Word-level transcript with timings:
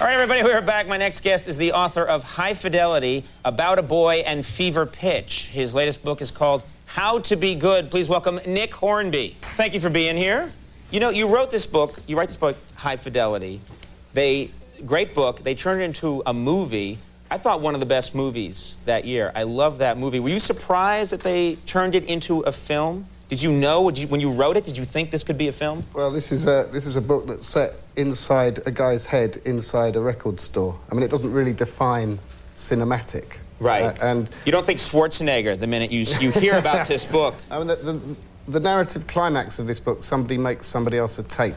All 0.00 0.06
right, 0.06 0.14
everybody, 0.14 0.44
we 0.44 0.52
are 0.52 0.62
back. 0.62 0.86
My 0.86 0.96
next 0.96 1.22
guest 1.24 1.48
is 1.48 1.58
the 1.58 1.72
author 1.72 2.04
of 2.04 2.22
High 2.22 2.54
Fidelity 2.54 3.24
About 3.44 3.80
a 3.80 3.82
Boy 3.82 4.18
and 4.18 4.46
Fever 4.46 4.86
Pitch. 4.86 5.46
His 5.46 5.74
latest 5.74 6.04
book 6.04 6.22
is 6.22 6.30
called 6.30 6.62
How 6.86 7.18
to 7.18 7.34
Be 7.34 7.56
Good. 7.56 7.90
Please 7.90 8.08
welcome 8.08 8.38
Nick 8.46 8.72
Hornby. 8.74 9.36
Thank 9.56 9.74
you 9.74 9.80
for 9.80 9.90
being 9.90 10.16
here. 10.16 10.52
You 10.92 11.00
know, 11.00 11.10
you 11.10 11.26
wrote 11.26 11.50
this 11.50 11.66
book, 11.66 12.00
you 12.06 12.16
write 12.16 12.28
this 12.28 12.36
book, 12.36 12.56
High 12.76 12.94
Fidelity. 12.94 13.60
They, 14.14 14.52
great 14.86 15.14
book. 15.16 15.42
They 15.42 15.56
turned 15.56 15.80
it 15.80 15.86
into 15.86 16.22
a 16.24 16.32
movie. 16.32 16.98
I 17.28 17.36
thought 17.36 17.60
one 17.60 17.74
of 17.74 17.80
the 17.80 17.86
best 17.86 18.14
movies 18.14 18.78
that 18.84 19.04
year. 19.04 19.32
I 19.34 19.42
love 19.42 19.78
that 19.78 19.98
movie. 19.98 20.20
Were 20.20 20.28
you 20.28 20.38
surprised 20.38 21.10
that 21.10 21.22
they 21.22 21.56
turned 21.66 21.96
it 21.96 22.04
into 22.04 22.42
a 22.42 22.52
film? 22.52 23.08
Did 23.28 23.42
you 23.42 23.52
know 23.52 23.90
did 23.90 24.02
you, 24.02 24.08
when 24.08 24.20
you 24.20 24.32
wrote 24.32 24.56
it? 24.56 24.64
Did 24.64 24.78
you 24.78 24.84
think 24.84 25.10
this 25.10 25.22
could 25.22 25.36
be 25.36 25.48
a 25.48 25.52
film? 25.52 25.84
Well, 25.92 26.10
this 26.10 26.32
is 26.32 26.46
a 26.46 26.68
this 26.72 26.86
is 26.86 26.96
a 26.96 27.02
book 27.02 27.26
that's 27.26 27.46
set 27.46 27.76
inside 27.96 28.60
a 28.66 28.70
guy's 28.70 29.04
head 29.04 29.36
inside 29.44 29.96
a 29.96 30.00
record 30.00 30.40
store. 30.40 30.78
I 30.90 30.94
mean, 30.94 31.02
it 31.02 31.10
doesn't 31.10 31.32
really 31.32 31.52
define 31.52 32.18
cinematic. 32.56 33.36
Right. 33.60 33.82
Uh, 33.82 34.06
and 34.06 34.30
you 34.46 34.52
don't 34.52 34.64
think 34.64 34.78
Schwarzenegger 34.78 35.58
the 35.58 35.66
minute 35.66 35.90
you 35.90 36.06
you 36.20 36.30
hear 36.30 36.56
about 36.56 36.86
this 36.88 37.04
book. 37.04 37.34
I 37.50 37.58
mean, 37.58 37.66
the, 37.66 37.76
the, 37.76 38.16
the 38.48 38.60
narrative 38.60 39.06
climax 39.06 39.58
of 39.58 39.66
this 39.66 39.80
book: 39.80 40.02
somebody 40.02 40.38
makes 40.38 40.66
somebody 40.66 40.96
else 40.96 41.18
a 41.18 41.22
tape. 41.22 41.54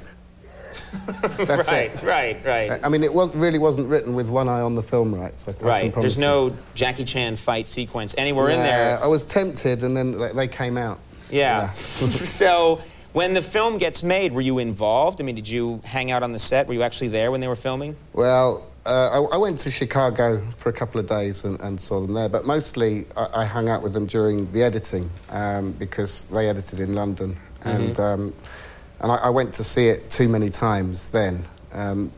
That's 1.37 1.69
right, 1.69 1.93
it. 1.93 2.03
right, 2.03 2.45
right. 2.45 2.79
I 2.83 2.87
mean, 2.87 3.03
it 3.03 3.13
was, 3.13 3.33
really 3.35 3.59
wasn't 3.59 3.87
written 3.89 4.15
with 4.15 4.29
one 4.29 4.47
eye 4.47 4.61
on 4.61 4.75
the 4.75 4.83
film 4.83 5.13
rights. 5.13 5.47
I, 5.47 5.51
I 5.51 5.65
right. 5.65 5.93
can 5.93 6.01
There's 6.01 6.17
no. 6.17 6.55
Jackie 6.75 7.03
Chan 7.03 7.37
fight 7.37 7.67
sequence 7.67 8.15
anywhere 8.17 8.49
in 8.49 8.59
there. 8.59 9.01
I 9.01 9.07
was 9.07 9.23
tempted, 9.23 9.83
and 9.83 9.95
then 9.95 10.35
they 10.35 10.47
came 10.49 10.77
out. 10.77 10.99
Yeah. 11.31 11.71
so 11.73 12.81
when 13.13 13.33
the 13.33 13.41
film 13.41 13.77
gets 13.77 14.03
made, 14.03 14.33
were 14.33 14.41
you 14.41 14.59
involved? 14.59 15.19
I 15.19 15.23
mean, 15.23 15.35
did 15.35 15.49
you 15.49 15.81
hang 15.83 16.11
out 16.11 16.23
on 16.23 16.31
the 16.31 16.39
set? 16.39 16.67
Were 16.67 16.73
you 16.73 16.83
actually 16.83 17.09
there 17.09 17.31
when 17.31 17.41
they 17.41 17.47
were 17.47 17.55
filming? 17.55 17.95
Well, 18.13 18.67
uh, 18.85 19.25
I, 19.31 19.35
I 19.35 19.37
went 19.37 19.59
to 19.59 19.71
Chicago 19.71 20.41
for 20.55 20.69
a 20.69 20.73
couple 20.73 20.99
of 20.99 21.07
days 21.07 21.43
and, 21.43 21.59
and 21.61 21.79
saw 21.79 22.01
them 22.01 22.13
there, 22.13 22.29
but 22.29 22.45
mostly 22.45 23.05
I, 23.15 23.41
I 23.41 23.45
hung 23.45 23.69
out 23.69 23.83
with 23.83 23.93
them 23.93 24.05
during 24.05 24.51
the 24.51 24.63
editing 24.63 25.09
um, 25.29 25.71
because 25.73 26.25
they 26.25 26.49
edited 26.49 26.79
in 26.79 26.95
London, 26.95 27.37
and 27.63 27.99
um, 27.99 28.33
and 29.01 29.11
I, 29.11 29.15
I 29.15 29.29
went 29.29 29.53
to 29.55 29.63
see 29.63 29.87
it 29.87 30.09
too 30.09 30.27
many 30.27 30.49
times 30.49 31.11
then. 31.11 31.45
Um, 31.73 32.11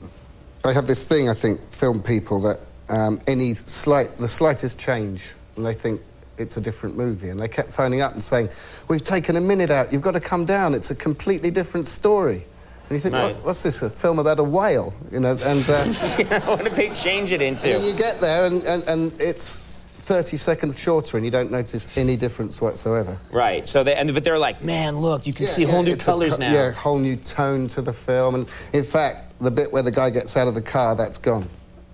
they 0.64 0.74
have 0.74 0.88
this 0.88 1.06
thing, 1.06 1.30
I 1.30 1.34
think, 1.34 1.60
film 1.70 2.02
people 2.02 2.42
that 2.42 2.60
um, 2.90 3.20
any 3.28 3.54
slight, 3.54 4.18
the 4.18 4.30
slightest 4.30 4.80
change, 4.80 5.26
and 5.58 5.66
they 5.66 5.74
think 5.74 6.02
it's 6.38 6.58
a 6.58 6.62
different 6.62 6.98
movie, 6.98 7.30
and 7.30 7.40
they 7.40 7.48
kept 7.48 7.72
phoning 7.72 8.02
up 8.02 8.14
and 8.14 8.24
saying, 8.24 8.50
"We've 8.88 9.04
taken 9.04 9.36
a 9.36 9.42
minute 9.42 9.72
out. 9.72 9.92
You've 9.94 10.02
got 10.02 10.12
to 10.14 10.20
come 10.20 10.46
down. 10.46 10.74
It's 10.74 10.92
a 10.92 10.96
completely 10.96 11.52
different 11.52 11.88
story." 11.88 12.46
And 12.90 12.92
you 12.92 13.00
think, 13.00 13.14
Right. 13.16 13.34
what, 13.36 13.46
what's 13.46 13.64
this? 13.64 13.82
A 13.82 13.90
film 13.90 14.20
about 14.20 14.40
a 14.40 14.44
whale? 14.44 14.94
You 15.12 15.20
know, 15.22 15.32
and. 15.32 15.70
Uh, 15.70 15.86
what 16.46 16.64
did 16.66 16.76
they 16.76 16.90
change 16.90 17.32
it 17.32 17.42
into? 17.42 17.74
and 17.74 17.86
you 17.86 17.94
get 17.94 18.20
there 18.20 18.46
and, 18.46 18.62
and, 18.64 18.84
and 18.84 19.22
it's 19.22 19.68
30 20.04 20.36
seconds 20.36 20.78
shorter 20.78 21.16
and 21.16 21.26
you 21.26 21.32
don't 21.32 21.50
notice 21.50 21.98
any 21.98 22.18
difference 22.18 22.62
whatsoever. 22.62 23.18
Right. 23.32 23.66
So 23.66 23.84
they, 23.86 23.96
and 23.96 24.14
but 24.14 24.26
they're 24.26 24.38
like, 24.38 24.62
man, 24.64 24.98
look, 24.98 25.26
you 25.26 25.32
can 25.32 25.46
see 25.46 25.62
Yeah, 25.64 25.70
whole 25.72 25.84
new 25.84 25.94
it's 25.94 26.04
a 26.04 26.12
colors 26.12 26.38
now. 26.38 26.52
Yeah, 26.52 26.72
whole 26.72 27.00
new 27.00 27.16
tone 27.16 27.70
to 27.70 27.82
the 27.82 27.94
film. 27.94 28.36
And 28.36 28.48
in 28.74 28.84
fact, 28.84 29.34
the 29.40 29.50
bit 29.50 29.72
where 29.72 29.82
the 29.82 29.92
guy 29.92 30.10
gets 30.10 30.36
out 30.36 30.50
of 30.50 30.54
the 30.54 30.62
car, 30.62 30.94
that's 30.94 31.18
gone. 31.18 31.48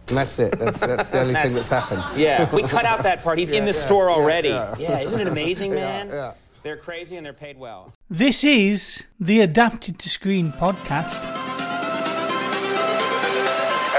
And 0.10 0.18
that's 0.18 0.40
it. 0.40 0.58
That's, 0.58 0.80
that's 0.80 1.12
the 1.12 1.22
only 1.22 1.36
thing 1.36 1.54
that's 1.54 1.68
happened. 1.68 2.04
Yeah, 2.20 2.50
we 2.54 2.64
cut 2.64 2.84
out 2.84 3.04
that 3.04 3.22
part. 3.22 3.38
He's 3.38 3.52
in 3.52 3.66
the 3.66 3.72
yeah, 3.72 3.78
store 3.78 4.10
already. 4.10 4.50
yeah. 4.50 4.76
Yeah, 4.80 5.00
isn't 5.02 5.20
it 5.20 5.28
amazing, 5.28 5.72
man? 5.76 6.10
yeah. 6.10 6.34
They're 6.64 6.78
crazy 6.78 7.16
and 7.16 7.24
they're 7.26 7.32
paid 7.32 7.58
well. 7.60 7.94
This 8.10 8.44
is 8.44 9.06
the 9.20 9.40
Adapted 9.42 10.00
to 10.00 10.10
Screen 10.10 10.52
podcast. 10.52 11.24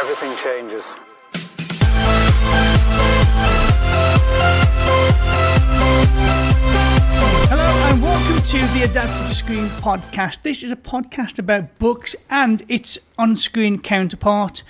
Everything 0.01 0.37
changes. 0.37 0.95
Hello 7.49 7.93
and 7.93 8.03
welcome 8.03 8.43
to 8.47 8.59
the 8.75 8.83
Adapted 8.85 9.29
to 9.29 9.35
Screen 9.35 9.67
podcast. 9.67 10.43
This 10.43 10.63
is 10.63 10.73
a 10.73 10.77
podcast 10.77 11.39
about 11.39 11.79
books 11.79 12.17
and 12.29 12.65
its 12.69 12.99
on 13.17 13.37
screen 13.37 13.79
counterpart. 13.79 14.63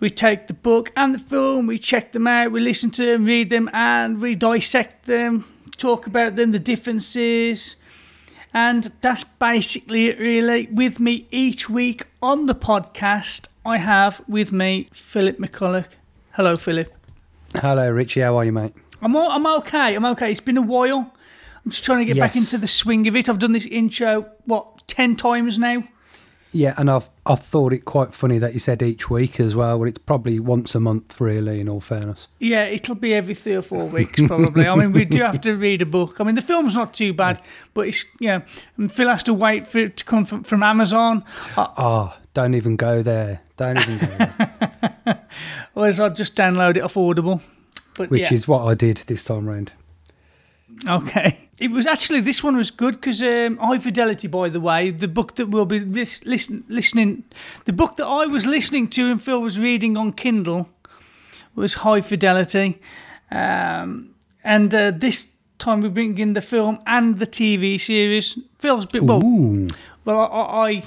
We 0.00 0.10
take 0.10 0.46
the 0.46 0.54
book 0.54 0.92
and 0.96 1.12
the 1.12 1.18
film, 1.18 1.66
we 1.66 1.78
check 1.78 2.12
them 2.12 2.26
out, 2.26 2.52
we 2.52 2.60
listen 2.60 2.90
to 2.92 3.04
them, 3.04 3.24
read 3.24 3.50
them, 3.50 3.68
and 3.72 4.20
we 4.20 4.36
dissect 4.36 5.06
them, 5.06 5.44
talk 5.76 6.06
about 6.06 6.36
them, 6.36 6.52
the 6.52 6.60
differences. 6.60 7.74
And 8.54 8.92
that's 9.00 9.24
basically 9.24 10.06
it, 10.06 10.18
really. 10.20 10.68
With 10.70 11.00
me 11.00 11.26
each 11.30 11.68
week 11.68 12.06
on 12.22 12.46
the 12.46 12.54
podcast, 12.54 13.48
I 13.66 13.78
have 13.78 14.22
with 14.28 14.52
me 14.52 14.88
Phillip 14.92 15.38
McCulloch. 15.38 15.88
Hello, 16.32 16.54
Phillip. 16.54 16.94
Hello, 17.56 17.90
Ritchie. 17.90 18.20
How 18.20 18.36
are 18.36 18.44
you, 18.44 18.52
mate? 18.52 18.74
I'm 19.02 19.16
all, 19.16 19.30
I'm 19.30 19.46
okay. 19.58 19.94
I'm 19.94 20.04
okay. 20.06 20.30
It's 20.30 20.40
been 20.40 20.56
a 20.56 20.62
while. 20.62 21.12
I'm 21.64 21.70
just 21.70 21.84
trying 21.84 21.98
to 21.98 22.04
get 22.04 22.20
back 22.20 22.36
into 22.36 22.56
the 22.56 22.68
swing 22.68 23.06
of 23.08 23.16
it. 23.16 23.28
I've 23.28 23.38
done 23.38 23.52
this 23.52 23.66
intro 23.66 24.30
what 24.44 24.86
ten 24.86 25.16
times 25.16 25.58
now. 25.58 25.82
Yeah, 26.52 26.74
and 26.76 26.90
I've 26.90 27.08
I 27.26 27.34
thought 27.34 27.72
it 27.72 27.84
quite 27.84 28.14
funny 28.14 28.38
that 28.38 28.54
you 28.54 28.60
said 28.60 28.82
each 28.82 29.10
week 29.10 29.38
as 29.38 29.54
well. 29.54 29.78
But 29.78 29.84
it's 29.88 29.98
probably 29.98 30.40
once 30.40 30.74
a 30.74 30.80
month, 30.80 31.20
really. 31.20 31.60
In 31.60 31.68
all 31.68 31.80
fairness, 31.80 32.28
Yeah, 32.38 32.64
it'll 32.64 32.94
be 32.94 33.14
every 33.14 33.34
three 33.34 33.54
or 33.54 33.62
four 33.62 33.86
weeks 33.86 34.20
probably. 34.26 34.66
I 34.66 34.74
mean, 34.74 34.92
we 34.92 35.04
do 35.04 35.18
have 35.18 35.40
to 35.42 35.54
read 35.54 35.82
a 35.82 35.86
book. 35.86 36.20
I 36.20 36.24
mean, 36.24 36.34
the 36.34 36.42
film's 36.42 36.74
not 36.74 36.94
too 36.94 37.12
bad, 37.12 37.40
but 37.74 37.88
it's 37.88 38.04
yeah. 38.18 38.42
And 38.76 38.90
Phil 38.90 39.08
has 39.08 39.22
to 39.24 39.34
wait 39.34 39.66
for 39.66 39.78
it 39.78 39.98
to 39.98 40.04
come 40.04 40.24
from, 40.24 40.42
from 40.42 40.62
Amazon. 40.62 41.24
Uh, 41.56 41.68
oh, 41.76 42.16
don't 42.34 42.54
even 42.54 42.76
go 42.76 43.02
there. 43.02 43.40
Don't 43.56 43.78
even 43.78 43.98
go 43.98 44.06
there. 44.06 45.26
Whereas 45.74 46.00
I'll 46.00 46.10
just 46.10 46.34
download 46.34 46.76
it 46.76 46.80
off 46.82 46.96
Audible. 46.96 47.42
But 47.96 48.10
Which 48.10 48.22
yeah. 48.22 48.34
is 48.34 48.46
what 48.46 48.64
I 48.64 48.74
did 48.74 48.98
this 49.08 49.24
time 49.24 49.48
round. 49.48 49.72
Okay. 50.86 51.48
It 51.58 51.70
was 51.72 51.86
actually 51.86 52.20
this 52.20 52.44
one 52.44 52.56
was 52.56 52.70
good 52.70 52.94
because 52.94 53.20
um, 53.22 53.56
High 53.56 53.78
Fidelity, 53.78 54.28
by 54.28 54.48
the 54.48 54.60
way, 54.60 54.90
the 54.92 55.08
book 55.08 55.34
that 55.36 55.46
we'll 55.48 55.64
be 55.66 55.80
lis- 55.80 56.24
listen- 56.24 56.64
listening, 56.68 57.24
the 57.64 57.72
book 57.72 57.96
that 57.96 58.06
I 58.06 58.26
was 58.26 58.46
listening 58.46 58.86
to 58.90 59.10
and 59.10 59.20
Phil 59.22 59.40
was 59.40 59.58
reading 59.58 59.96
on 59.96 60.12
Kindle 60.12 60.68
was 61.56 61.74
High 61.74 62.00
Fidelity, 62.00 62.80
um, 63.32 64.14
and 64.44 64.72
uh, 64.74 64.92
this 64.92 65.28
time 65.58 65.80
we 65.80 65.88
bring 65.88 66.16
in 66.18 66.34
the 66.34 66.40
film 66.40 66.78
and 66.86 67.18
the 67.18 67.26
TV 67.26 67.80
series. 67.80 68.38
Phil's 68.60 68.86
bit 68.86 69.02
well. 69.02 69.22
Ooh, 69.24 69.66
Well, 70.04 70.20
I, 70.20 70.24
I, 70.68 70.84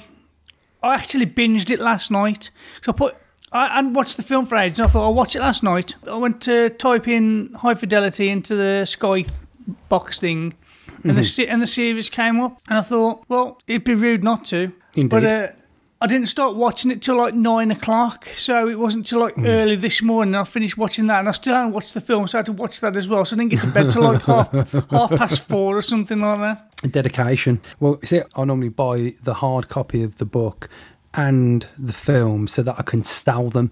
I- 0.82 0.94
actually 0.94 1.26
binged 1.26 1.70
it 1.70 1.80
last 1.80 2.10
night. 2.10 2.48
So 2.82 2.92
I 2.92 2.94
put. 2.96 3.16
I 3.54 3.78
and 3.78 3.94
watched 3.94 4.16
the 4.16 4.22
film 4.22 4.46
for 4.46 4.56
ages. 4.56 4.80
I 4.80 4.86
thought 4.86 5.02
I'll 5.02 5.12
watch 5.12 5.36
it 5.36 5.40
last 5.40 5.62
night. 5.62 5.94
I 6.08 6.16
went 6.16 6.40
to 6.42 6.70
type 6.70 7.06
in 7.06 7.52
high 7.52 7.74
fidelity 7.74 8.30
into 8.30 8.54
the 8.56 8.86
Sky 8.86 9.26
box 9.88 10.20
thing, 10.20 10.54
and 11.04 11.16
the 11.16 11.46
and 11.48 11.62
the 11.62 11.66
series 11.66 12.10
came 12.10 12.40
up, 12.40 12.60
and 12.68 12.78
I 12.78 12.82
thought, 12.82 13.24
well, 13.28 13.60
it'd 13.66 13.84
be 13.84 13.94
rude 13.94 14.22
not 14.22 14.44
to. 14.46 14.72
Indeed. 14.94 15.08
But 15.10 15.24
uh, 15.24 15.48
I 16.00 16.06
didn't 16.08 16.26
start 16.26 16.56
watching 16.56 16.90
it 16.90 17.00
till 17.00 17.16
like 17.16 17.32
nine 17.32 17.70
o'clock, 17.70 18.26
so 18.34 18.68
it 18.68 18.76
wasn't 18.76 19.06
till 19.06 19.20
like 19.20 19.38
early 19.38 19.76
this 19.76 20.02
morning. 20.02 20.34
I 20.34 20.42
finished 20.42 20.76
watching 20.76 21.06
that, 21.06 21.20
and 21.20 21.28
I 21.28 21.32
still 21.32 21.54
hadn't 21.54 21.72
watched 21.72 21.94
the 21.94 22.00
film, 22.00 22.26
so 22.26 22.38
I 22.38 22.40
had 22.40 22.46
to 22.46 22.52
watch 22.52 22.80
that 22.80 22.96
as 22.96 23.08
well. 23.08 23.24
So 23.24 23.36
I 23.36 23.38
didn't 23.38 23.52
get 23.52 23.62
to 23.62 23.68
bed 23.68 23.92
till 23.92 24.02
like 24.02 24.22
half 24.22 24.50
half 24.90 25.10
past 25.10 25.46
four 25.46 25.76
or 25.76 25.82
something 25.82 26.20
like 26.20 26.40
that. 26.40 26.90
dedication. 26.92 27.60
Well, 27.78 28.00
see, 28.02 28.20
I 28.34 28.44
normally 28.44 28.68
buy 28.68 29.14
the 29.22 29.34
hard 29.34 29.68
copy 29.68 30.02
of 30.02 30.16
the 30.16 30.24
book 30.24 30.68
and 31.14 31.66
the 31.78 31.92
film 31.92 32.48
so 32.48 32.62
that 32.62 32.74
I 32.78 32.82
can 32.82 33.04
sell 33.04 33.48
them 33.48 33.70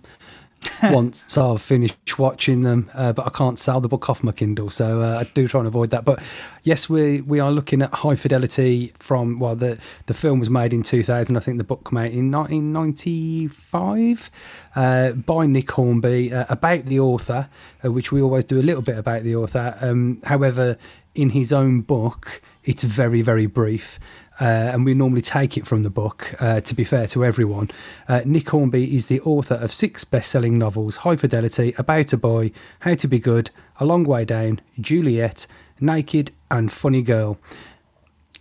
once 0.82 1.38
I've 1.38 1.62
finished 1.62 2.18
watching 2.18 2.62
them. 2.62 2.90
Uh, 2.94 3.12
but 3.12 3.26
I 3.26 3.30
can't 3.30 3.58
sell 3.58 3.80
the 3.80 3.88
book 3.88 4.10
off 4.10 4.22
my 4.22 4.32
Kindle, 4.32 4.70
so 4.70 5.02
uh, 5.02 5.20
I 5.20 5.24
do 5.24 5.48
try 5.48 5.60
and 5.60 5.68
avoid 5.68 5.90
that. 5.90 6.04
But 6.04 6.22
yes, 6.62 6.88
we 6.88 7.20
we 7.22 7.40
are 7.40 7.50
looking 7.50 7.82
at 7.82 7.92
high 7.92 8.14
fidelity 8.14 8.92
from 8.98 9.38
well, 9.38 9.56
the 9.56 9.78
the 10.06 10.14
film 10.14 10.38
was 10.38 10.50
made 10.50 10.72
in 10.72 10.82
2000. 10.82 11.36
I 11.36 11.40
think 11.40 11.58
the 11.58 11.64
book 11.64 11.88
came 11.88 11.98
out 11.98 12.10
in 12.10 12.30
1995 12.30 14.30
uh, 14.76 15.12
by 15.12 15.46
Nick 15.46 15.70
Hornby 15.70 16.32
uh, 16.32 16.46
about 16.48 16.86
the 16.86 17.00
author, 17.00 17.48
uh, 17.84 17.92
which 17.92 18.12
we 18.12 18.22
always 18.22 18.44
do 18.44 18.60
a 18.60 18.62
little 18.62 18.82
bit 18.82 18.98
about 18.98 19.22
the 19.22 19.36
author. 19.36 19.76
Um, 19.80 20.20
however, 20.24 20.76
in 21.14 21.30
his 21.30 21.52
own 21.52 21.80
book, 21.80 22.40
it's 22.64 22.84
very 22.84 23.22
very 23.22 23.46
brief. 23.46 23.98
Uh, 24.40 24.72
and 24.72 24.86
we 24.86 24.94
normally 24.94 25.20
take 25.20 25.58
it 25.58 25.66
from 25.66 25.82
the 25.82 25.90
book, 25.90 26.34
uh, 26.40 26.60
to 26.60 26.74
be 26.74 26.82
fair 26.82 27.06
to 27.06 27.24
everyone. 27.24 27.70
Uh, 28.08 28.22
Nick 28.24 28.48
Hornby 28.48 28.96
is 28.96 29.08
the 29.08 29.20
author 29.20 29.56
of 29.56 29.72
six 29.72 30.04
best 30.04 30.30
selling 30.30 30.56
novels 30.56 30.98
High 30.98 31.16
Fidelity, 31.16 31.74
About 31.76 32.12
a 32.14 32.16
Boy, 32.16 32.50
How 32.80 32.94
to 32.94 33.06
Be 33.06 33.18
Good, 33.18 33.50
A 33.78 33.84
Long 33.84 34.04
Way 34.04 34.24
Down, 34.24 34.60
Juliet, 34.80 35.46
Naked, 35.78 36.30
and 36.50 36.72
Funny 36.72 37.02
Girl. 37.02 37.38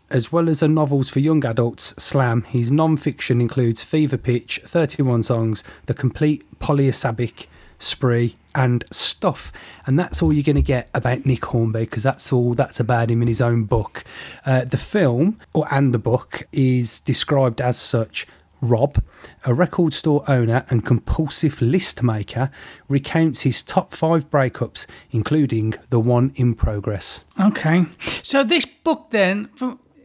As 0.10 0.31
well 0.31 0.50
as 0.50 0.62
the 0.62 0.68
novels 0.68 1.10
for 1.10 1.19
young 1.19 1.46
adults, 1.46 1.94
Slam, 2.01 2.44
his 2.44 2.72
non 2.72 2.98
fiction 2.98 3.42
includes 3.42 3.84
Fever 3.84 4.18
Pitch, 4.18 4.60
31 4.66 5.24
Songs, 5.24 5.63
The 5.86 5.94
Complete 5.94 6.44
Polysyllabic 6.60 7.48
Spree, 7.80 8.36
and 8.54 8.84
Stuff. 8.92 9.52
And 9.88 9.98
that's 9.98 10.22
all 10.22 10.31
you're 10.31 10.44
going 10.44 10.56
to 10.56 10.62
get 10.62 10.90
about 10.94 11.26
Nick 11.26 11.46
Hornby 11.46 11.81
because 11.81 12.04
that's 12.04 12.31
all 12.31 12.54
that's 12.54 12.80
about 12.80 13.10
him 13.10 13.22
in 13.22 13.28
his 13.28 13.42
own 13.42 13.64
book. 13.64 14.04
Uh, 14.46 14.66
the 14.66 14.78
film, 14.78 15.40
or 15.54 15.66
and 15.72 15.94
the 15.94 16.00
book, 16.00 16.44
is 16.52 17.00
described 17.00 17.62
as 17.62 17.78
such 17.78 18.28
Rob, 18.62 19.02
a 19.46 19.54
record 19.54 19.94
store 19.94 20.24
owner 20.28 20.66
and 20.70 20.86
compulsive 20.86 21.62
list 21.62 22.04
maker, 22.04 22.52
recounts 22.88 23.42
his 23.42 23.64
top 23.64 23.94
five 23.94 24.30
breakups, 24.30 24.86
including 25.12 25.75
the 25.90 26.00
one 26.00 26.32
in 26.36 26.54
progress. 26.56 27.24
Okay. 27.40 27.86
So 28.22 28.44
this 28.44 28.66
book 28.66 29.08
then 29.12 29.50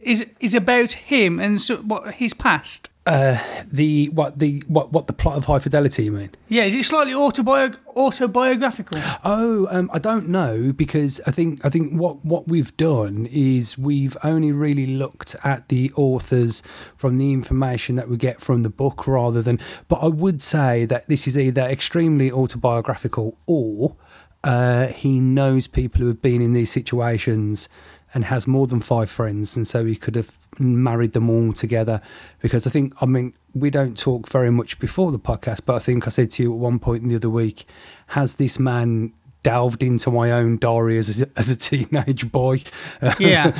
is 0.01 0.25
is 0.39 0.53
about 0.53 0.93
him 0.93 1.39
and 1.39 1.61
so, 1.61 1.77
what 1.77 2.15
his 2.15 2.33
past. 2.33 2.91
The 3.05 4.09
what 4.13 4.39
the 4.39 4.63
what 4.67 4.91
what 4.91 5.05
the 5.07 5.13
plot 5.13 5.37
of 5.37 5.45
High 5.45 5.59
Fidelity? 5.59 6.05
You 6.05 6.11
mean? 6.11 6.31
Yeah, 6.47 6.63
is 6.63 6.73
it 6.73 6.83
slightly 6.85 7.13
autobi- 7.13 7.77
autobiographical? 7.95 8.99
Oh, 9.23 9.67
um, 9.69 9.89
I 9.93 9.99
don't 9.99 10.27
know 10.29 10.71
because 10.71 11.21
I 11.27 11.31
think 11.31 11.63
I 11.63 11.69
think 11.69 11.93
what 11.93 12.25
what 12.25 12.47
we've 12.47 12.75
done 12.77 13.27
is 13.31 13.77
we've 13.77 14.17
only 14.23 14.51
really 14.51 14.87
looked 14.87 15.35
at 15.43 15.69
the 15.69 15.91
authors 15.93 16.63
from 16.97 17.17
the 17.17 17.31
information 17.31 17.95
that 17.95 18.09
we 18.09 18.17
get 18.17 18.41
from 18.41 18.63
the 18.63 18.69
book 18.69 19.07
rather 19.07 19.41
than. 19.41 19.59
But 19.87 19.97
I 19.97 20.07
would 20.07 20.41
say 20.41 20.85
that 20.85 21.07
this 21.07 21.27
is 21.27 21.37
either 21.37 21.61
extremely 21.61 22.31
autobiographical 22.31 23.37
or 23.45 23.95
uh, 24.43 24.87
he 24.87 25.19
knows 25.19 25.67
people 25.67 26.01
who 26.01 26.07
have 26.07 26.21
been 26.21 26.41
in 26.41 26.53
these 26.53 26.71
situations 26.71 27.67
and 28.13 28.25
has 28.25 28.47
more 28.47 28.65
than 28.67 28.79
five 28.79 29.09
friends, 29.09 29.57
and 29.57 29.67
so 29.67 29.83
he 29.85 29.95
could 29.95 30.15
have 30.15 30.37
married 30.59 31.13
them 31.13 31.29
all 31.29 31.53
together. 31.53 32.01
Because 32.41 32.65
I 32.67 32.69
think, 32.69 32.93
I 33.01 33.05
mean, 33.05 33.33
we 33.53 33.69
don't 33.69 33.97
talk 33.97 34.27
very 34.29 34.51
much 34.51 34.79
before 34.79 35.11
the 35.11 35.19
podcast, 35.19 35.61
but 35.65 35.75
I 35.75 35.79
think 35.79 36.07
I 36.07 36.09
said 36.09 36.31
to 36.31 36.43
you 36.43 36.53
at 36.53 36.59
one 36.59 36.79
point 36.79 37.07
the 37.07 37.15
other 37.15 37.29
week, 37.29 37.65
has 38.07 38.35
this 38.35 38.59
man 38.59 39.13
delved 39.45 39.81
into 39.83 40.09
my 40.11 40.31
own 40.31 40.57
diary 40.57 40.97
as 40.97 41.21
a, 41.21 41.27
as 41.37 41.49
a 41.49 41.55
teenage 41.55 42.31
boy? 42.31 42.55
Yeah. 43.19 43.51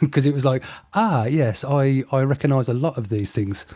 because 0.00 0.26
it 0.26 0.34
was 0.34 0.44
like, 0.44 0.62
ah, 0.94 1.24
yes, 1.24 1.64
I 1.64 2.04
I 2.10 2.20
recognise 2.34 2.68
a 2.68 2.74
lot 2.74 2.96
of 2.98 3.08
these 3.08 3.32
things. 3.32 3.66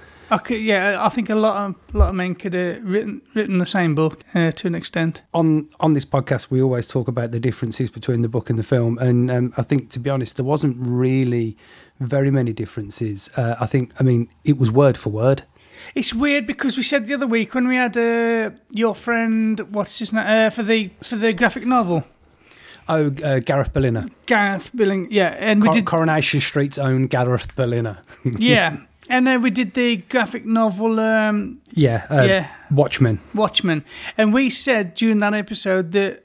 Could, 0.44 0.60
yeah, 0.60 1.06
I 1.06 1.10
think 1.10 1.28
a 1.30 1.34
lot 1.34 1.56
of 1.64 1.94
a 1.94 1.98
lot 1.98 2.08
of 2.08 2.14
men 2.14 2.34
could 2.34 2.54
have 2.54 2.82
written 2.82 3.20
written 3.34 3.58
the 3.58 3.66
same 3.66 3.94
book 3.94 4.14
uh, 4.34 4.50
to 4.50 4.66
an 4.66 4.74
extent. 4.74 5.22
on 5.34 5.68
on 5.78 5.92
this 5.92 6.06
podcast 6.06 6.50
we 6.50 6.62
always 6.62 6.88
talk 6.88 7.08
about 7.08 7.28
the 7.32 7.40
differences 7.40 7.90
between 7.90 8.22
the 8.22 8.28
book 8.28 8.48
and 8.50 8.58
the 8.58 8.62
film 8.74 8.98
and 8.98 9.30
um, 9.30 9.52
i 9.58 9.62
think 9.62 9.90
to 9.90 9.98
be 10.00 10.10
honest 10.10 10.36
there 10.36 10.50
wasn't 10.54 10.76
really 10.78 11.56
very 12.00 12.30
many 12.30 12.52
differences 12.52 13.30
uh, 13.36 13.54
i 13.64 13.66
think 13.66 13.92
i 14.00 14.02
mean 14.02 14.28
it 14.44 14.56
was 14.58 14.70
word 14.70 14.96
for 14.96 15.10
word 15.12 15.42
It's 15.94 16.14
weird 16.14 16.46
because 16.46 16.76
we 16.76 16.82
said 16.82 17.06
the 17.06 17.14
other 17.14 17.26
week 17.26 17.54
when 17.54 17.68
we 17.68 17.76
had 17.76 17.96
uh, 17.96 18.50
your 18.70 18.94
friend, 18.94 19.60
what's 19.74 19.98
his 19.98 20.12
name, 20.12 20.26
uh, 20.26 20.50
for 20.50 20.62
the 20.62 20.90
for 21.02 21.16
the 21.16 21.32
graphic 21.32 21.64
novel, 21.66 22.04
oh 22.88 23.06
uh, 23.24 23.38
gareth 23.40 23.72
berliner 23.72 24.06
Gareth 24.26 24.70
Billing. 24.74 25.08
Yeah, 25.10 25.36
and 25.38 25.62
we 25.62 25.68
did. 25.70 25.84
coronation 25.84 26.40
street's 26.40 26.78
own 26.78 27.06
gareth 27.08 27.54
berliner 27.56 27.98
yeah, 28.38 28.76
and 29.08 29.26
then 29.26 29.42
we 29.42 29.50
did 29.50 29.74
the 29.74 29.96
graphic 30.08 30.44
novel 30.46 30.98
um, 31.00 31.60
yeah 31.72 32.06
uh, 32.10 32.22
Yeah. 32.22 32.46
watchmen 32.70 33.18
Watchmen, 33.34 33.84
and 34.16 34.32
we 34.34 34.50
said 34.50 34.94
during 34.94 35.18
that 35.20 35.34
episode 35.34 35.92
that 35.92 36.24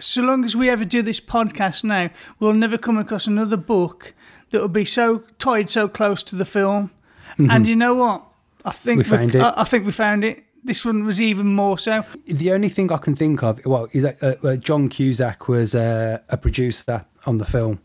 so 0.00 0.22
long 0.22 0.44
as 0.44 0.54
we 0.54 0.70
ever 0.70 0.84
do 0.84 1.02
this 1.02 1.20
podcast 1.20 1.82
now, 1.82 2.08
we'll 2.38 2.52
never 2.52 2.78
come 2.78 2.96
across 2.98 3.26
another 3.26 3.56
book 3.56 4.14
that 4.50 4.60
will 4.60 4.68
be 4.68 4.84
so 4.84 5.24
tied 5.40 5.68
so 5.70 5.88
close 5.88 6.22
to 6.22 6.36
the 6.36 6.44
film. 6.44 6.90
And 7.36 7.66
you 7.66 7.74
know 7.76 7.94
what? 7.94 8.22
I 8.64 8.70
think. 8.70 8.98
We 8.98 9.04
found 9.04 9.34
it. 9.34 9.40
I, 9.40 9.54
I 9.58 9.64
think 9.64 9.86
we 9.86 9.92
found 9.92 10.24
it. 10.24 10.44
This 10.64 10.84
one 10.84 11.04
was 11.04 11.22
even 11.22 11.54
more 11.54 11.78
so. 11.78 12.04
the 12.26 12.52
only 12.52 12.68
thing 12.68 12.90
i 12.92 12.98
can 12.98 13.14
think 13.14 13.42
of 13.44 13.64
well 13.64 13.86
is 13.92 14.02
that 14.02 14.20
uh, 14.20 14.34
uh, 14.46 14.56
john 14.56 14.88
cusack 14.88 15.46
was 15.48 15.72
uh, 15.74 16.18
a 16.28 16.36
producer 16.36 17.06
on 17.26 17.38
the 17.38 17.44
film 17.44 17.80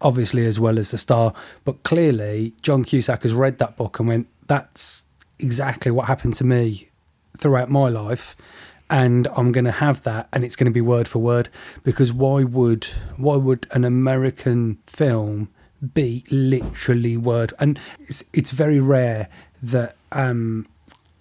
obviously 0.00 0.46
as 0.46 0.58
well 0.60 0.78
as 0.78 0.92
the 0.92 0.98
star 0.98 1.34
but 1.64 1.82
clearly 1.82 2.54
john 2.62 2.84
cusack 2.84 3.24
has 3.24 3.34
read 3.34 3.58
that 3.58 3.76
book 3.76 3.98
and 3.98 4.08
went 4.08 4.28
that's 4.46 5.02
exactly 5.40 5.90
what 5.90 6.06
happened 6.06 6.34
to 6.34 6.44
me 6.44 6.88
throughout 7.36 7.68
my 7.68 7.88
life 7.88 8.36
and 8.92 9.26
I'm 9.34 9.52
going 9.52 9.64
to 9.64 9.72
have 9.72 10.02
that 10.02 10.28
and 10.32 10.44
it's 10.44 10.54
going 10.54 10.66
to 10.66 10.72
be 10.72 10.82
word 10.82 11.08
for 11.08 11.18
word 11.18 11.48
because 11.82 12.12
why 12.12 12.44
would 12.44 12.84
why 13.16 13.36
would 13.36 13.66
an 13.72 13.84
American 13.84 14.78
film 14.86 15.48
be 15.94 16.24
literally 16.30 17.16
word 17.16 17.54
and 17.58 17.80
it's 18.00 18.22
it's 18.32 18.50
very 18.50 18.78
rare 18.78 19.28
that 19.62 19.96
um 20.12 20.66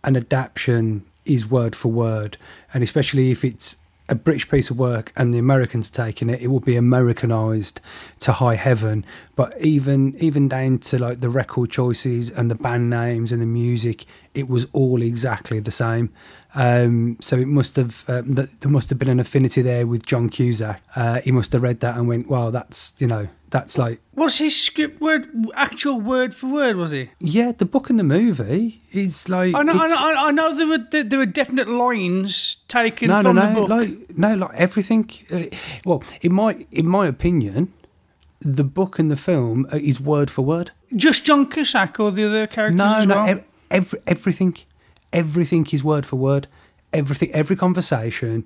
an 0.04 0.16
adaptation 0.16 1.06
is 1.26 1.50
word 1.50 1.76
for 1.76 1.92
word 1.92 2.38
and 2.74 2.84
especially 2.84 3.32
if 3.32 3.46
it's 3.46 3.78
a 4.12 4.16
British 4.16 4.50
piece 4.50 4.70
of 4.70 4.78
work 4.78 5.14
and 5.16 5.34
the 5.34 5.38
Americans 5.38 5.90
taking 5.90 6.30
it, 6.30 6.42
it 6.42 6.48
will 6.48 6.60
be 6.60 6.76
Americanized 6.76 7.80
to 8.20 8.34
high 8.34 8.56
heaven. 8.56 9.06
But 9.38 9.60
even 9.62 10.16
even 10.18 10.50
down 10.50 10.80
to 10.80 11.00
like 11.00 11.22
the 11.22 11.30
record 11.30 11.72
choices 11.72 12.30
and 12.30 12.52
the 12.52 12.56
band 12.56 12.90
names 12.90 13.32
and 13.32 13.42
the 13.42 13.46
music, 13.46 14.06
it 14.34 14.50
was 14.50 14.68
all 14.74 15.02
exactly 15.02 15.60
the 15.62 15.72
same. 15.72 16.12
Um, 16.54 17.18
so 17.22 17.38
it 17.38 17.48
must 17.48 17.78
have 17.78 18.04
um, 18.10 18.36
th- 18.36 18.50
there 18.60 18.70
must 18.70 18.90
have 18.90 19.00
been 19.00 19.08
an 19.08 19.22
affinity 19.22 19.62
there 19.62 19.88
with 19.88 20.06
John 20.06 20.28
Cusack. 20.28 20.84
Uh, 20.94 21.22
he 21.22 21.32
must 21.32 21.54
have 21.54 21.62
read 21.62 21.80
that 21.80 21.96
and 21.96 22.10
went, 22.10 22.28
"Wow, 22.28 22.50
that's 22.50 22.94
you 23.00 23.08
know 23.08 23.30
that's 23.52 23.78
like 23.78 24.02
Was 24.16 24.38
his 24.40 24.60
script 24.60 25.00
word 25.02 25.28
actual 25.56 26.00
word 26.02 26.34
for 26.34 26.48
word? 26.48 26.76
Was 26.78 26.92
he? 26.92 27.10
yeah." 27.20 27.52
The 27.52 27.66
book 27.66 27.90
and 27.90 28.00
the 28.00 28.04
movie, 28.04 28.82
it's 28.92 29.28
like 29.30 29.54
I 29.54 29.62
know. 29.64 29.74
I 29.74 29.88
know, 29.88 29.98
I 30.28 30.32
know 30.32 30.56
there 30.56 30.68
were 30.68 31.04
there, 31.04 31.20
were 31.20 31.26
definite 31.26 31.68
lines 31.68 32.58
taken 32.68 33.08
no, 33.10 33.22
from 33.22 33.36
no, 33.36 33.42
the 33.42 33.48
no, 33.50 33.56
book. 33.60 33.70
like 33.70 33.90
no, 34.18 34.36
like 34.36 34.56
everything. 34.56 35.10
uh, 35.32 35.44
Well, 35.86 36.04
in 36.22 36.34
my 36.34 36.66
in 36.72 36.88
my 36.88 37.06
opinion, 37.08 37.74
the 38.40 38.64
book 38.64 38.98
and 39.00 39.12
the 39.12 39.16
film 39.30 39.68
is 39.74 40.00
word 40.00 40.30
for 40.32 40.44
word. 40.44 40.72
Just 40.96 41.26
John 41.26 41.46
Cusack 41.50 42.00
or 42.00 42.12
the 42.12 42.26
other 42.26 42.48
characters 42.48 42.78
No, 42.78 43.04
no, 43.06 43.16
well. 43.26 43.40
every, 43.70 44.00
everything, 44.08 44.56
everything 45.14 45.68
is 45.72 45.84
word 45.84 46.06
for 46.06 46.16
word. 46.18 46.48
Everything, 46.94 47.32
every 47.32 47.56
conversation, 47.56 48.46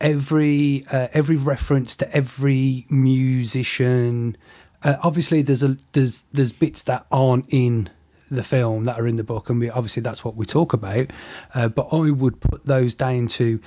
every 0.00 0.84
uh, 0.90 1.08
every 1.12 1.36
reference 1.36 1.96
to 1.96 2.16
every 2.16 2.86
musician. 2.90 4.36
Uh, 4.82 4.96
obviously, 5.02 5.42
there's 5.42 5.62
a 5.62 5.76
there's 5.92 6.24
there's 6.32 6.52
bits 6.52 6.82
that 6.84 7.06
aren't 7.10 7.46
in 7.48 7.90
the 8.30 8.42
film 8.42 8.84
that 8.84 8.98
are 8.98 9.06
in 9.06 9.16
the 9.16 9.24
book, 9.24 9.48
and 9.50 9.60
we 9.60 9.70
obviously 9.70 10.02
that's 10.02 10.24
what 10.24 10.36
we 10.36 10.46
talk 10.46 10.72
about. 10.72 11.10
Uh, 11.54 11.68
but 11.68 11.88
I 11.92 12.10
would 12.10 12.40
put 12.40 12.64
those 12.66 12.94
down 12.94 13.28
to 13.28 13.60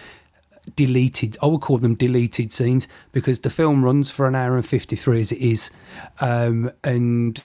deleted. 0.75 1.37
I 1.41 1.47
would 1.47 1.61
call 1.61 1.77
them 1.77 1.95
deleted 1.95 2.51
scenes 2.51 2.87
because 3.11 3.39
the 3.39 3.49
film 3.49 3.83
runs 3.83 4.09
for 4.09 4.27
an 4.27 4.35
hour 4.35 4.55
and 4.55 4.65
fifty 4.65 4.95
three 4.95 5.21
as 5.21 5.31
it 5.31 5.39
is, 5.39 5.71
um, 6.21 6.71
and 6.83 7.43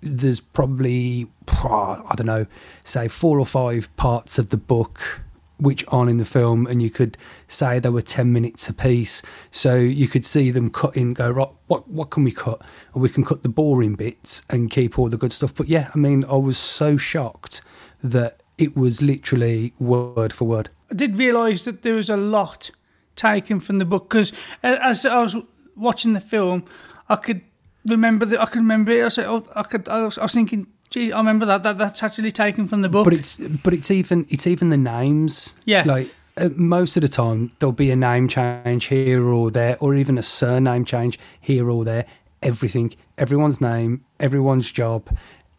there's 0.00 0.40
probably 0.40 1.28
I 1.48 2.14
don't 2.16 2.26
know, 2.26 2.46
say 2.84 3.08
four 3.08 3.40
or 3.40 3.46
five 3.46 3.94
parts 3.96 4.38
of 4.38 4.50
the 4.50 4.56
book 4.56 5.22
which 5.58 5.84
aren't 5.88 6.10
in 6.10 6.16
the 6.16 6.24
film, 6.24 6.66
and 6.66 6.80
you 6.80 6.90
could 6.90 7.16
say 7.46 7.78
they 7.78 7.88
were 7.88 8.02
ten 8.02 8.32
minutes 8.32 8.68
apiece. 8.68 9.22
So 9.50 9.74
you 9.74 10.08
could 10.08 10.24
see 10.24 10.50
them 10.50 10.70
cut 10.70 10.96
in, 10.96 11.14
go 11.14 11.30
right. 11.30 11.48
What 11.66 11.88
what 11.88 12.10
can 12.10 12.24
we 12.24 12.32
cut? 12.32 12.62
We 12.94 13.08
can 13.08 13.24
cut 13.24 13.42
the 13.42 13.48
boring 13.48 13.94
bits 13.94 14.42
and 14.48 14.70
keep 14.70 14.98
all 14.98 15.08
the 15.08 15.18
good 15.18 15.32
stuff. 15.32 15.54
But 15.54 15.68
yeah, 15.68 15.90
I 15.94 15.98
mean, 15.98 16.24
I 16.24 16.36
was 16.36 16.58
so 16.58 16.96
shocked 16.96 17.62
that 18.02 18.42
it 18.56 18.76
was 18.76 19.02
literally 19.02 19.72
word 19.78 20.32
for 20.32 20.46
word. 20.46 20.70
I 20.90 20.94
did 20.94 21.16
realise 21.16 21.64
that 21.64 21.82
there 21.82 21.94
was 21.94 22.10
a 22.10 22.16
lot 22.16 22.70
taken 23.16 23.60
from 23.60 23.78
the 23.78 23.84
book 23.84 24.08
because 24.08 24.32
as 24.62 25.04
I 25.04 25.22
was 25.22 25.36
watching 25.76 26.12
the 26.12 26.20
film, 26.20 26.64
I 27.08 27.16
could 27.16 27.42
remember 27.86 28.24
that 28.26 28.40
I 28.40 28.46
could 28.46 28.62
remember 28.62 28.92
it. 28.92 29.04
I 29.04 29.08
said, 29.08 29.26
oh, 29.26 29.46
I 29.54 29.62
could. 29.62 29.88
I 29.88 30.04
was, 30.04 30.18
I 30.18 30.22
was 30.22 30.32
thinking, 30.32 30.66
gee, 30.90 31.12
I 31.12 31.18
remember 31.18 31.46
that. 31.46 31.62
That 31.62 31.78
that's 31.78 32.02
actually 32.02 32.32
taken 32.32 32.68
from 32.68 32.82
the 32.82 32.88
book. 32.88 33.04
But 33.04 33.14
it's 33.14 33.36
but 33.38 33.72
it's 33.74 33.90
even 33.90 34.26
it's 34.30 34.46
even 34.46 34.68
the 34.70 34.76
names. 34.78 35.54
Yeah. 35.64 35.84
Like 35.86 36.14
uh, 36.36 36.48
most 36.56 36.96
of 36.96 37.02
the 37.02 37.08
time 37.08 37.52
there'll 37.58 37.72
be 37.72 37.90
a 37.90 37.96
name 37.96 38.28
change 38.28 38.86
here 38.86 39.24
or 39.24 39.50
there, 39.50 39.76
or 39.80 39.94
even 39.94 40.18
a 40.18 40.22
surname 40.22 40.84
change 40.84 41.18
here 41.40 41.68
or 41.70 41.84
there. 41.84 42.06
Everything, 42.42 42.94
everyone's 43.16 43.60
name, 43.60 44.04
everyone's 44.20 44.70
job, 44.70 45.08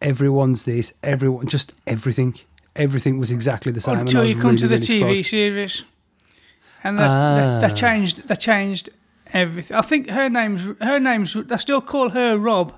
everyone's 0.00 0.64
this, 0.64 0.94
everyone, 1.02 1.46
just 1.46 1.74
everything. 1.86 2.34
Everything 2.76 3.18
was 3.18 3.30
exactly 3.32 3.72
the 3.72 3.80
same. 3.80 3.98
until 3.98 4.24
you 4.24 4.40
come 4.40 4.56
to 4.56 4.68
the 4.68 4.76
really, 4.76 4.86
TV 4.86 5.02
really 5.02 5.22
series, 5.24 5.82
and 6.84 6.98
that, 6.98 7.08
that, 7.08 7.60
that 7.60 7.72
Ah. 7.72 7.74
changed. 7.74 8.28
That 8.28 8.40
changed 8.40 8.88
everything. 9.34 9.76
I 9.76 9.82
think 9.82 10.08
her 10.08 10.28
name's 10.30 10.62
her 10.80 10.98
name's. 11.00 11.34
They 11.34 11.56
still 11.58 11.80
call 11.82 12.10
her 12.10 12.38
Rob. 12.38 12.72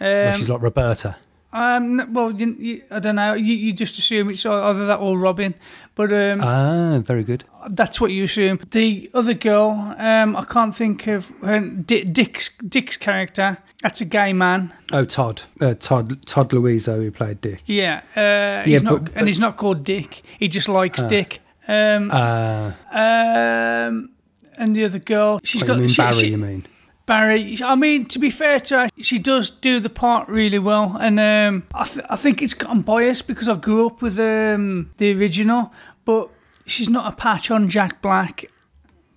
Well, 0.00 0.28
Um, 0.32 0.34
she's 0.38 0.48
like 0.48 0.62
Roberta. 0.62 1.16
Um, 1.52 2.12
well, 2.12 2.30
you, 2.30 2.56
you, 2.58 2.82
I 2.90 2.98
don't 2.98 3.16
know. 3.16 3.32
You, 3.32 3.54
you 3.54 3.72
just 3.72 3.98
assume 3.98 4.28
it's 4.30 4.44
either 4.44 4.84
that 4.86 5.00
or 5.00 5.18
Robin, 5.18 5.54
but 5.94 6.12
um, 6.12 6.40
Ah, 6.42 6.98
very 7.02 7.24
good. 7.24 7.44
that's 7.70 8.00
what 8.00 8.10
you 8.12 8.24
assume. 8.24 8.60
The 8.70 9.10
other 9.14 9.32
girl, 9.34 9.94
um, 9.98 10.36
I 10.36 10.44
can't 10.44 10.76
think 10.76 11.06
of 11.06 11.32
her, 11.42 11.60
Di- 11.60 12.04
Dick's 12.04 12.50
Dick's 12.58 12.96
character. 12.98 13.58
That's 13.82 14.00
a 14.00 14.04
gay 14.04 14.32
man. 14.32 14.74
Oh, 14.92 15.04
Todd, 15.06 15.42
uh, 15.60 15.72
Todd, 15.74 16.26
Todd 16.26 16.50
Louiso, 16.50 16.96
who 16.96 17.10
played 17.10 17.40
Dick. 17.40 17.62
Yeah, 17.66 18.02
uh, 18.14 18.64
he's 18.68 18.82
Yeah, 18.82 18.90
not, 18.90 19.04
but- 19.04 19.14
and 19.16 19.26
he's 19.28 19.40
not 19.40 19.56
called 19.56 19.84
Dick. 19.84 20.22
He 20.38 20.48
just 20.48 20.68
likes 20.68 21.00
Dick. 21.02 21.40
Um, 21.66 22.10
Uh, 22.10 22.72
um, 22.92 24.10
and 24.56 24.74
the 24.76 24.84
other 24.84 24.98
girl, 24.98 25.40
she's 25.44 25.62
what 25.62 25.68
got. 25.68 25.74
you 25.74 25.80
mean 25.80 25.88
she- 25.88 26.02
Barry? 26.02 26.12
she- 26.14 26.28
you 26.28 26.38
mean? 26.38 26.64
Barry. 27.08 27.58
I 27.64 27.74
mean, 27.74 28.04
to 28.06 28.18
be 28.20 28.30
fair 28.30 28.60
to 28.60 28.80
her, 28.82 28.88
she 29.00 29.18
does 29.18 29.50
do 29.50 29.80
the 29.80 29.88
part 29.90 30.28
really 30.28 30.58
well, 30.60 30.96
and 31.00 31.18
um, 31.18 31.66
I, 31.74 31.84
th- 31.84 32.06
I 32.08 32.16
think 32.16 32.42
it's 32.42 32.54
I'm 32.68 32.82
biased 32.82 33.26
because 33.26 33.48
I 33.48 33.56
grew 33.56 33.86
up 33.86 34.00
with 34.02 34.18
um, 34.20 34.90
the 34.98 35.12
original, 35.18 35.72
but 36.04 36.28
she's 36.66 36.88
not 36.90 37.10
a 37.12 37.16
patch 37.16 37.50
on 37.50 37.68
Jack 37.68 38.02
Black. 38.02 38.44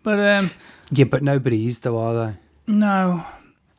But 0.04 0.20
um, 0.20 0.52
Yeah, 0.90 1.06
but 1.06 1.22
nobody 1.22 1.68
is 1.68 1.80
though, 1.82 2.00
are 2.00 2.14
they? 2.26 2.74
no, 2.74 3.26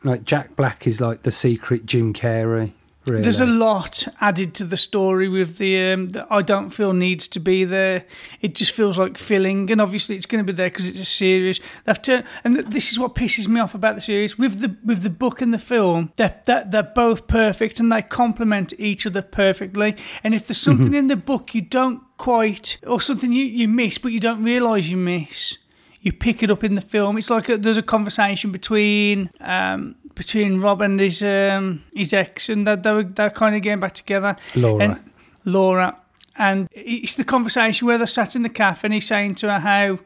Like 0.04 0.24
Jack 0.24 0.54
Black 0.56 0.86
is 0.86 1.00
like 1.00 1.22
the 1.22 1.32
secret 1.32 1.86
Jim 1.86 2.12
Carrey. 2.12 2.72
Really. 3.06 3.22
There's 3.22 3.40
a 3.40 3.46
lot 3.46 4.06
added 4.20 4.54
to 4.54 4.64
the 4.64 4.76
story 4.76 5.28
with 5.28 5.56
the 5.56 5.92
um, 5.92 6.08
that 6.08 6.28
I 6.30 6.42
don't 6.42 6.70
feel 6.70 6.92
needs 6.92 7.26
to 7.28 7.40
be 7.40 7.64
there. 7.64 8.04
It 8.40 8.54
just 8.54 8.72
feels 8.72 8.96
like 8.96 9.18
filling, 9.18 9.72
and 9.72 9.80
obviously 9.80 10.14
it's 10.14 10.26
going 10.26 10.44
to 10.44 10.52
be 10.52 10.56
there 10.56 10.70
because 10.70 10.88
it's 10.88 11.00
a 11.00 11.04
series. 11.04 11.60
They've 11.84 12.00
turned, 12.00 12.24
and 12.44 12.56
this 12.56 12.92
is 12.92 13.00
what 13.00 13.16
pisses 13.16 13.48
me 13.48 13.60
off 13.60 13.74
about 13.74 13.96
the 13.96 14.00
series 14.00 14.38
with 14.38 14.60
the 14.60 14.76
with 14.84 15.02
the 15.02 15.10
book 15.10 15.40
and 15.40 15.52
the 15.52 15.58
film. 15.58 16.12
They're 16.14 16.40
they're, 16.44 16.64
they're 16.64 16.82
both 16.82 17.26
perfect 17.26 17.80
and 17.80 17.90
they 17.90 18.02
complement 18.02 18.72
each 18.78 19.04
other 19.04 19.22
perfectly. 19.22 19.96
And 20.22 20.32
if 20.32 20.46
there's 20.46 20.60
something 20.60 20.94
in 20.94 21.08
the 21.08 21.16
book 21.16 21.56
you 21.56 21.62
don't 21.62 22.02
quite, 22.18 22.78
or 22.86 23.00
something 23.00 23.32
you, 23.32 23.44
you 23.44 23.66
miss 23.66 23.98
but 23.98 24.12
you 24.12 24.20
don't 24.20 24.44
realise 24.44 24.86
you 24.86 24.96
miss, 24.96 25.58
you 26.02 26.12
pick 26.12 26.42
it 26.42 26.50
up 26.50 26.62
in 26.64 26.74
the 26.74 26.80
film. 26.80 27.16
It's 27.16 27.30
like 27.30 27.48
a, 27.48 27.56
there's 27.56 27.76
a 27.78 27.82
conversation 27.82 28.52
between 28.52 29.30
um, 29.40 29.96
between 30.14 30.60
Rob 30.60 30.82
and 30.82 31.00
his 31.00 31.22
um, 31.22 31.82
his 31.94 32.12
ex, 32.12 32.48
and 32.48 32.66
that 32.66 32.82
they 32.82 32.92
were 32.92 33.04
they're 33.04 33.30
kind 33.30 33.56
of 33.56 33.62
getting 33.62 33.80
back 33.80 33.92
together. 33.94 34.36
Laura. 34.54 34.82
And 34.84 35.10
Laura, 35.44 35.96
and 36.36 36.68
it's 36.72 37.14
the 37.16 37.24
conversation 37.24 37.86
where 37.86 37.98
they're 37.98 38.06
sat 38.06 38.36
in 38.36 38.42
the 38.42 38.48
cafe, 38.50 38.86
and 38.86 38.94
he's 38.94 39.06
saying 39.06 39.36
to 39.36 39.50
her 39.52 39.60
how 39.60 39.90
um, 39.92 39.98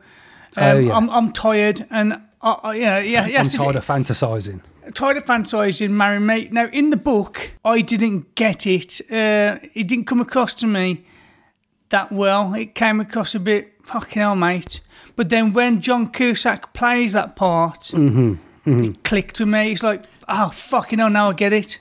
Oh, 0.56 0.78
yeah. 0.78 0.96
I'm 0.96 1.10
I'm 1.10 1.32
tired, 1.32 1.86
and 1.90 2.12
I, 2.42 2.50
I, 2.62 2.74
you 2.74 2.80
know, 2.84 3.00
yeah, 3.00 3.40
I'm 3.40 3.44
to- 3.46 3.56
tired 3.56 3.76
of 3.76 3.86
fantasizing. 3.86 4.60
tired 4.94 5.16
of 5.16 5.24
fantasizing 5.24 5.90
marrying 5.90 6.26
me. 6.26 6.48
Now, 6.52 6.68
in 6.72 6.90
the 6.90 6.96
book, 6.96 7.52
I 7.64 7.80
didn't 7.80 8.34
get 8.34 8.66
it. 8.66 9.00
Uh, 9.10 9.58
it 9.74 9.88
didn't 9.88 10.04
come 10.06 10.20
across 10.20 10.54
to 10.54 10.66
me 10.66 11.04
that 11.88 12.12
well. 12.12 12.54
It 12.54 12.74
came 12.74 13.00
across 13.00 13.34
a 13.34 13.40
bit 13.40 13.72
fucking 13.82 14.20
hell, 14.22 14.36
mate. 14.36 14.80
But 15.16 15.30
then 15.30 15.52
when 15.52 15.80
John 15.80 16.10
Cusack 16.12 16.72
plays 16.74 17.14
that 17.14 17.34
part, 17.36 17.90
it 17.94 19.04
clicked 19.04 19.36
to 19.36 19.46
me. 19.46 19.72
It's 19.72 19.82
like, 19.82 20.04
oh 20.28 20.50
fucking 20.50 20.98
hell, 20.98 21.10
now 21.10 21.30
I 21.30 21.32
get 21.32 21.52
it. 21.52 21.80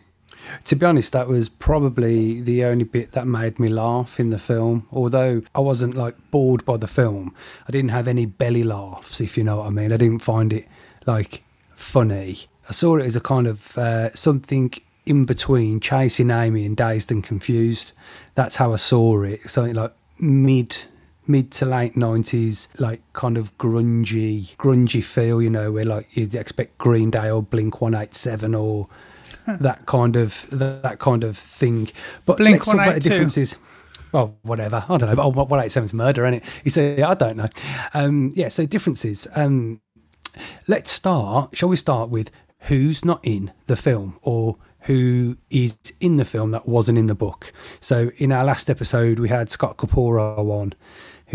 To 0.65 0.75
be 0.75 0.85
honest, 0.85 1.11
that 1.13 1.27
was 1.27 1.49
probably 1.49 2.39
the 2.39 2.63
only 2.65 2.83
bit 2.83 3.11
that 3.13 3.25
made 3.27 3.59
me 3.59 3.67
laugh 3.67 4.19
in 4.19 4.29
the 4.29 4.37
film. 4.37 4.87
Although 4.91 5.41
I 5.53 5.59
wasn't 5.59 5.95
like 5.95 6.15
bored 6.31 6.63
by 6.65 6.77
the 6.77 6.87
film, 6.87 7.33
I 7.67 7.71
didn't 7.71 7.89
have 7.91 8.07
any 8.07 8.25
belly 8.25 8.63
laughs, 8.63 9.19
if 9.19 9.37
you 9.37 9.43
know 9.43 9.57
what 9.57 9.67
I 9.67 9.69
mean. 9.71 9.91
I 9.91 9.97
didn't 9.97 10.19
find 10.19 10.53
it 10.53 10.67
like 11.05 11.43
funny. 11.75 12.37
I 12.69 12.71
saw 12.71 12.97
it 12.97 13.05
as 13.05 13.15
a 13.15 13.21
kind 13.21 13.47
of 13.47 13.77
uh, 13.77 14.13
something 14.15 14.71
in 15.05 15.25
between 15.25 15.79
chasing 15.79 16.31
Amy 16.31 16.65
and 16.65 16.77
Dazed 16.77 17.11
and 17.11 17.23
Confused. 17.23 17.91
That's 18.35 18.55
how 18.57 18.73
I 18.73 18.77
saw 18.77 19.23
it. 19.23 19.49
Something 19.49 19.75
like 19.75 19.93
mid 20.19 20.85
mid 21.27 21.51
to 21.51 21.65
late 21.65 21.96
nineties, 21.96 22.67
like 22.77 23.01
kind 23.13 23.38
of 23.38 23.58
grungy, 23.58 24.55
grungy 24.58 25.03
feel, 25.03 25.41
you 25.41 25.50
know, 25.50 25.72
where 25.72 25.86
like 25.86 26.15
you'd 26.15 26.36
expect 26.36 26.77
Green 26.77 27.12
Day 27.12 27.29
or 27.29 27.41
Blink 27.41 27.82
One 27.82 27.96
Eight 27.96 28.15
Seven 28.15 28.55
or 28.55 28.88
that 29.46 29.86
kind 29.86 30.15
of 30.15 30.46
that, 30.51 31.00
kind 31.00 31.24
of 31.24 31.38
thing. 31.38 31.89
But 32.25 32.38
Blink 32.38 32.55
let's 32.55 32.65
talk 32.65 32.75
about 32.75 32.94
the 32.96 33.00
differences. 33.00 33.55
Well, 34.12 34.38
whatever. 34.44 34.86
I 34.88 34.98
don't 34.98 35.13
know. 35.13 35.32
But 35.32 35.50
one 35.50 35.60
eight 35.60 35.72
seven's 35.72 35.94
murder, 35.94 36.25
isn't 36.25 36.41
it? 36.41 36.44
You 36.63 36.72
say 36.72 37.01
I 37.01 37.13
don't 37.13 37.38
know. 37.38 37.50
Um, 37.94 38.32
yeah. 38.36 38.48
So 38.48 38.65
differences. 38.65 39.27
Um, 39.36 39.82
let's 40.67 40.89
start. 40.89 41.55
Shall 41.55 41.70
we 41.70 41.75
start 41.75 42.10
with 42.10 42.32
who's 42.62 43.03
not 43.03 43.20
in 43.24 43.51
the 43.67 43.75
film 43.75 44.17
or 44.22 44.58
who 44.82 45.38
is 45.50 45.77
in 46.00 46.15
the 46.15 46.25
film 46.25 46.51
that 46.51 46.67
wasn't 46.67 46.98
in 46.98 47.08
the 47.08 47.15
book? 47.15 47.51
So 47.82 48.12
in 48.17 48.32
our 48.32 48.46
last 48.46 48.70
episode, 48.70 49.20
we 49.20 49.29
had 49.29 49.50
Scott 49.50 49.77
Capurro 49.77 50.50
on, 50.50 50.74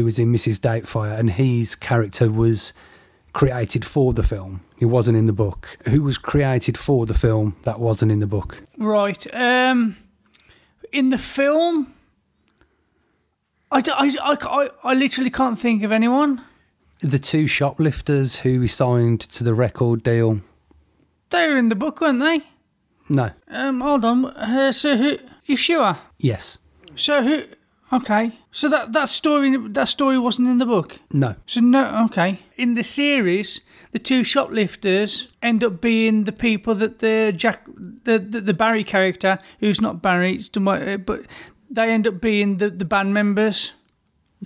who 0.00 0.06
was 0.06 0.18
in 0.18 0.32
Mrs. 0.32 0.58
Doubtfire, 0.58 1.18
and 1.18 1.28
his 1.28 1.74
character 1.74 2.30
was 2.30 2.72
created 3.34 3.84
for 3.84 4.14
the 4.14 4.22
film. 4.22 4.62
He 4.78 4.86
wasn't 4.86 5.18
in 5.18 5.26
the 5.26 5.32
book. 5.32 5.76
Who 5.86 6.02
was 6.02 6.16
created 6.16 6.78
for 6.78 7.04
the 7.04 7.12
film 7.12 7.56
that 7.64 7.78
wasn't 7.78 8.10
in 8.10 8.20
the 8.20 8.26
book? 8.26 8.64
Right. 8.78 9.26
Um, 9.34 9.98
in 10.90 11.10
the 11.10 11.18
film, 11.18 11.92
I, 13.70 13.82
I, 13.86 14.16
I, 14.22 14.70
I 14.82 14.94
literally 14.94 15.28
can't 15.28 15.60
think 15.60 15.82
of 15.82 15.92
anyone. 15.92 16.42
The 17.00 17.18
two 17.18 17.46
shoplifters 17.46 18.36
who 18.36 18.62
he 18.62 18.68
signed 18.68 19.20
to 19.20 19.44
the 19.44 19.52
record 19.52 20.02
deal. 20.02 20.40
They 21.28 21.46
were 21.46 21.58
in 21.58 21.68
the 21.68 21.74
book, 21.74 22.00
weren't 22.00 22.20
they? 22.20 22.40
No. 23.06 23.32
Um, 23.48 23.82
hold 23.82 24.06
on. 24.06 24.24
Uh, 24.24 24.72
so 24.72 24.96
who? 24.96 25.18
You 25.44 25.56
sure? 25.56 25.98
Yes. 26.18 26.56
So 26.96 27.22
who? 27.22 27.44
Okay. 27.92 28.32
So 28.52 28.68
that 28.68 28.92
that 28.92 29.08
story 29.08 29.56
that 29.72 29.88
story 29.88 30.18
wasn't 30.18 30.48
in 30.48 30.58
the 30.58 30.66
book. 30.66 31.00
No. 31.12 31.34
So 31.46 31.60
no. 31.60 32.04
Okay. 32.06 32.38
In 32.56 32.74
the 32.74 32.84
series, 32.84 33.60
the 33.92 33.98
two 33.98 34.22
shoplifters 34.24 35.28
end 35.42 35.64
up 35.64 35.80
being 35.80 36.24
the 36.24 36.32
people 36.32 36.74
that 36.76 37.00
the 37.00 37.32
Jack, 37.36 37.66
the 38.04 38.18
the, 38.18 38.40
the 38.40 38.54
Barry 38.54 38.84
character, 38.84 39.38
who's 39.60 39.80
not 39.80 40.02
Barry, 40.02 40.36
it's 40.36 40.48
by- 40.50 40.94
uh, 40.94 40.96
but 40.98 41.26
they 41.70 41.90
end 41.92 42.06
up 42.06 42.20
being 42.20 42.58
the 42.58 42.70
the 42.70 42.84
band 42.84 43.12
members. 43.12 43.72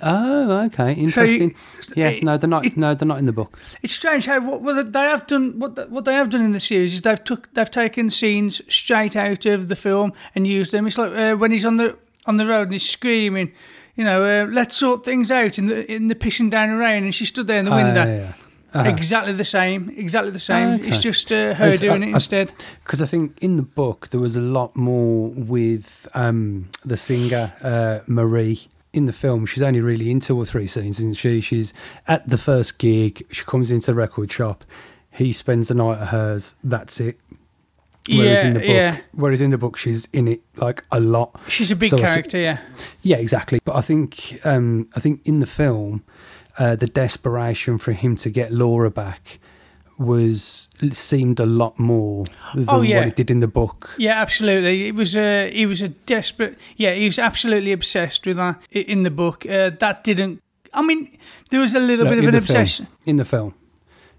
Oh, 0.02 0.50
okay. 0.66 0.94
So 0.94 1.22
Interesting. 1.22 1.50
you- 1.50 1.56
yeah. 1.96 2.18
No, 2.22 2.36
they're 2.36 2.48
not. 2.50 2.64
it- 2.66 2.76
no, 2.76 2.94
they're 2.94 3.06
not 3.06 3.18
in 3.18 3.26
the 3.26 3.32
book. 3.32 3.58
It's 3.82 3.92
strange 3.92 4.26
how 4.26 4.40
what, 4.40 4.60
what 4.62 4.92
they 4.92 5.04
have 5.04 5.26
done. 5.26 5.58
What 5.60 5.88
what 5.90 6.04
they 6.04 6.14
have 6.14 6.30
done 6.30 6.40
in 6.44 6.52
the 6.52 6.60
series 6.60 6.94
is 6.94 7.02
they've 7.02 7.22
took 7.22 7.52
they've 7.54 7.70
taken 7.70 8.10
scenes 8.10 8.60
straight 8.68 9.14
out 9.16 9.46
of 9.46 9.68
the 9.68 9.76
film 9.76 10.12
and 10.34 10.46
used 10.46 10.72
them. 10.72 10.86
It's 10.86 10.98
like 10.98 11.12
uh, 11.12 11.36
when 11.36 11.52
he's 11.52 11.66
on 11.66 11.76
the 11.76 11.96
on 12.26 12.36
the 12.36 12.46
road 12.46 12.62
and 12.62 12.72
he's 12.72 12.88
screaming, 12.88 13.52
you 13.96 14.04
know, 14.04 14.24
uh, 14.24 14.46
let's 14.46 14.76
sort 14.76 15.04
things 15.04 15.30
out 15.30 15.58
in 15.58 15.66
the 15.66 15.90
in 15.92 16.08
the 16.08 16.14
pissing 16.14 16.50
down 16.50 16.70
the 16.70 16.76
rain, 16.76 17.04
and 17.04 17.14
she 17.14 17.24
stood 17.24 17.46
there 17.46 17.58
in 17.58 17.64
the 17.64 17.70
window. 17.70 18.02
Ah, 18.02 18.06
yeah, 18.06 18.16
yeah. 18.16 18.32
Uh-huh. 18.80 18.88
Exactly 18.88 19.32
the 19.32 19.44
same. 19.44 19.88
Exactly 19.96 20.32
the 20.32 20.40
same. 20.40 20.70
Okay. 20.80 20.88
It's 20.88 20.98
just 20.98 21.30
uh, 21.30 21.54
her 21.54 21.66
I've- 21.66 21.78
doing 21.78 22.02
I- 22.02 22.08
it 22.08 22.14
instead. 22.14 22.52
Because 22.82 23.00
I 23.00 23.06
think 23.06 23.38
in 23.40 23.54
the 23.54 23.62
book 23.62 24.08
there 24.08 24.20
was 24.20 24.34
a 24.36 24.40
lot 24.40 24.74
more 24.74 25.28
with 25.30 26.08
um, 26.14 26.68
the 26.84 26.96
singer 26.96 27.52
uh, 27.62 28.00
Marie. 28.08 28.66
In 28.92 29.06
the 29.06 29.12
film, 29.12 29.44
she's 29.44 29.62
only 29.62 29.80
really 29.80 30.08
in 30.08 30.20
two 30.20 30.36
or 30.36 30.44
three 30.44 30.68
scenes, 30.68 30.98
isn't 31.00 31.14
she? 31.16 31.40
She's 31.40 31.72
at 32.06 32.28
the 32.28 32.38
first 32.38 32.78
gig. 32.78 33.24
She 33.32 33.44
comes 33.44 33.72
into 33.72 33.86
the 33.86 33.94
record 33.94 34.30
shop. 34.30 34.64
He 35.10 35.32
spends 35.32 35.66
the 35.68 35.74
night 35.74 35.98
at 36.00 36.08
hers. 36.08 36.54
That's 36.62 37.00
it. 37.00 37.18
Whereas 38.08 38.42
yeah, 38.42 38.46
in 38.48 38.52
the 38.52 38.60
book, 38.60 38.68
yeah. 38.68 39.00
whereas 39.12 39.40
in 39.40 39.50
the 39.50 39.58
book, 39.58 39.76
she's 39.78 40.06
in 40.12 40.28
it 40.28 40.40
like 40.56 40.84
a 40.92 41.00
lot. 41.00 41.40
She's 41.48 41.70
a 41.70 41.76
big 41.76 41.88
So 41.90 41.96
character. 41.98 42.38
Yeah. 42.38 42.58
Yeah, 43.02 43.16
exactly. 43.16 43.60
But 43.64 43.76
I 43.76 43.80
think 43.80 44.40
um, 44.44 44.88
I 44.94 45.00
think 45.00 45.20
in 45.24 45.38
the 45.40 45.46
film, 45.46 46.04
uh, 46.58 46.76
the 46.76 46.86
desperation 46.86 47.78
for 47.78 47.92
him 47.92 48.14
to 48.16 48.28
get 48.30 48.52
Laura 48.52 48.90
back 48.90 49.38
was 49.96 50.68
seemed 50.92 51.38
a 51.40 51.46
lot 51.46 51.78
more 51.78 52.24
than 52.54 52.64
Oh, 52.68 52.82
yeah. 52.82 52.98
what 52.98 53.08
it 53.08 53.16
did 53.16 53.30
in 53.30 53.40
the 53.40 53.46
book. 53.48 53.94
Yeah, 53.96 54.20
absolutely. 54.20 54.88
It 54.88 54.94
was 54.94 55.16
a 55.16 55.50
he 55.50 55.66
was 55.66 55.82
a 55.82 55.88
desperate. 55.88 56.58
Yeah, 56.76 56.94
he 56.94 57.04
was 57.06 57.18
absolutely 57.18 57.72
obsessed 57.72 58.26
with 58.26 58.36
that 58.36 58.60
in 58.70 59.04
the 59.04 59.10
book. 59.10 59.46
Uh, 59.46 59.70
that 59.78 60.04
didn't. 60.04 60.40
I 60.72 60.82
mean, 60.82 61.16
there 61.50 61.60
was 61.60 61.74
a 61.74 61.78
little 61.80 62.04
No, 62.04 62.10
bit 62.10 62.18
of 62.18 62.24
an 62.26 62.32
the 62.34 62.40
film. 62.40 62.42
obsession. 62.60 62.86
in 63.06 63.16
the 63.16 63.24
film. 63.24 63.54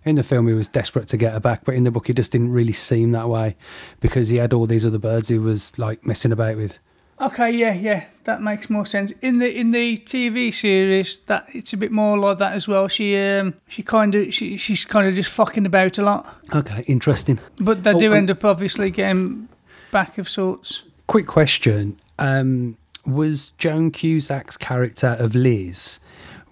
In 0.05 0.15
the 0.15 0.23
film, 0.23 0.47
he 0.47 0.53
was 0.53 0.67
desperate 0.67 1.07
to 1.09 1.17
get 1.17 1.33
her 1.33 1.39
back, 1.39 1.65
but 1.65 1.73
in 1.75 1.83
the 1.83 1.91
book, 1.91 2.07
he 2.07 2.13
just 2.13 2.31
didn't 2.31 2.51
really 2.51 2.73
seem 2.73 3.11
that 3.11 3.27
way 3.27 3.55
because 3.99 4.29
he 4.29 4.37
had 4.37 4.53
all 4.53 4.67
these 4.67 4.85
other 4.85 4.99
birds 4.99 5.29
he 5.29 5.39
was 5.39 5.77
like 5.79 6.05
messing 6.05 6.31
about 6.31 6.57
with. 6.57 6.77
Okay, 7.19 7.49
yeah, 7.49 7.73
yeah, 7.73 8.05
that 8.25 8.41
makes 8.41 8.69
more 8.69 8.85
sense. 8.85 9.11
In 9.21 9.39
the 9.39 9.49
in 9.59 9.71
the 9.71 9.97
TV 9.99 10.53
series, 10.53 11.19
that 11.27 11.45
it's 11.53 11.71
a 11.73 11.77
bit 11.77 11.91
more 11.91 12.17
like 12.17 12.37
that 12.39 12.53
as 12.53 12.67
well. 12.67 12.87
She 12.89 13.15
um 13.17 13.53
she 13.67 13.83
kind 13.83 14.13
of 14.13 14.33
she 14.33 14.57
she's 14.57 14.83
kind 14.85 15.07
of 15.07 15.13
just 15.15 15.31
fucking 15.31 15.65
about 15.65 15.97
a 15.97 16.03
lot, 16.03 16.35
Okay, 16.53 16.83
interesting. 16.87 17.39
but 17.59 17.83
they 17.83 17.93
Oh, 17.93 17.99
do 17.99 18.11
um, 18.11 18.17
end 18.17 18.31
up 18.31 18.43
obviously 18.43 18.91
getting 18.91 19.47
back 19.91 20.17
of 20.17 20.27
sorts. 20.29 20.83
Quick 21.07 21.25
question: 21.25 21.97
um, 22.19 22.75
Was 23.05 23.51
Joan 23.57 23.91
Cusack's 23.91 24.57
character 24.57 25.15
of 25.17 25.35
Liz? 25.35 25.99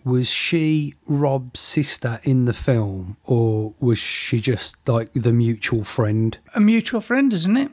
Was 0.05 0.29
she 0.29 0.95
Rob's 1.07 1.62
sister 1.62 2.19
in 2.24 2.45
the 2.45 2.53
film, 2.53 3.17
or 3.24 3.74
was 3.79 4.00
she 4.00 4.39
just 4.39 4.88
like 4.88 5.13
the 5.13 5.31
mutual 5.31 5.83
friend? 5.83 6.38
A 6.55 6.60
mutual 6.60 7.00
friend, 7.00 7.31
isn't 7.31 7.55
it? 7.55 7.72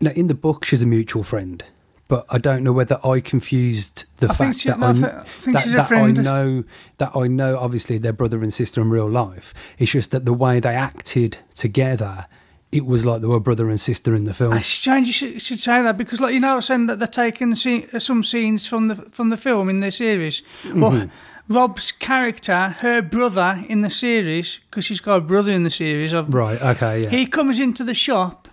No, 0.00 0.10
in 0.10 0.26
the 0.26 0.34
book, 0.34 0.64
she's 0.64 0.82
a 0.82 0.86
mutual 0.86 1.22
friend, 1.22 1.62
but 2.08 2.26
I 2.28 2.38
don't 2.38 2.64
know 2.64 2.72
whether 2.72 2.98
I 3.04 3.20
confused 3.20 4.04
the 4.18 4.28
I 4.28 4.34
fact 4.34 4.58
she- 4.60 4.68
that, 4.68 4.78
no, 4.78 4.88
I 4.88 4.92
that, 4.92 5.26
that 5.74 5.92
I 5.92 6.10
know 6.10 6.64
that 6.98 7.16
I 7.16 7.28
know. 7.28 7.58
Obviously, 7.58 7.98
they're 7.98 8.12
brother 8.12 8.42
and 8.42 8.52
sister 8.52 8.80
in 8.80 8.90
real 8.90 9.08
life. 9.08 9.54
It's 9.78 9.92
just 9.92 10.10
that 10.10 10.24
the 10.24 10.34
way 10.34 10.58
they 10.60 10.74
acted 10.74 11.38
together, 11.54 12.26
it 12.72 12.84
was 12.84 13.06
like 13.06 13.20
they 13.20 13.28
were 13.28 13.40
brother 13.40 13.70
and 13.70 13.80
sister 13.80 14.14
in 14.14 14.24
the 14.24 14.34
film. 14.34 14.52
It's 14.54 14.66
strange 14.66 15.06
you 15.06 15.12
should, 15.12 15.40
should 15.40 15.60
say 15.60 15.80
that 15.80 15.96
because, 15.96 16.20
like 16.20 16.34
you 16.34 16.40
know, 16.40 16.52
I 16.52 16.54
was 16.56 16.66
saying 16.66 16.86
that 16.86 16.98
they're 16.98 17.06
taking 17.08 17.54
scene, 17.54 17.88
some 18.00 18.24
scenes 18.24 18.66
from 18.66 18.88
the 18.88 18.96
from 18.96 19.30
the 19.30 19.36
film 19.36 19.68
in 19.68 19.80
the 19.80 19.90
series. 19.92 20.42
Well, 20.74 20.90
mm-hmm. 20.92 21.10
Rob's 21.48 21.92
character, 21.92 22.76
her 22.80 23.02
brother 23.02 23.62
in 23.68 23.82
the 23.82 23.90
series, 23.90 24.60
because 24.70 24.84
she's 24.84 25.00
got 25.00 25.16
a 25.16 25.20
brother 25.20 25.52
in 25.52 25.62
the 25.62 25.70
series. 25.70 26.12
Of, 26.12 26.32
Right. 26.34 26.60
Okay. 26.60 27.04
Yeah. 27.04 27.10
He 27.10 27.26
comes 27.26 27.60
into 27.60 27.84
the 27.84 27.94
shop, 27.94 28.48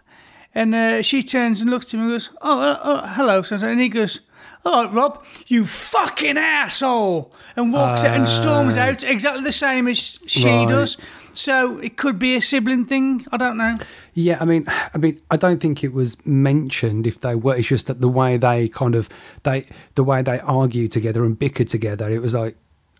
and 0.53 0.75
uh, 0.75 1.01
she 1.01 1.23
turns 1.23 1.59
and 1.61 1.69
looks 1.69 1.85
at 1.87 1.93
him 1.95 2.01
and 2.01 2.11
goes, 2.11 2.29
"Oh, 2.41 2.61
uh, 2.61 2.79
oh 2.83 3.07
hello," 3.07 3.43
and 3.51 3.79
he 3.79 3.89
goes. 3.89 4.21
Oh, 4.65 4.89
Rob, 4.93 5.25
you 5.47 5.65
fucking 5.65 6.37
asshole! 6.37 7.33
And 7.57 7.73
walks 7.73 8.05
out 8.05 8.15
and 8.15 8.25
storms 8.25 8.77
out 8.77 9.03
exactly 9.03 9.43
the 9.43 9.51
same 9.51 9.89
as 9.89 9.97
she 10.25 10.47
Right. 10.47 10.69
does. 10.69 10.95
So 11.33 11.79
it 11.79 11.97
could 11.97 12.17
be 12.17 12.37
a 12.37 12.41
sibling 12.41 12.85
thing. 12.85 13.25
I 13.29 13.35
don't 13.35 13.57
know. 13.57 13.75
Yeah, 14.13 14.37
I 14.39 14.45
mean, 14.45 14.65
I 14.69 14.97
mean, 14.97 15.19
I 15.29 15.35
don't 15.35 15.59
think 15.59 15.83
it 15.83 15.91
was 15.91 16.15
mentioned 16.25 17.05
if 17.05 17.19
they 17.19 17.35
were. 17.35 17.55
It's 17.57 17.67
just 17.67 17.87
that 17.87 17.99
the 17.99 18.07
way 18.07 18.37
they 18.37 18.69
kind 18.69 18.95
of 18.95 19.09
they 19.43 19.67
the 19.95 20.03
way 20.05 20.21
they 20.21 20.39
argue 20.39 20.87
together 20.87 21.25
and 21.25 21.37
bicker 21.37 21.65
together. 21.65 22.09
It 22.09 22.21
was 22.21 22.33
like, 22.33 22.55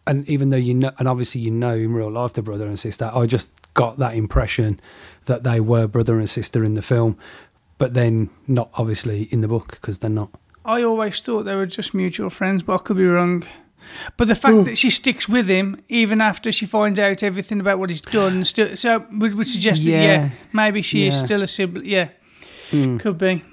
and 0.07 0.27
even 0.29 0.49
though 0.49 0.57
you 0.57 0.73
know, 0.73 0.91
and 0.99 1.07
obviously 1.07 1.41
you 1.41 1.51
know 1.51 1.73
in 1.75 1.93
real 1.93 2.11
life 2.11 2.33
the 2.33 2.41
brother 2.41 2.67
and 2.67 2.79
sister, 2.79 3.09
I 3.13 3.25
just 3.25 3.49
got 3.73 3.97
that 3.97 4.15
impression 4.15 4.79
that 5.25 5.43
they 5.43 5.59
were 5.59 5.87
brother 5.87 6.19
and 6.19 6.29
sister 6.29 6.63
in 6.63 6.73
the 6.73 6.81
film, 6.81 7.17
but 7.77 7.93
then 7.93 8.29
not 8.47 8.69
obviously 8.75 9.23
in 9.31 9.41
the 9.41 9.47
book 9.47 9.71
because 9.81 9.99
they're 9.99 10.09
not. 10.09 10.29
I 10.65 10.83
always 10.83 11.19
thought 11.19 11.43
they 11.43 11.55
were 11.55 11.65
just 11.65 11.93
mutual 11.93 12.29
friends, 12.29 12.63
but 12.63 12.75
I 12.75 12.77
could 12.79 12.97
be 12.97 13.05
wrong. 13.05 13.43
But 14.15 14.29
the 14.29 14.35
fact 14.35 14.63
that 14.63 14.77
she 14.77 14.89
sticks 14.89 15.27
with 15.27 15.49
him 15.49 15.81
even 15.89 16.21
after 16.21 16.53
she 16.53 16.65
finds 16.65 16.97
out 16.99 17.21
everything 17.21 17.59
about 17.59 17.79
what 17.79 17.89
he's 17.89 17.99
done, 18.01 18.45
still, 18.45 18.77
so 18.77 19.05
would, 19.11 19.35
would 19.35 19.47
suggest 19.47 19.83
that 19.83 19.89
yeah, 19.91 20.01
Yeah. 20.03 20.29
maybe 20.53 20.81
she 20.81 21.05
is 21.05 21.15
Yeah. 21.15 21.19
Hmm. 21.19 21.25
still 21.25 21.43
a 21.43 21.47
sibling. 21.47 21.85
Yeah, 21.85 22.09
could 22.99 23.17
be, 23.17 23.43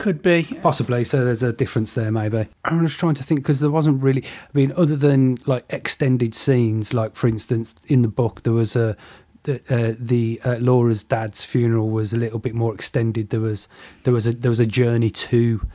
could 0.00 0.22
be. 0.22 0.42
Possibly. 0.62 1.04
So 1.04 1.24
there's 1.24 1.42
a 1.42 1.52
difference 1.52 1.92
there, 1.92 2.10
maybe. 2.10 2.48
I'm 2.64 2.84
just 2.86 2.98
trying 2.98 3.14
to 3.14 3.22
think 3.22 3.40
because 3.40 3.60
there 3.60 3.70
wasn't 3.70 4.02
really. 4.02 4.24
I 4.24 4.50
mean, 4.54 4.72
other 4.76 4.96
than 4.96 5.38
like 5.46 5.64
extended 5.70 6.34
scenes, 6.34 6.92
like 6.92 7.14
for 7.14 7.28
instance, 7.28 7.74
in 7.86 8.02
the 8.02 8.08
book 8.08 8.42
there 8.42 8.52
was 8.52 8.74
a. 8.74 8.96
The, 9.44 9.54
uh, 9.70 9.94
the 9.98 10.38
uh, 10.44 10.56
Laura's 10.60 11.02
dad's 11.02 11.42
funeral 11.42 11.88
was 11.88 12.12
a 12.12 12.18
little 12.18 12.38
bit 12.38 12.54
more 12.54 12.74
extended. 12.74 13.30
There 13.30 13.40
was 13.40 13.68
there 14.02 14.12
was 14.12 14.26
a 14.26 14.32
there 14.32 14.50
was 14.50 14.60
a 14.60 14.66
journey 14.66 15.08
to 15.10 15.66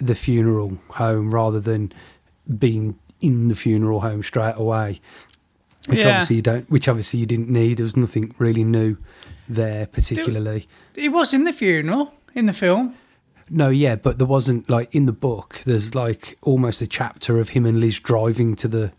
the 0.00 0.16
funeral 0.16 0.78
home 0.88 1.32
rather 1.32 1.60
than 1.60 1.92
being 2.58 2.98
in 3.20 3.46
the 3.46 3.54
funeral 3.54 4.00
home 4.00 4.24
straight 4.24 4.56
away, 4.56 5.00
which 5.86 6.00
Yeah. 6.00 6.08
obviously 6.14 6.36
you 6.36 6.42
don't. 6.42 6.68
Which 6.68 6.88
obviously 6.88 7.20
you 7.20 7.26
didn't 7.26 7.48
need. 7.48 7.76
There 7.76 7.84
was 7.84 7.96
nothing 7.96 8.34
really 8.38 8.64
new 8.64 8.96
there 9.48 9.86
particularly. 9.86 10.66
It 10.96 11.10
was 11.10 11.32
in 11.32 11.44
the 11.44 11.52
funeral 11.52 12.14
in 12.34 12.46
the 12.46 12.52
film. 12.52 12.96
No, 13.50 13.68
yeah, 13.68 13.94
but 13.96 14.18
there 14.18 14.26
wasn't 14.26 14.68
like 14.70 14.94
in 14.94 15.06
the 15.06 15.12
book. 15.12 15.60
There's 15.66 15.94
like 15.94 16.38
almost 16.42 16.80
a 16.82 16.86
chapter 16.86 17.38
of 17.38 17.50
him 17.50 17.66
and 17.66 17.80
Liz 17.80 17.98
driving 18.00 18.56
to 18.56 18.68
the. 18.68 18.92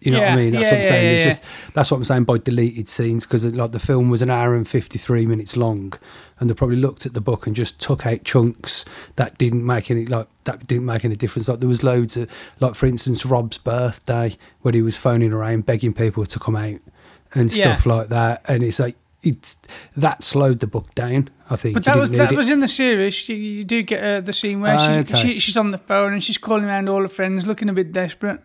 You 0.00 0.10
know 0.10 0.20
what 0.20 0.28
I 0.32 0.36
mean? 0.36 0.52
That's 0.52 0.64
yeah, 0.64 0.70
what 0.70 0.76
I'm 0.76 0.82
yeah, 0.82 0.88
saying. 0.90 1.04
yeah, 1.06 1.12
it's 1.12 1.24
yeah. 1.24 1.30
just 1.30 1.72
that's 1.72 1.90
what 1.90 1.96
I'm 1.96 2.04
saying 2.04 2.24
by 2.24 2.36
deleted 2.36 2.90
scenes 2.90 3.24
because 3.24 3.46
like 3.46 3.72
the 3.72 3.78
film 3.78 4.10
was 4.10 4.20
an 4.20 4.28
hour 4.28 4.54
and 4.54 4.68
fifty 4.68 4.98
three 4.98 5.24
minutes 5.24 5.56
long, 5.56 5.94
and 6.38 6.50
they 6.50 6.52
probably 6.52 6.76
looked 6.76 7.06
at 7.06 7.14
the 7.14 7.22
book 7.22 7.46
and 7.46 7.56
just 7.56 7.80
took 7.80 8.04
out 8.04 8.22
chunks 8.22 8.84
that 9.16 9.38
didn't 9.38 9.64
make 9.64 9.90
any 9.90 10.04
like 10.04 10.28
that 10.44 10.66
didn't 10.66 10.84
make 10.84 11.06
any 11.06 11.16
difference. 11.16 11.48
Like 11.48 11.60
there 11.60 11.68
was 11.70 11.82
loads 11.82 12.18
of 12.18 12.30
like 12.60 12.74
for 12.74 12.84
instance 12.84 13.24
Rob's 13.24 13.56
birthday 13.56 14.36
when 14.60 14.74
he 14.74 14.82
was 14.82 14.98
phoning 14.98 15.32
around 15.32 15.64
begging 15.64 15.94
people 15.94 16.26
to 16.26 16.38
come 16.38 16.56
out 16.56 16.80
and 17.32 17.50
Yeah. 17.50 17.74
stuff 17.74 17.86
like 17.86 18.08
that, 18.10 18.42
and 18.46 18.62
it's 18.62 18.78
like 18.80 18.96
it's 19.24 19.56
that 19.96 20.22
slowed 20.22 20.60
the 20.60 20.66
book 20.66 20.94
down. 20.94 21.30
I 21.50 21.56
think. 21.56 21.74
But 21.74 21.84
that 21.84 21.96
was 21.96 22.10
that 22.12 22.32
it. 22.32 22.36
was 22.36 22.50
in 22.50 22.60
the 22.60 22.68
series. 22.68 23.28
You, 23.28 23.36
you 23.36 23.64
do 23.64 23.82
get 23.82 24.02
uh, 24.02 24.20
the 24.20 24.32
scene 24.32 24.60
where 24.60 24.74
Ah, 24.74 24.78
she, 24.78 25.00
okay. 25.00 25.14
she, 25.14 25.38
she's 25.38 25.56
on 25.56 25.70
the 25.72 25.78
phone 25.78 26.12
and 26.12 26.22
she's 26.24 26.38
calling 26.38 26.64
around 26.64 26.88
all 26.88 27.02
her 27.02 27.08
friends, 27.08 27.46
looking 27.46 27.68
a 27.68 27.72
bit 27.72 27.92
desperate. 27.92 28.40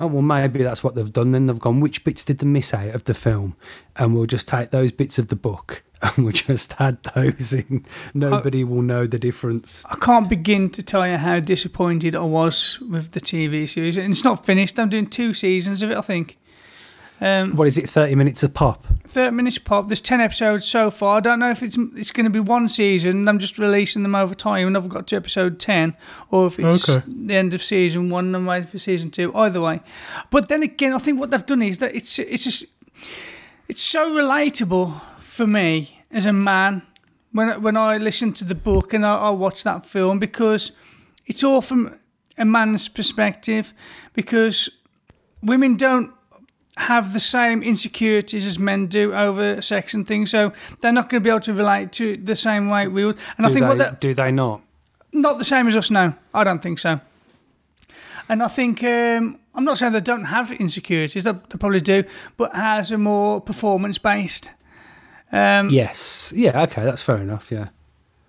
Oh 0.00 0.06
well, 0.06 0.22
maybe 0.22 0.62
that's 0.62 0.84
what 0.84 0.94
they've 0.94 1.12
done. 1.12 1.32
Then 1.32 1.46
they've 1.46 1.58
gone. 1.58 1.80
Which 1.80 2.04
bits 2.04 2.24
did 2.24 2.38
they 2.38 2.46
miss 2.46 2.72
out 2.72 2.94
of 2.94 3.04
the 3.04 3.14
film? 3.14 3.56
And 3.96 4.14
we'll 4.14 4.26
just 4.26 4.46
take 4.46 4.70
those 4.70 4.92
bits 4.92 5.18
of 5.18 5.26
the 5.26 5.34
book 5.34 5.82
and 6.02 6.18
we'll 6.24 6.32
just 6.32 6.80
add 6.80 6.98
those 7.16 7.52
in. 7.52 7.84
Nobody 8.14 8.62
will 8.62 8.82
know 8.82 9.08
the 9.08 9.18
difference. 9.18 9.84
I 9.90 9.96
can't 9.96 10.28
begin 10.28 10.70
to 10.70 10.84
tell 10.84 11.04
you 11.06 11.16
how 11.16 11.40
disappointed 11.40 12.14
I 12.14 12.20
was 12.22 12.78
with 12.80 13.10
the 13.10 13.20
TV 13.20 13.68
series. 13.68 13.96
And 13.96 14.12
it's 14.12 14.22
not 14.22 14.46
finished. 14.46 14.78
I'm 14.78 14.88
doing 14.88 15.08
two 15.10 15.34
seasons 15.34 15.82
of 15.82 15.90
it, 15.90 15.96
I 15.96 16.02
think. 16.02 16.38
Um, 17.20 17.56
What 17.56 17.66
is 17.66 17.76
it? 17.78 17.88
Thirty 17.88 18.14
minutes 18.14 18.42
a 18.42 18.48
pop. 18.48 18.86
30 19.08 19.34
minutes 19.34 19.58
pop. 19.58 19.88
There's 19.88 20.02
10 20.02 20.20
episodes 20.20 20.66
so 20.66 20.90
far. 20.90 21.16
I 21.16 21.20
don't 21.20 21.38
know 21.38 21.50
if 21.50 21.62
it's 21.62 21.76
it's 21.96 22.10
going 22.12 22.24
to 22.24 22.30
be 22.30 22.40
one 22.40 22.68
season. 22.68 23.26
I'm 23.26 23.38
just 23.38 23.58
releasing 23.58 24.02
them 24.02 24.14
over 24.14 24.34
time 24.34 24.66
and 24.66 24.76
I've 24.76 24.88
got 24.88 25.06
to 25.08 25.16
episode 25.16 25.58
10 25.58 25.96
or 26.30 26.46
if 26.46 26.58
it's 26.60 26.88
Okay. 26.88 27.02
the 27.08 27.34
end 27.34 27.54
of 27.54 27.62
season 27.62 28.10
one 28.10 28.26
and 28.26 28.36
I'm 28.36 28.46
waiting 28.46 28.68
for 28.68 28.78
season 28.78 29.10
two. 29.10 29.34
Either 29.34 29.60
way. 29.62 29.80
But 30.30 30.48
then 30.48 30.62
again, 30.62 30.92
I 30.92 30.98
think 30.98 31.18
what 31.18 31.30
they've 31.30 31.44
done 31.46 31.62
is 31.62 31.78
that 31.78 31.94
it's 31.94 32.18
it's 32.18 32.44
just, 32.44 32.64
it's 33.66 33.82
so 33.82 34.10
relatable 34.10 35.00
for 35.18 35.46
me 35.46 36.02
as 36.10 36.26
a 36.26 36.32
man 36.32 36.82
when 37.32 37.62
when 37.62 37.76
I 37.76 37.96
listen 37.96 38.32
to 38.34 38.44
the 38.44 38.54
book 38.54 38.92
and 38.94 39.04
I, 39.06 39.16
I 39.16 39.30
watch 39.30 39.64
that 39.64 39.86
film 39.86 40.18
because 40.18 40.72
it's 41.26 41.42
all 41.42 41.62
from 41.62 41.98
a 42.36 42.44
man's 42.44 42.88
perspective 42.88 43.72
because 44.12 44.68
women 45.42 45.76
don't 45.76 46.12
have 46.78 47.12
the 47.12 47.20
same 47.20 47.62
insecurities 47.62 48.46
as 48.46 48.58
men 48.58 48.86
do 48.86 49.12
over 49.14 49.60
sex 49.60 49.94
and 49.94 50.06
things, 50.06 50.30
so 50.30 50.52
they're 50.80 50.92
not 50.92 51.08
going 51.08 51.22
to 51.22 51.24
be 51.24 51.30
able 51.30 51.40
to 51.40 51.52
relate 51.52 51.92
to 51.92 52.12
it 52.12 52.26
the 52.26 52.36
same 52.36 52.68
way 52.68 52.88
we 52.88 53.04
would. 53.04 53.18
And 53.36 53.46
I 53.46 53.50
think 53.50 53.64
they, 53.64 53.68
what 53.68 53.78
that 53.78 54.00
do 54.00 54.14
they 54.14 54.32
not? 54.32 54.62
not 55.12 55.38
the 55.38 55.44
same 55.44 55.66
as 55.66 55.76
us 55.76 55.90
No, 55.90 56.14
I 56.34 56.44
don't 56.44 56.62
think 56.62 56.78
so. 56.78 57.00
And 58.28 58.42
I 58.42 58.48
think 58.48 58.82
um, 58.84 59.38
I'm 59.54 59.64
not 59.64 59.78
saying 59.78 59.92
they 59.92 60.00
don't 60.00 60.26
have 60.26 60.52
insecurities; 60.52 61.24
they, 61.24 61.32
they 61.32 61.58
probably 61.58 61.80
do, 61.80 62.04
but 62.36 62.54
has 62.54 62.92
a 62.92 62.98
more 62.98 63.40
performance 63.40 63.98
based. 63.98 64.50
Um, 65.32 65.70
Yes. 65.70 66.32
Yeah. 66.34 66.62
Okay. 66.62 66.84
That's 66.84 67.02
fair 67.02 67.18
enough. 67.18 67.50
Yeah. 67.50 67.68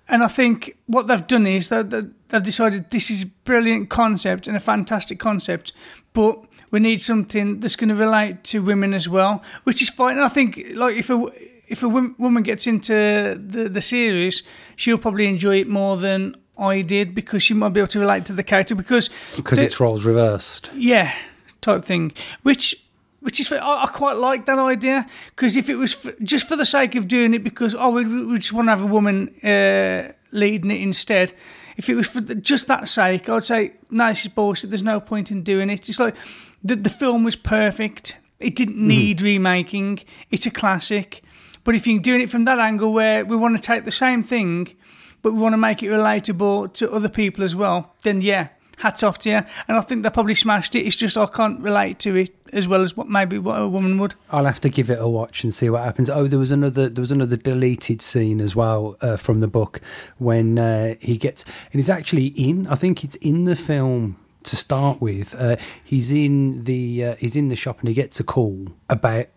And 0.07 0.23
I 0.23 0.27
think 0.27 0.75
what 0.88 1.05
they've 1.07 1.27
done 1.27 1.45
is 1.45 1.69
that 1.69 1.91
they've 1.91 2.43
decided 2.43 2.89
this 2.89 3.12
is 3.12 3.23
a 3.23 3.27
brilliant 3.27 3.89
concept 3.89 4.47
and 4.47 4.57
a 4.57 4.59
fantastic 4.59 5.19
concept, 5.19 5.71
but 6.13 6.45
we 6.71 6.79
need 6.79 7.01
something 7.01 7.60
that's 7.60 7.75
going 7.75 7.89
to 7.89 7.95
relate 7.95 8.43
to 8.45 8.60
women 8.62 8.93
as 8.93 9.08
well, 9.10 9.41
which 9.63 9.82
is 9.82 9.89
fine. 9.89 10.15
And 10.17 10.25
I 10.25 10.29
think 10.29 10.60
like 10.75 10.95
if 10.97 11.10
a 11.10 11.25
if 11.67 11.84
a 11.84 11.88
woman 11.89 12.43
gets 12.43 12.67
into 12.67 12.93
the 12.93 13.69
the 13.69 13.82
series, 13.82 14.43
she'll 14.75 14.97
probably 14.97 15.27
enjoy 15.27 15.60
it 15.60 15.67
more 15.67 15.97
than 15.97 16.36
I 16.58 16.82
did 16.82 17.13
because 17.15 17.41
she 17.43 17.53
might 17.53 17.69
be 17.73 17.79
able 17.79 17.88
to 17.89 17.99
relate 17.99 18.25
to 18.25 18.34
the 18.34 18.43
character 18.43 18.75
because 18.75 19.10
Because 19.38 19.60
the- 19.60 19.65
it's 19.65 19.79
roles 19.79 20.03
reversed. 20.05 20.71
yeah, 20.75 21.13
type 21.62 21.86
thing. 21.86 22.12
Which, 22.43 22.75
which 23.21 23.39
is, 23.39 23.51
I, 23.51 23.84
I 23.84 23.88
quite 23.88 24.17
like 24.17 24.45
that 24.47 24.60
idea 24.60 25.05
because 25.36 25.55
if 25.55 25.69
it 25.69 25.75
was 25.75 26.05
f 26.05 26.13
just 26.21 26.47
for 26.47 26.55
the 26.58 26.65
sake 26.65 26.95
of 26.95 27.08
doing 27.08 27.34
it, 27.34 27.43
because 27.43 27.75
oh, 27.75 27.91
we, 27.91 28.03
we 28.25 28.38
just 28.38 28.51
want 28.53 28.65
to 28.67 28.71
have 28.71 28.82
a 28.82 28.86
woman 28.88 29.29
uh, 29.43 30.12
leading 30.32 30.71
it 30.71 30.82
instead. 30.82 31.34
If 31.77 31.88
it 31.88 31.95
was 31.95 32.08
for 32.10 32.19
the, 32.19 32.36
just 32.36 32.67
that 32.67 32.89
sake, 32.89 33.29
I'd 33.29 33.43
say 33.45 33.71
no, 33.89 34.10
this 34.10 34.25
is 34.25 34.32
bullshit. 34.34 34.69
There's 34.69 34.84
no 34.84 34.99
point 34.99 35.32
in 35.32 35.43
doing 35.43 35.69
it. 35.69 35.88
It's 35.88 35.97
like 35.99 36.15
the 36.63 36.76
the 36.76 36.89
film 36.89 37.24
was 37.24 37.36
perfect. 37.36 38.15
It 38.39 38.56
didn't 38.56 38.78
need 38.78 39.22
remaking. 39.22 40.00
It's 40.32 40.45
a 40.45 40.52
classic. 40.52 41.24
But 41.63 41.76
if 41.76 41.86
you're 41.86 42.00
doing 42.00 42.22
it 42.22 42.30
from 42.30 42.45
that 42.45 42.58
angle 42.58 42.93
where 42.93 43.26
we 43.26 43.36
want 43.36 43.58
to 43.58 43.62
take 43.62 43.84
the 43.84 43.91
same 43.91 44.24
thing, 44.24 44.76
but 45.22 45.34
we 45.34 45.39
want 45.39 45.54
to 45.54 45.58
make 45.58 45.84
it 45.84 45.88
relatable 45.88 46.74
to 46.74 46.91
other 46.91 47.10
people 47.10 47.43
as 47.43 47.56
well, 47.56 47.93
then 48.04 48.22
yeah, 48.22 48.48
hats 48.78 49.04
off 49.04 49.19
to 49.19 49.30
you. 49.30 49.41
And 49.67 49.78
I 49.78 49.82
think 49.82 50.04
they 50.04 50.10
probably 50.10 50.36
smashed 50.36 50.74
it. 50.76 50.80
It's 50.80 50.95
just 50.95 51.17
I 51.17 51.26
can't 51.28 51.62
relate 51.62 52.00
to 52.00 52.15
it 52.15 52.32
as 52.54 52.67
well 52.67 52.82
as 52.82 52.98
what 52.98 53.08
maybe 53.08 53.38
what 53.38 53.62
a 53.62 53.67
woman 53.67 53.98
would. 54.00 54.15
I'll 54.32 54.45
have 54.45 54.62
to 54.62 54.69
give 54.69 54.89
it 54.89 55.00
a 55.00 55.08
watch 55.08 55.43
and 55.43 55.54
see 55.54 55.69
what 55.69 55.84
happens. 55.84 56.10
Oh, 56.10 56.28
there 56.28 56.39
was 56.39 56.52
another 56.52 56.89
there 56.89 57.02
was 57.02 57.12
another 57.12 57.36
deleted 57.36 58.02
scene 58.02 58.41
as 58.41 58.56
well 58.56 58.95
uh, 59.02 59.17
from 59.17 59.39
the 59.39 59.48
book 59.48 59.82
when 60.17 60.58
uh, 60.58 60.95
he 61.00 61.17
gets 61.17 61.43
and 61.43 61.74
he's 61.74 61.89
actually 61.89 62.28
in. 62.28 62.67
I 62.67 62.76
think 62.76 63.04
it's 63.04 63.15
in 63.17 63.43
the 63.43 63.56
film 63.56 64.17
to 64.43 64.56
start 64.56 65.02
with. 65.02 65.36
Uh, 65.36 65.58
he's 65.84 66.12
in 66.12 66.63
the 66.63 67.04
uh, 67.04 67.15
he's 67.15 67.36
in 67.36 67.47
the 67.49 67.56
shop 67.56 67.80
and 67.80 67.88
he 67.88 67.93
gets 67.93 68.19
a 68.19 68.23
call 68.23 68.67
about 68.89 69.28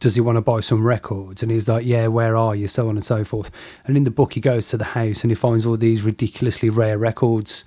does 0.00 0.14
he 0.14 0.20
want 0.20 0.36
to 0.36 0.40
buy 0.40 0.60
some 0.60 0.84
records? 0.84 1.42
And 1.42 1.52
he's 1.52 1.68
like, 1.68 1.84
yeah, 1.84 2.06
where 2.08 2.34
are 2.34 2.56
you? 2.56 2.66
So 2.66 2.88
on 2.88 2.96
and 2.96 3.04
so 3.04 3.22
forth. 3.22 3.50
And 3.84 3.96
in 3.96 4.04
the 4.04 4.10
book, 4.10 4.32
he 4.32 4.40
goes 4.40 4.68
to 4.70 4.78
the 4.78 4.86
house 4.86 5.22
and 5.22 5.30
he 5.30 5.34
finds 5.34 5.66
all 5.66 5.76
these 5.76 6.02
ridiculously 6.02 6.70
rare 6.70 6.96
records, 6.96 7.64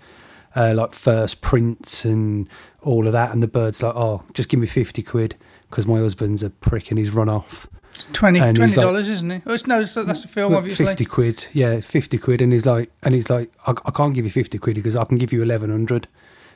uh, 0.56 0.73
like 0.76 0.93
first 0.93 1.41
prints 1.41 2.04
and 2.04 2.49
all 2.82 3.06
of 3.06 3.13
that. 3.13 3.32
And 3.32 3.41
the 3.41 3.47
bird's 3.47 3.84
like, 3.84 3.95
oh, 3.95 4.23
just 4.34 4.49
give 4.49 4.60
me 4.60 4.65
50 4.65 5.04
quid 5.04 5.36
because 5.69 5.86
my 5.86 5.99
husband's 5.99 6.41
a 6.41 6.49
prick 6.49 6.89
and 6.89 6.97
he's 6.97 7.12
run 7.12 7.30
off. 7.30 7.67
It's 7.93 8.08
20 8.08 8.39
And 8.39 8.58
he's 8.58 8.73
dollars, 8.73 9.10
isn't 9.12 9.30
it? 9.30 9.43
Oh, 9.45 9.54
it's, 9.54 9.67
no, 9.67 9.82
it's, 9.82 9.93
that's 9.93 10.26
a 10.26 10.28
film, 10.28 10.56
obviously. 10.56 10.88
50 10.88 11.06
quid. 11.06 11.47
Yeah, 11.54 11.80
50 11.82 12.17
quid. 12.17 12.41
And 12.41 12.52
he's 12.52 12.65
like, 12.65 12.91
and 13.04 13.13
he's 13.13 13.30
like, 13.30 13.52
I, 13.67 13.73
I 13.86 13.91
can't 13.91 14.15
give 14.15 14.26
you 14.26 14.32
50 14.32 14.58
quid 14.58 14.76
because 14.76 14.95
I 14.95 15.04
can 15.06 15.19
give 15.19 15.32
you 15.32 15.39
1100. 15.39 16.08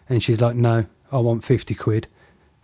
And 0.10 0.22
she's 0.24 0.41
like, 0.41 0.56
no, 0.56 0.86
I 1.12 1.17
want 1.17 1.43
50 1.43 1.74
quid 1.76 2.08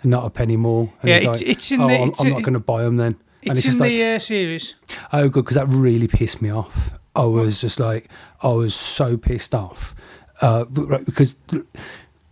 and 0.01 0.11
not 0.11 0.25
a 0.25 0.29
penny 0.29 0.57
more. 0.57 0.91
And 1.01 1.09
Yeah, 1.09 1.15
he's 1.15 1.23
it's- 1.23 1.41
like, 1.41 1.49
it's 1.49 1.71
in 1.71 1.81
oh, 1.81 1.87
the- 1.87 1.93
I'm, 1.95 2.11
I'm 2.19 2.29
not 2.29 2.43
going 2.43 2.53
to 2.53 2.59
buy 2.59 2.83
them 2.83 2.97
then. 2.97 3.15
and 3.43 3.51
It's, 3.51 3.59
it's 3.65 3.75
in 3.75 3.79
like, 3.79 3.89
the 3.89 4.03
uh, 4.03 4.19
series. 4.19 4.75
Oh, 5.11 5.29
good, 5.29 5.43
because 5.45 5.55
that 5.55 5.67
really 5.67 6.07
pissed 6.07 6.41
me 6.41 6.49
off. 6.51 6.93
I 7.15 7.25
was 7.25 7.61
just 7.61 7.79
like, 7.79 8.09
I 8.41 8.47
was 8.47 8.73
so 8.73 9.17
pissed 9.17 9.53
off 9.53 9.93
uh, 10.41 10.65
right, 10.71 11.05
because 11.05 11.35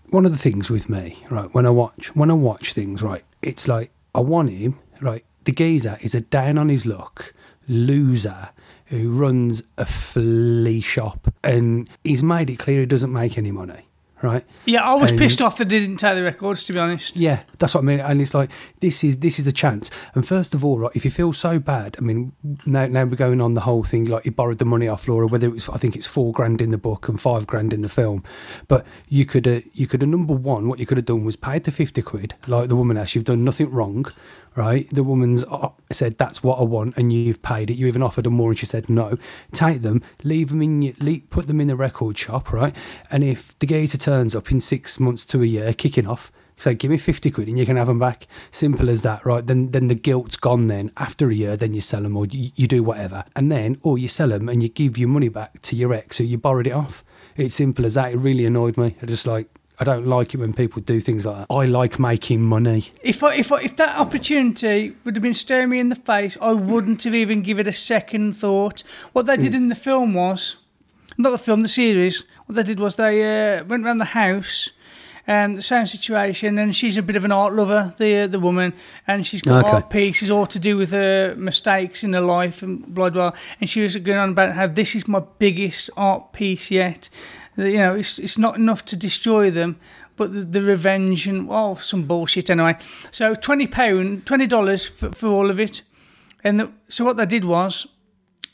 one 0.09 0.25
of 0.25 0.31
the 0.31 0.37
things 0.37 0.69
with 0.71 0.89
me, 0.89 1.23
right? 1.29 1.53
When 1.53 1.65
I 1.67 1.69
watch 1.69 2.13
when 2.15 2.31
I 2.31 2.33
watch 2.33 2.73
things, 2.73 3.03
right, 3.03 3.23
it's 3.43 3.67
like 3.67 3.91
I 4.15 4.21
want 4.21 4.49
him, 4.49 4.79
right. 4.99 5.23
The 5.43 5.51
geezer 5.51 5.97
is 6.01 6.15
a 6.15 6.21
down 6.21 6.57
on 6.57 6.69
his 6.69 6.85
luck 6.87 7.33
loser 7.67 8.49
who 8.85 9.11
runs 9.11 9.61
a 9.77 9.85
flea 9.85 10.81
shop, 10.81 11.31
and 11.43 11.87
he's 12.03 12.23
made 12.23 12.49
it 12.49 12.57
clear 12.57 12.79
he 12.81 12.85
doesn't 12.87 13.13
make 13.13 13.37
any 13.37 13.51
money, 13.51 13.87
right? 14.23 14.45
Yeah, 14.65 14.83
I 14.83 14.95
was 14.95 15.11
And- 15.11 15.19
pissed 15.19 15.41
off 15.41 15.57
that 15.57 15.69
they 15.69 15.79
didn't 15.79 15.97
take 15.97 16.15
the 16.15 16.23
records. 16.23 16.63
To 16.65 16.73
be 16.73 16.79
honest, 16.79 17.15
Yeah, 17.17 17.39
that's 17.59 17.73
what 17.75 17.81
I 17.81 17.83
mean. 17.85 17.99
And 17.99 18.21
it's 18.21 18.33
like 18.33 18.49
this 18.79 19.03
is 19.03 19.17
this 19.17 19.39
is 19.39 19.47
a 19.47 19.51
chance. 19.51 19.89
And 20.15 20.25
first 20.25 20.53
of 20.53 20.63
all, 20.65 20.79
right, 20.79 20.91
if 20.95 21.03
you 21.05 21.11
feel 21.11 21.33
so 21.33 21.59
bad, 21.59 21.95
I 21.99 22.01
mean, 22.01 22.31
now 22.65 22.87
now 22.87 23.03
we're 23.05 23.15
going 23.15 23.41
on 23.41 23.53
the 23.53 23.61
whole 23.61 23.83
thing 23.83 24.05
like 24.05 24.25
you 24.25 24.31
borrowed 24.31 24.57
the 24.59 24.65
money 24.65 24.87
off 24.87 25.07
Laura, 25.07 25.27
whether 25.27 25.47
it 25.47 25.53
was 25.53 25.69
I 25.69 25.77
think 25.77 25.95
it's 25.95 26.07
four 26.07 26.31
grand 26.31 26.61
in 26.61 26.71
the 26.71 26.77
book 26.77 27.07
and 27.09 27.19
five 27.19 27.47
grand 27.47 27.73
in 27.73 27.81
the 27.81 27.89
film. 27.89 28.23
But 28.67 28.85
you 29.07 29.25
could 29.25 29.47
uh, 29.47 29.61
you 29.73 29.87
could 29.87 30.01
have 30.01 30.09
number 30.09 30.33
one, 30.33 30.67
what 30.67 30.79
you 30.79 30.85
could 30.85 30.97
have 30.97 31.05
done 31.05 31.23
was 31.23 31.35
paid 31.35 31.63
the 31.63 31.71
fifty 31.71 32.01
quid, 32.01 32.35
like 32.47 32.69
the 32.69 32.75
woman 32.75 32.97
has. 32.97 33.15
You've 33.15 33.25
done 33.25 33.43
nothing 33.43 33.69
wrong, 33.71 34.05
right? 34.55 34.87
The 34.89 35.03
woman's 35.03 35.43
uh, 35.43 35.69
said 35.91 36.17
that's 36.17 36.43
what 36.43 36.59
I 36.59 36.63
want, 36.63 36.97
and 36.97 37.11
you've 37.11 37.41
paid 37.41 37.69
it. 37.69 37.75
You 37.75 37.87
even 37.87 38.03
offered 38.03 38.25
her 38.25 38.31
more, 38.31 38.49
and 38.51 38.59
she 38.59 38.65
said 38.65 38.89
no. 38.89 39.17
Take 39.51 39.81
them, 39.81 40.01
leave 40.23 40.49
them 40.49 40.61
in 40.61 40.81
your, 40.81 40.93
put 41.29 41.47
them 41.47 41.61
in 41.61 41.67
the 41.67 41.75
record 41.75 42.17
shop, 42.17 42.51
right? 42.51 42.75
And 43.09 43.23
if 43.23 43.57
the 43.59 43.65
gator 43.65 43.97
turns 43.97 44.35
up 44.35 44.51
in 44.51 44.59
six 44.59 44.99
months 44.99 45.25
to 45.27 45.41
a 45.41 45.45
year, 45.45 45.73
kicking 45.73 46.07
off. 46.07 46.31
So 46.57 46.75
give 46.75 46.91
me 46.91 46.97
fifty 46.97 47.31
quid 47.31 47.47
and 47.47 47.57
you 47.57 47.65
can 47.65 47.75
have 47.75 47.87
them 47.87 47.97
back. 47.97 48.27
Simple 48.51 48.87
as 48.87 49.01
that, 49.01 49.25
right? 49.25 49.45
Then 49.45 49.71
then 49.71 49.87
the 49.87 49.95
guilt's 49.95 50.35
gone. 50.35 50.67
Then 50.67 50.91
after 50.95 51.31
a 51.31 51.33
year, 51.33 51.57
then 51.57 51.73
you 51.73 51.81
sell 51.81 52.03
them 52.03 52.15
or 52.15 52.27
you, 52.27 52.51
you 52.55 52.67
do 52.67 52.83
whatever, 52.83 53.23
and 53.35 53.51
then 53.51 53.77
or 53.81 53.97
you 53.97 54.07
sell 54.07 54.29
them 54.29 54.47
and 54.47 54.61
you 54.61 54.69
give 54.69 54.95
your 54.95 55.09
money 55.09 55.29
back 55.29 55.61
to 55.63 55.75
your 55.75 55.91
ex 55.91 56.19
who 56.19 56.23
you 56.23 56.37
borrowed 56.37 56.67
it 56.67 56.73
off. 56.73 57.03
It's 57.35 57.55
simple 57.55 57.83
as 57.85 57.95
that. 57.95 58.11
It 58.11 58.17
really 58.17 58.45
annoyed 58.45 58.77
me. 58.77 58.95
I 59.01 59.07
just 59.07 59.25
like 59.25 59.49
I 59.81 59.83
don't 59.83 60.05
like 60.05 60.35
it 60.35 60.37
when 60.37 60.53
people 60.53 60.79
do 60.83 61.01
things 61.01 61.25
like 61.25 61.37
that. 61.47 61.53
I 61.53 61.65
like 61.65 61.97
making 61.97 62.41
money. 62.43 62.91
if 63.03 63.23
I, 63.23 63.33
if 63.33 63.51
I, 63.51 63.61
if 63.61 63.75
that 63.77 63.97
opportunity 63.97 64.95
would 65.03 65.15
have 65.15 65.23
been 65.23 65.33
staring 65.33 65.69
me 65.69 65.79
in 65.79 65.89
the 65.89 65.95
face, 65.95 66.37
I 66.39 66.51
wouldn't 66.51 67.01
have 67.03 67.15
even 67.15 67.41
given 67.41 67.65
it 67.65 67.69
a 67.69 67.73
second 67.73 68.33
thought. 68.37 68.83
What 69.13 69.25
they 69.25 69.35
Hmm. 69.37 69.41
did 69.41 69.55
in 69.55 69.67
the 69.69 69.75
film 69.75 70.13
was, 70.13 70.55
not 71.17 71.31
the 71.31 71.39
film, 71.39 71.61
the 71.61 71.67
series. 71.67 72.23
What 72.45 72.57
they 72.57 72.63
did 72.63 72.79
was 72.79 72.95
they 72.95 73.23
uh, 73.57 73.63
went 73.63 73.83
around 73.83 73.97
the 73.97 74.05
house. 74.05 74.69
And 75.27 75.55
the 75.55 75.61
same 75.61 75.85
situation, 75.85 76.57
and 76.57 76.75
she's 76.75 76.97
a 76.97 77.01
bit 77.03 77.15
of 77.15 77.23
an 77.25 77.31
art 77.31 77.53
lover, 77.53 77.93
the 77.99 78.21
uh, 78.21 78.27
the 78.27 78.39
woman, 78.39 78.73
and 79.07 79.25
she's 79.25 79.43
got 79.43 79.63
Okay. 79.65 79.75
art 79.75 79.89
pieces 79.91 80.31
all 80.31 80.47
to 80.47 80.57
do 80.57 80.75
with 80.77 80.91
her 80.91 81.35
mistakes 81.35 82.03
in 82.03 82.13
her 82.13 82.21
life 82.21 82.63
and 82.63 82.83
blah 82.93 83.09
blah. 83.11 83.31
And 83.61 83.69
she 83.69 83.81
was 83.81 83.95
going 83.97 84.17
on 84.17 84.31
about 84.31 84.53
how 84.55 84.65
this 84.65 84.95
is 84.95 85.07
my 85.07 85.21
biggest 85.37 85.91
art 85.95 86.33
piece 86.33 86.71
yet. 86.71 87.07
You 87.57 87.73
know, 87.77 87.95
it's 87.95 88.17
it's 88.19 88.37
not 88.37 88.55
enough 88.55 88.85
to 88.85 88.95
destroy 88.95 89.51
them, 89.51 89.77
but 90.15 90.33
the, 90.33 90.41
the 90.41 90.61
revenge 90.63 91.27
and 91.27 91.47
oh, 91.49 91.75
some 91.75 92.03
bullshit 92.03 92.49
anyway. 92.49 92.77
So 93.11 93.33
twenty 93.35 93.67
pound, 93.67 94.25
twenty 94.25 94.47
dollars 94.47 94.87
for, 94.87 95.11
for 95.11 95.27
all 95.27 95.49
of 95.49 95.59
it, 95.59 95.81
and 96.43 96.59
the, 96.59 96.71
so 96.89 97.05
what 97.05 97.17
they 97.17 97.25
did 97.25 97.45
was. 97.45 97.87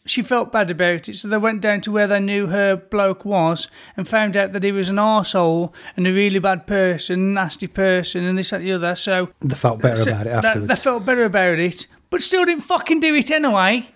She 0.06 0.22
felt 0.22 0.54
bad 0.54 0.72
about 0.72 1.10
it, 1.10 1.16
so 1.18 1.28
they 1.28 1.38
went 1.38 1.60
down 1.60 1.82
to 1.82 1.92
where 1.92 2.08
they 2.08 2.22
knew 2.22 2.48
her 2.48 2.78
bloke 2.78 3.26
was 3.26 3.68
and 3.98 4.08
found 4.08 4.38
out 4.38 4.54
that 4.54 4.64
he 4.64 4.72
was 4.72 4.88
an 4.88 4.96
arsehole 4.96 5.74
and 5.98 6.08
a 6.08 6.14
really 6.14 6.40
bad 6.40 6.66
person, 6.66 7.34
nasty 7.34 7.68
person, 7.68 8.24
and 8.24 8.38
this, 8.38 8.52
that, 8.52 8.62
and 8.62 8.70
the 8.70 8.72
other. 8.72 8.96
So 8.96 9.28
They 9.42 9.56
felt 9.56 9.82
better 9.82 9.98
so 9.98 10.12
about 10.14 10.26
it 10.56 10.60
they- 10.62 10.66
They, 10.68 10.76
felt 10.76 11.06
better 11.06 11.26
about 11.26 11.60
it, 11.60 11.88
but 12.10 12.22
still 12.22 12.46
didn't 12.46 12.64
fucking 12.64 13.02
do 13.02 13.14
it 13.16 13.30
anyway. 13.32 13.90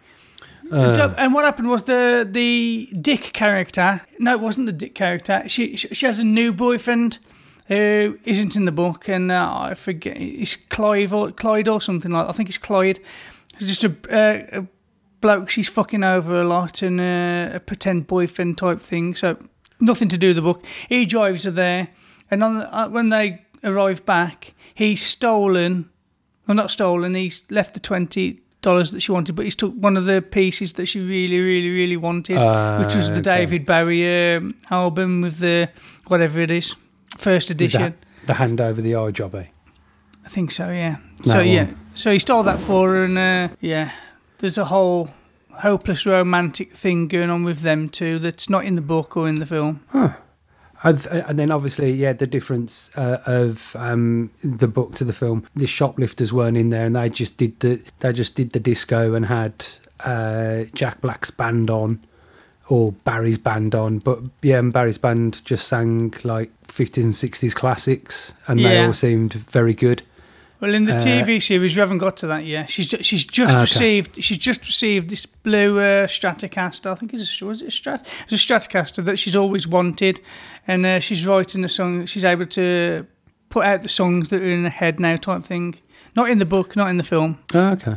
Uh. 0.71 1.13
and 1.17 1.34
what 1.34 1.43
happened 1.43 1.69
was 1.69 1.84
the 1.84 2.27
the 2.29 2.89
Dick 2.99 3.34
character. 3.34 4.01
No, 4.19 4.34
it 4.34 4.39
wasn't 4.39 4.67
the 4.67 4.73
Dick 4.73 4.95
character. 4.95 5.43
She 5.47 5.75
she, 5.75 5.89
she 5.89 6.05
has 6.05 6.19
a 6.19 6.23
new 6.23 6.53
boyfriend 6.53 7.19
who 7.67 8.19
isn't 8.25 8.55
in 8.55 8.65
the 8.65 8.71
book, 8.71 9.07
and 9.07 9.31
uh, 9.31 9.60
I 9.60 9.73
forget. 9.75 10.17
It's 10.17 10.55
Clive 10.55 11.13
or 11.13 11.31
Clyde 11.31 11.67
or 11.67 11.79
something 11.79 12.12
like. 12.12 12.27
I 12.27 12.31
think 12.31 12.49
it's 12.49 12.57
Clyde. 12.57 12.99
It's 13.60 13.79
just 13.79 13.84
a, 13.84 13.95
uh, 14.10 14.62
a 14.62 14.67
bloke 15.21 15.49
she's 15.49 15.69
fucking 15.69 16.03
over 16.03 16.41
a 16.41 16.43
lot, 16.47 16.81
and 16.81 16.99
uh, 16.99 17.55
a 17.55 17.60
pretend 17.60 18.07
boyfriend 18.07 18.57
type 18.57 18.81
thing. 18.81 19.15
So 19.15 19.38
nothing 19.79 20.10
to 20.10 20.17
do 20.17 20.27
with 20.27 20.36
the 20.36 20.41
book. 20.41 20.65
He 20.89 21.05
drives 21.05 21.45
her 21.45 21.51
there, 21.51 21.89
and 22.29 22.43
on 22.43 22.57
uh, 22.57 22.89
when 22.89 23.10
they 23.10 23.45
arrive 23.63 24.05
back, 24.05 24.53
he's 24.73 25.01
stolen. 25.01 25.89
Well, 26.47 26.55
not 26.55 26.71
stolen. 26.71 27.15
He's 27.15 27.43
left 27.49 27.73
the 27.73 27.79
twenty 27.79 28.40
dollars 28.62 28.91
that 28.91 29.02
she 29.02 29.12
wanted, 29.12 29.36
but 29.36 29.45
he 29.45 29.52
took 29.52 29.74
one 29.74 29.97
of 29.97 30.06
the 30.06 30.21
pieces 30.21 30.74
that 30.74 30.86
she 30.86 31.00
really, 31.00 31.39
really, 31.39 31.69
really 31.69 31.97
wanted, 31.97 32.36
which 32.84 32.95
was 32.95 33.08
the 33.10 33.15
Ah, 33.15 33.19
okay. 33.19 33.21
David 33.21 33.65
Bowie 33.65 34.36
um, 34.36 34.56
album 34.69 35.21
with 35.21 35.39
the 35.39 35.69
whatever 36.08 36.39
it 36.41 36.52
is, 36.52 36.76
first 37.17 37.50
edition. 37.50 37.82
that- 37.82 37.95
the 38.28 38.36
hand 38.36 38.62
over 38.62 38.82
the 38.82 38.95
eye 38.95 39.12
jobby. 39.12 39.47
I 40.24 40.30
think 40.30 40.52
so. 40.52 40.69
Yeah. 40.69 40.97
That 41.17 41.28
so 41.28 41.39
yeah. 41.39 41.71
So 41.95 42.12
he 42.12 42.19
stole 42.19 42.43
that 42.43 42.60
for 42.60 42.89
her, 42.89 43.04
and 43.04 43.17
uh, 43.17 43.56
yeah, 43.62 43.91
there's 44.38 44.58
a 44.60 44.65
whole 44.65 45.10
hopeless 45.63 46.06
romantic 46.06 46.71
thing 46.71 47.08
going 47.08 47.30
on 47.32 47.43
with 47.43 47.62
them 47.62 47.89
too 47.89 48.19
that's 48.19 48.47
not 48.50 48.63
in 48.65 48.76
the 48.76 48.82
book 48.82 49.17
or 49.17 49.28
in 49.28 49.39
the 49.39 49.45
film. 49.45 49.80
And, 49.93 50.13
and 50.84 51.38
then 51.38 51.52
obviously, 51.52 51.91
yeah, 51.91 52.13
the 52.13 52.28
difference 52.28 52.89
uh, 52.98 53.22
of 53.26 53.76
um, 53.76 54.32
the 54.44 54.67
book 54.67 54.96
to 54.96 55.04
the 55.04 55.13
film. 55.13 55.46
The 55.56 55.67
shoplifters 55.67 56.34
weren't 56.34 56.58
in 56.58 56.70
there, 56.70 56.86
and 56.86 56.96
they 56.96 57.10
just 57.10 57.38
did 57.38 57.60
the 57.60 57.82
they 58.00 58.13
just 58.13 58.36
did 58.36 58.52
the 58.52 58.60
disco 58.60 59.13
and 59.13 59.28
had 59.28 59.65
uh, 60.04 60.63
Jack 60.74 61.02
Black's 61.02 61.32
band 61.32 61.70
on 61.70 62.00
or 62.70 62.94
Barry's 62.94 63.38
band 63.38 63.76
on. 63.76 64.00
But 64.00 64.20
yeah, 64.41 64.60
and 64.60 64.72
Barry's 64.72 64.98
band 64.98 65.44
just 65.46 65.67
sang 65.67 66.13
like 66.24 66.52
50s 66.63 67.04
and 67.04 67.13
60s 67.13 67.54
classics, 67.54 68.34
and 68.48 68.60
they 68.60 68.84
all 68.84 68.94
seemed 68.94 69.34
very 69.34 69.74
good. 69.74 70.04
Well, 70.62 70.76
in 70.76 70.86
the 70.86 70.93
Uh, 70.95 71.00
TV 71.00 71.39
series, 71.41 71.76
we 71.76 71.80
haven't 71.80 71.97
got 71.97 72.17
to 72.17 72.28
that 72.28 72.45
yet. 72.45 72.69
She's 72.69 72.88
ju- 72.89 73.02
she's 73.02 73.24
just 73.24 73.52
Okay. 73.56 73.62
received 73.62 74.24
she's 74.24 74.38
just 74.38 74.62
received 74.67 75.08
this 75.10 75.26
blue 75.26 75.80
uh, 75.80 76.06
Stratocaster. 76.08 76.91
I 76.91 76.95
think 76.95 77.13
it's 77.13 77.41
a 77.41 77.45
was 77.45 77.62
it 77.63 77.67
a 77.69 77.71
Strat? 77.71 78.06
It's 78.30 78.34
a 78.34 78.36
Stratocaster 78.54 79.04
that 79.06 79.17
she's 79.17 79.36
always 79.36 79.67
wanted, 79.67 80.21
and 80.67 80.86
uh, 80.86 81.00
she's 81.00 81.26
writing 81.26 81.62
the 81.62 81.69
song. 81.69 82.06
She's 82.06 82.24
able 82.24 82.45
to 82.45 83.08
put 83.50 83.65
out 83.65 83.82
the 83.82 83.89
songs 83.89 84.30
that 84.30 84.41
are 84.41 84.52
in 84.52 84.63
her 84.63 84.69
head 84.69 85.00
now, 85.00 85.15
type 85.15 85.43
thing. 85.43 85.76
Not 86.15 86.30
in 86.30 86.38
the 86.38 86.45
book, 86.45 86.76
not 86.76 86.89
in 86.89 86.97
the 86.97 87.04
film. 87.04 87.39
Oh, 87.56 87.69
okay. 87.71 87.95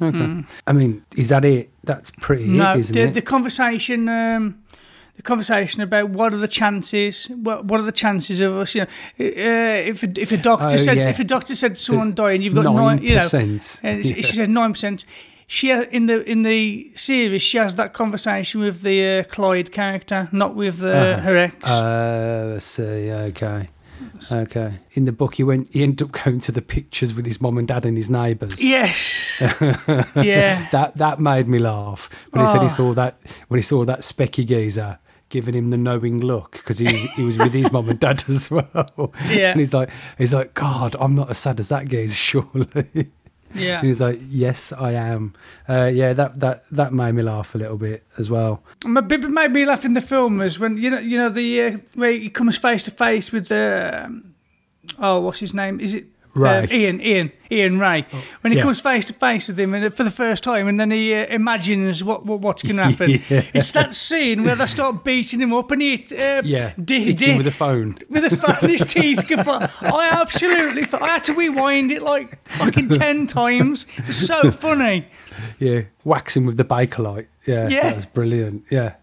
Okay. 0.00 0.44
I 0.66 0.72
mean, 0.72 1.04
is 1.16 1.28
that 1.28 1.44
it? 1.44 1.70
That's 1.84 2.10
pretty 2.10 2.46
no, 2.46 2.74
it, 2.76 2.86
the, 2.88 3.00
it? 3.02 3.14
the 3.14 3.22
conversation. 3.22 4.08
Um, 4.08 4.61
the 5.16 5.22
conversation 5.22 5.82
about 5.82 6.08
what 6.10 6.32
are 6.32 6.38
the 6.38 6.48
chances, 6.48 7.26
what 7.26 7.64
what 7.66 7.80
are 7.80 7.84
the 7.84 7.92
chances 7.92 8.40
of 8.40 8.56
us, 8.56 8.74
you 8.74 8.80
know, 8.82 8.86
uh, 9.20 9.90
if 9.90 10.02
a, 10.02 10.08
if 10.20 10.32
a 10.32 10.36
doctor 10.38 10.74
Oh, 10.74 10.76
said 10.76 10.96
yeah. 10.96 11.08
if 11.10 11.18
a 11.20 11.24
doctor 11.24 11.54
said 11.54 11.76
someone 11.78 12.14
dying, 12.14 12.40
you've 12.42 12.54
got 12.54 12.64
nine, 12.64 13.02
you 13.02 13.16
know, 13.16 13.20
9%. 13.20 13.80
And 13.82 14.04
she, 14.04 14.10
Yeah. 14.14 14.16
she 14.16 14.22
says 14.36 14.48
nine 14.48 14.72
percent. 14.72 15.04
She 15.46 15.70
in 15.70 16.06
the 16.06 16.22
in 16.30 16.42
the 16.44 16.90
series 16.94 17.42
she 17.42 17.58
has 17.58 17.74
that 17.74 17.92
conversation 17.92 18.62
with 18.62 18.80
the 18.80 19.18
uh, 19.18 19.24
Clyde 19.24 19.70
character, 19.70 20.28
not 20.32 20.54
with 20.54 20.78
the, 20.78 20.96
Uh-huh. 20.96 21.20
her 21.20 21.36
ex. 21.36 21.54
Uh, 21.70 22.54
I 22.56 22.58
see. 22.58 23.10
Okay. 23.12 23.68
Okay. 24.30 24.78
In 24.92 25.04
the 25.04 25.12
book, 25.12 25.34
he 25.36 25.44
went. 25.44 25.72
He 25.72 25.82
ended 25.82 26.02
up 26.02 26.12
going 26.24 26.40
to 26.40 26.52
the 26.52 26.62
pictures 26.62 27.14
with 27.14 27.26
his 27.26 27.40
mom 27.40 27.58
and 27.58 27.66
dad 27.68 27.84
and 27.84 27.96
his 27.96 28.10
neighbours. 28.10 28.62
yes, 28.64 29.40
yeah, 30.16 30.68
That 30.70 30.92
that 30.96 31.20
made 31.20 31.48
me 31.48 31.58
laugh 31.58 32.08
when 32.30 32.44
he 32.46 32.52
said 32.52 32.58
Oh. 32.58 32.62
he 32.62 32.66
ah. 32.66 32.68
saw 32.68 32.94
that 32.94 33.18
when 33.48 33.58
he 33.58 33.62
saw 33.62 33.84
that 33.84 34.00
specky 34.00 34.46
geezer 34.46 34.98
giving 35.28 35.54
him 35.54 35.70
the 35.70 35.78
knowing 35.78 36.20
look 36.20 36.52
because 36.52 36.76
he 36.78 36.84
was, 36.84 37.14
he 37.14 37.24
was 37.24 37.38
with 37.38 37.54
his 37.54 37.72
mom 37.72 37.88
and 37.88 37.98
dad 37.98 38.22
as 38.28 38.50
well. 38.50 39.12
Yeah. 39.30 39.50
And 39.52 39.60
he's 39.60 39.72
like 39.72 39.88
he's 40.18 40.34
like 40.34 40.54
God, 40.54 40.94
I'm 41.00 41.14
not 41.14 41.30
as 41.30 41.38
sad 41.38 41.58
as 41.58 41.68
that 41.70 41.88
geezer, 41.88 42.14
surely. 42.14 43.10
Yeah. 43.54 43.78
And 43.78 43.88
he's 43.88 44.00
like, 44.00 44.18
Yes, 44.20 44.72
I 44.72 44.92
am. 44.92 45.34
Uh, 45.68 45.90
yeah, 45.92 46.12
that 46.12 46.40
that 46.40 46.62
that 46.70 46.92
made 46.92 47.12
me 47.12 47.22
laugh 47.22 47.54
a 47.54 47.58
little 47.58 47.76
bit 47.76 48.04
as 48.18 48.30
well. 48.30 48.62
Bit 48.80 49.22
made 49.30 49.52
me 49.52 49.64
laugh 49.64 49.84
in 49.84 49.94
the 49.94 50.00
film 50.00 50.38
was 50.38 50.58
when 50.58 50.76
you 50.76 50.90
know 50.90 50.98
you 50.98 51.18
know 51.18 51.28
the 51.28 51.62
uh, 51.62 51.76
where 51.94 52.12
he 52.12 52.30
comes 52.30 52.58
face 52.58 52.82
to 52.84 52.90
face 52.90 53.32
with 53.32 53.48
the 53.48 54.04
um, 54.04 54.32
oh 54.98 55.20
what's 55.20 55.40
his 55.40 55.54
name 55.54 55.80
is 55.80 55.94
it 55.94 56.06
Ray. 56.34 56.62
Uh, 56.64 56.66
Ian 56.72 57.00
Ian 57.00 57.32
Ian 57.50 57.78
Ray 57.78 58.06
when 58.40 58.52
he 58.52 58.56
yeah. 58.56 58.62
comes 58.64 58.80
face 58.80 59.04
to 59.06 59.12
face 59.12 59.48
with 59.48 59.60
him 59.60 59.74
and 59.74 59.92
for 59.94 60.02
the 60.04 60.10
first 60.10 60.42
time 60.42 60.66
and 60.66 60.80
then 60.80 60.90
he 60.90 61.12
uh, 61.14 61.26
imagines 61.26 62.02
what, 62.02 62.24
what 62.24 62.40
what's 62.40 62.62
going 62.62 62.76
to 62.76 62.84
happen. 62.84 63.10
Yeah. 63.28 63.42
It's 63.52 63.70
that 63.72 63.94
scene 63.94 64.42
where 64.44 64.56
they 64.56 64.66
start 64.66 65.04
beating 65.04 65.40
him 65.40 65.52
up 65.52 65.70
and 65.70 65.82
he 65.82 66.04
uh, 66.18 66.40
Yeah, 66.42 66.72
di- 66.82 67.04
hits 67.04 67.22
him 67.22 67.36
with 67.36 67.46
a 67.46 67.50
phone. 67.50 67.98
with 68.08 68.32
a 68.32 68.36
phone, 68.36 68.70
his 68.70 68.82
teeth 68.84 69.26
go 69.28 69.42
fly. 69.42 69.68
I 69.82 70.08
absolutely, 70.12 70.84
I 70.98 71.06
had 71.08 71.24
to 71.24 71.34
rewind 71.34 71.92
it 71.92 72.02
like 72.02 72.42
fucking 72.48 72.88
ten 72.90 73.26
times. 73.42 73.84
It 73.98 74.06
was 74.06 74.26
so 74.26 74.50
funny. 74.50 75.06
Yeah, 75.58 75.82
waxing 76.04 76.46
with 76.46 76.56
the 76.56 76.64
Bakelite. 76.64 77.26
Yeah, 77.46 77.68
Yeah. 77.68 77.82
that 77.82 77.96
was 77.96 78.06
brilliant. 78.06 78.64
Yeah, 78.70 78.94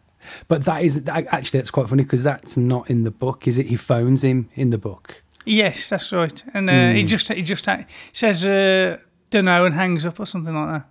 but 0.47 0.65
that 0.65 0.81
is 0.83 1.03
that, 1.03 1.27
actually 1.31 1.59
that's 1.59 1.71
quite 1.71 1.89
funny 1.89 2.03
because 2.03 2.23
that's 2.23 2.57
not 2.57 2.89
in 2.89 3.03
the 3.03 3.11
book, 3.11 3.47
is 3.47 3.57
it? 3.59 3.67
He 3.67 3.75
phones 3.75 4.23
him 4.23 4.49
in 4.55 4.71
the 4.71 4.77
book. 4.79 5.23
Yes, 5.49 5.89
that's 5.89 6.11
right. 6.11 6.43
And 6.53 6.69
uh, 6.69 6.73
Hmm. 6.73 6.95
he 6.95 7.03
just 7.03 7.27
he 7.33 7.41
just 7.41 7.67
says 8.13 8.45
uh, 8.45 8.97
"don't 9.29 9.45
know" 9.45 9.65
and 9.65 9.73
hangs 9.75 10.05
up 10.05 10.19
or 10.19 10.25
something 10.25 10.53
like 10.53 10.69
that. 10.81 10.87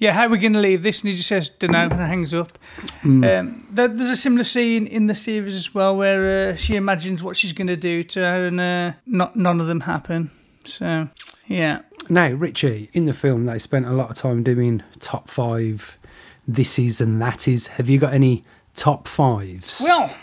yeah, 0.00 0.12
how 0.12 0.26
are 0.26 0.28
we 0.28 0.38
going 0.38 0.52
to 0.52 0.60
leave 0.60 0.82
this? 0.82 1.00
And 1.02 1.10
he 1.10 1.16
just 1.16 1.28
says, 1.28 1.50
don't 1.50 1.72
know, 1.72 1.88
and 1.90 1.92
hangs 1.94 2.32
up. 2.32 2.56
Mm. 3.02 3.40
Um, 3.40 3.66
there, 3.68 3.88
there's 3.88 4.10
a 4.10 4.16
similar 4.16 4.44
scene 4.44 4.86
in 4.86 5.08
the 5.08 5.14
series 5.14 5.56
as 5.56 5.74
well 5.74 5.96
where 5.96 6.50
uh, 6.52 6.56
she 6.56 6.76
imagines 6.76 7.20
what 7.24 7.36
she's 7.36 7.52
going 7.52 7.66
to 7.66 7.76
do 7.76 8.04
to 8.04 8.20
her, 8.20 8.46
and 8.46 8.60
uh, 8.60 8.92
not 9.06 9.34
none 9.34 9.60
of 9.60 9.66
them 9.66 9.80
happen. 9.80 10.30
So, 10.64 11.08
yeah. 11.46 11.80
Now, 12.08 12.28
Ritchie, 12.28 12.90
in 12.92 13.06
the 13.06 13.12
film, 13.12 13.46
they 13.46 13.58
spent 13.58 13.86
a 13.86 13.92
lot 13.92 14.10
of 14.10 14.16
time 14.16 14.42
doing 14.44 14.82
top 15.00 15.28
five 15.28 15.98
this 16.46 16.78
is 16.78 17.00
and 17.00 17.20
that 17.20 17.48
is. 17.48 17.66
Have 17.66 17.88
you 17.90 17.98
got 17.98 18.14
any 18.14 18.44
top 18.74 19.08
fives? 19.08 19.80
Well, 19.84 20.14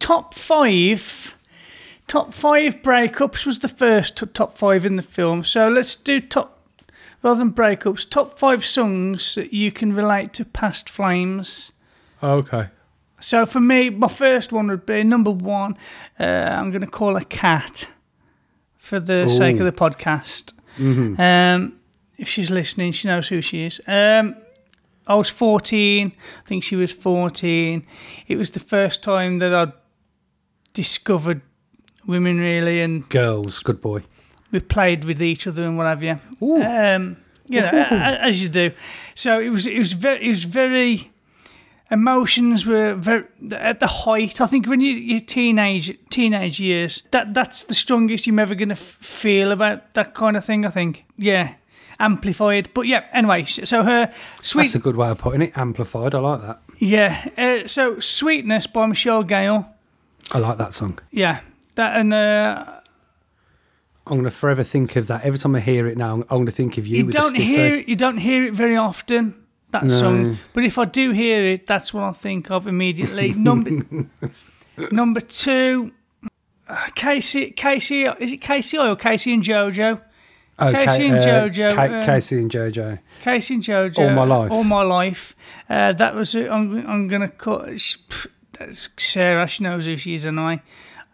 top 0.00 0.34
five. 0.34 1.36
Top 2.08 2.32
five 2.34 2.76
breakups 2.82 3.46
was 3.46 3.60
the 3.60 3.68
first 3.68 4.16
top 4.34 4.58
five 4.58 4.84
in 4.84 4.96
the 4.96 5.02
film. 5.02 5.44
So 5.44 5.68
let's 5.68 5.94
do 5.94 6.20
top, 6.20 6.58
rather 7.22 7.38
than 7.38 7.52
breakups, 7.52 8.08
top 8.08 8.38
five 8.38 8.64
songs 8.64 9.34
that 9.36 9.52
you 9.52 9.70
can 9.70 9.94
relate 9.94 10.32
to 10.34 10.44
past 10.44 10.88
flames. 10.90 11.70
okay. 12.22 12.68
So 13.20 13.46
for 13.46 13.58
me, 13.60 13.90
my 13.90 14.06
first 14.06 14.52
one 14.52 14.68
would 14.68 14.86
be 14.86 15.02
number 15.02 15.32
one. 15.32 15.76
Uh, 16.20 16.22
I'm 16.24 16.70
going 16.70 16.82
to 16.82 16.86
call 16.86 17.16
a 17.16 17.24
Cat 17.24 17.88
for 18.76 19.00
the 19.00 19.28
sake 19.28 19.58
of 19.58 19.66
the 19.66 19.72
podcast. 19.72 20.52
Um, 21.18 21.80
if 22.16 22.28
she's 22.28 22.50
listening, 22.50 22.92
she 22.92 23.08
knows 23.08 23.26
who 23.26 23.40
she 23.40 23.64
is. 23.64 23.80
Um, 23.88 24.36
I 25.08 25.16
was 25.16 25.28
14. 25.28 26.12
I 26.44 26.48
think 26.48 26.62
she 26.62 26.76
was 26.76 26.92
14. 26.92 27.84
It 28.28 28.36
was 28.36 28.52
the 28.52 28.60
first 28.60 29.02
time 29.02 29.38
that 29.38 29.52
I'd 29.52 29.72
discovered 30.72 31.40
women 32.08 32.40
really, 32.40 32.80
and 32.82 33.08
Girls, 33.08 33.60
good 33.60 33.80
boy. 33.80 34.02
we 34.50 34.58
played 34.60 35.04
with 35.04 35.22
each 35.22 35.46
other 35.46 35.64
and 35.64 35.76
what 35.78 35.86
have 35.86 36.02
you. 36.02 36.18
Um, 36.40 37.16
you 37.46 37.60
know, 37.60 37.68
as 37.68 38.42
you 38.42 38.48
do. 38.48 38.72
So 39.14 39.38
it 39.38 39.50
was 39.50 39.66
it 39.66 39.78
was 39.78 39.92
very 39.92 40.24
it 40.24 40.28
was 40.28 40.42
very 40.44 41.10
emotions 41.90 42.66
were 42.66 42.94
very 42.94 43.24
at 43.52 43.80
the 43.80 43.86
height. 43.86 44.40
I 44.40 44.46
think 44.46 44.66
when 44.66 44.80
you 44.80 44.92
your 44.92 45.20
teenage 45.20 45.96
teenage 46.10 46.60
years, 46.60 47.02
that 47.10 47.34
that's 47.34 47.64
the 47.64 47.74
strongest 47.74 48.26
you're 48.26 48.40
ever 48.40 48.54
gonna 48.54 48.72
f- 48.72 48.98
feel 49.00 49.52
about 49.52 49.94
that 49.94 50.14
kind 50.14 50.36
of 50.36 50.44
thing. 50.44 50.64
I 50.66 50.70
think, 50.70 51.04
yeah, 51.16 51.54
amplified. 51.98 52.68
But 52.74 52.86
yeah, 52.86 53.04
anyway. 53.12 53.44
So 53.46 53.82
her 53.82 54.12
sweet, 54.42 54.64
That's 54.64 54.74
a 54.74 54.78
good 54.80 54.96
way 54.96 55.08
of 55.10 55.18
putting 55.18 55.42
it. 55.42 55.56
Amplified. 55.56 56.14
I 56.14 56.18
like 56.18 56.42
that. 56.42 56.60
yeah. 56.78 57.28
Uh, 57.38 57.66
so 57.66 57.98
sweetness 58.00 58.66
by 58.66 58.86
Michelle 58.86 59.22
Gayle. 59.24 59.68
I 60.32 60.38
like 60.38 60.58
that 60.58 60.74
song. 60.74 60.98
Yeah, 61.10 61.40
that 61.78 61.96
and 61.98 62.12
uh, 62.12 62.80
I'm 64.06 64.14
going 64.18 64.24
to 64.24 64.30
forever 64.30 64.62
think 64.64 64.96
of 64.96 65.06
that. 65.08 65.24
Every 65.24 65.38
time 65.38 65.54
I 65.54 65.60
hear 65.60 65.86
it 65.86 65.96
now, 65.98 66.12
I'm 66.14 66.22
going 66.28 66.46
to 66.46 66.52
think 66.52 66.78
of 66.78 66.86
you, 66.86 66.98
you 67.04 67.10
don't 67.10 67.36
hear 67.36 67.74
it, 67.76 67.88
you 67.88 67.96
don't 67.96 68.18
hear 68.18 68.44
it 68.46 68.52
very 68.54 68.76
often 68.76 69.34
that 69.70 69.82
No. 69.82 69.88
song 69.90 70.38
but 70.54 70.64
if 70.64 70.78
i 70.78 70.86
do 70.86 71.10
hear 71.12 71.44
it 71.44 71.66
that's 71.66 71.92
what 71.92 72.02
i 72.04 72.12
think 72.12 72.50
of 72.50 72.66
immediately 72.66 73.34
number 73.48 73.70
number 74.90 75.20
two 75.20 75.92
uh, 76.68 76.86
casey 76.94 77.50
casey 77.50 78.04
is 78.04 78.32
it 78.32 78.40
casey 78.40 78.78
or 78.78 78.96
casey 78.96 79.32
and 79.34 79.42
jojo 79.42 80.00
Oh, 80.60 80.72
Casey 80.72 81.08
Ca- 81.08 81.14
and 81.14 81.14
uh, 81.18 81.48
Jojo, 81.48 81.70
uh, 82.00 82.04
Casey 82.04 82.38
and 82.38 82.50
Jojo. 82.50 82.98
casey 83.20 83.54
and 83.54 83.62
jojo 83.62 83.98
All 83.98 84.10
My 84.10 84.24
Life. 84.24 84.50
all 84.50 84.64
my 84.64 84.82
life 84.82 85.36
uh, 85.68 85.92
that 85.92 86.14
was 86.14 86.34
it 86.34 86.50
i'm, 86.50 86.84
I'm 86.88 87.06
gonna 87.06 87.28
cut 87.28 87.78
sh- 87.78 87.98
pff, 88.08 88.26
that's 88.54 88.88
sarah 88.96 89.46
she 89.46 89.62
knows 89.64 89.84
who 89.84 89.98
she 89.98 90.14
is 90.14 90.24
and 90.24 90.40
i 90.40 90.62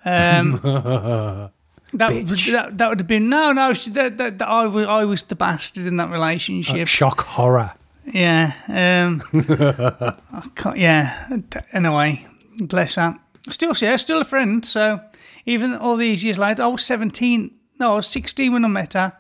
um 0.04 1.50
That, 1.94 2.10
that 2.10 2.78
that 2.78 2.88
would 2.88 2.98
have 2.98 3.06
been 3.06 3.28
no 3.28 3.52
no 3.52 3.72
she, 3.72 3.90
that, 3.90 4.18
that, 4.18 4.38
that 4.38 4.48
I 4.48 4.66
was 4.66 4.86
I 4.88 5.04
was 5.04 5.22
the 5.22 5.36
bastard 5.36 5.86
in 5.86 5.96
that 5.98 6.10
relationship 6.10 6.88
Shock 6.88 7.20
horror. 7.20 7.72
Yeah. 8.06 8.52
Um, 8.68 9.22
I 10.32 10.48
can't, 10.54 10.76
yeah. 10.76 11.38
Anyway, 11.72 12.26
bless 12.58 12.96
her. 12.96 13.18
Still, 13.50 13.74
yeah, 13.80 13.96
still 13.96 14.20
a 14.20 14.24
friend. 14.24 14.64
So 14.64 15.00
even 15.46 15.74
all 15.74 15.96
these 15.96 16.24
years 16.24 16.38
later, 16.38 16.62
I 16.62 16.66
was 16.68 16.84
17. 16.84 17.50
No, 17.80 17.92
I 17.92 17.94
was 17.96 18.06
16 18.06 18.52
when 18.52 18.64
I 18.64 18.68
met 18.68 18.94
her. 18.94 19.12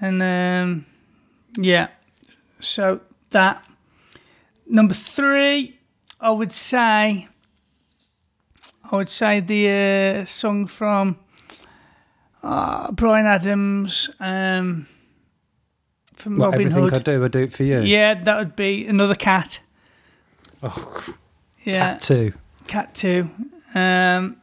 And 0.00 0.22
um, 0.22 0.86
yeah. 1.56 1.88
So 2.60 3.00
that. 3.30 3.66
Number 4.66 4.94
three, 4.94 5.78
I 6.20 6.30
would 6.30 6.52
say. 6.52 7.28
I 8.90 8.96
would 8.96 9.08
say 9.08 9.40
the 9.40 10.20
uh, 10.22 10.24
song 10.26 10.66
from 10.66 11.18
uh, 12.42 12.92
Bryan 12.92 13.26
Adams 13.26 14.10
um, 14.20 14.86
from 16.14 16.38
What, 16.38 16.46
Robin 16.52 16.60
everything 16.66 16.82
Hood. 16.84 16.94
I 16.94 16.98
do, 16.98 17.24
I 17.24 17.28
do 17.28 17.38
it 17.40 17.52
for 17.52 17.64
you. 17.64 17.80
Yeah, 17.80 18.14
that 18.14 18.38
would 18.38 18.56
be 18.56 18.86
another 18.86 19.14
cat. 19.14 19.60
Oh, 20.62 21.04
Yeah, 21.64 21.92
Cat 21.94 22.02
two. 22.02 22.32
cat 22.66 22.94
two. 22.94 23.28
Um, 23.74 24.36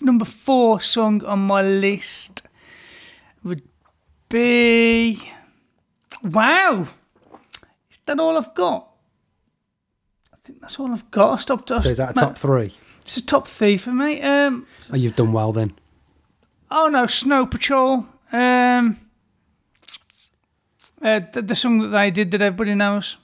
number 0.00 0.24
four 0.24 0.80
song 0.80 1.22
on 1.24 1.40
my 1.40 1.62
list 1.62 2.46
would 3.44 3.62
be. 4.28 5.20
Wow, 6.22 6.86
is 7.90 7.98
that 8.06 8.18
all 8.18 8.36
I've 8.36 8.54
got? 8.54 8.88
I 10.32 10.36
think 10.42 10.60
that's 10.60 10.78
all 10.80 10.90
I've 10.92 11.10
got. 11.10 11.32
I 11.32 11.36
stopped. 11.40 11.68
So 11.68 11.76
is 11.76 11.96
that 11.98 12.10
a 12.10 12.14
top 12.14 12.36
three? 12.36 12.74
It's 13.02 13.16
a 13.16 13.24
top 13.26 13.46
three 13.48 13.76
for 13.76 13.92
me. 13.92 14.20
Um, 14.22 14.66
Oh, 14.92 14.96
you've 14.96 15.16
done 15.16 15.32
well 15.32 15.52
then. 15.52 15.72
oh 16.70 16.88
no, 16.88 17.06
Snow 17.06 17.46
Patrol. 17.46 18.06
Um, 18.32 18.98
uh, 21.02 21.20
the, 21.32 21.42
the 21.42 21.54
song 21.56 21.78
that 21.80 21.88
they 21.88 22.10
did 22.10 22.30
that 22.30 22.42
everybody 22.42 22.74
knows. 22.74 23.16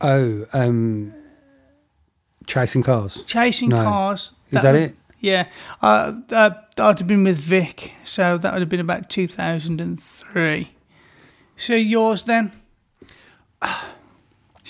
Oh, 0.00 0.46
um, 0.52 1.12
chasing 2.46 2.82
cars. 2.82 3.22
Chasing 3.26 3.68
No. 3.70 3.82
Cars. 3.82 4.32
Is 4.50 4.62
that 4.62 4.72
would- 4.72 4.82
it? 4.82 4.96
Yeah. 5.20 5.48
Uh, 5.82 6.20
uh, 6.30 6.50
I'd 6.78 6.98
have 7.00 7.06
been 7.08 7.24
with 7.24 7.38
Vic, 7.38 7.90
so 8.04 8.38
that 8.38 8.52
would 8.52 8.62
have 8.62 8.68
been 8.68 8.78
about 8.78 9.10
2003. 9.10 10.70
So 11.56 11.74
yours 11.74 12.22
then? 12.22 12.52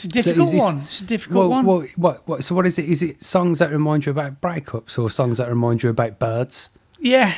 It's 0.04 0.16
a 0.16 0.22
difficult 0.22 0.46
is 0.48 0.52
this- 0.52 0.62
one. 0.62 0.78
It's 0.82 1.00
a 1.00 1.04
difficult 1.04 1.38
Well, 1.38 1.48
one. 1.50 1.66
well, 1.66 1.87
what, 1.96 2.28
what, 2.28 2.44
so 2.44 2.54
what 2.54 2.66
is 2.66 2.78
it? 2.78 2.87
Is 2.88 3.02
it 3.02 3.22
songs 3.22 3.58
that 3.58 3.70
remind 3.70 4.06
you 4.06 4.11
about 4.12 4.40
breakups 4.40 4.98
or 4.98 5.11
songs 5.11 5.38
that 5.38 5.48
remind 5.48 5.82
you 5.82 5.90
about 5.90 6.18
birds? 6.18 6.68
yeah. 7.00 7.34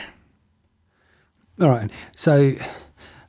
All 1.60 1.68
right. 1.68 1.90
So 2.16 2.54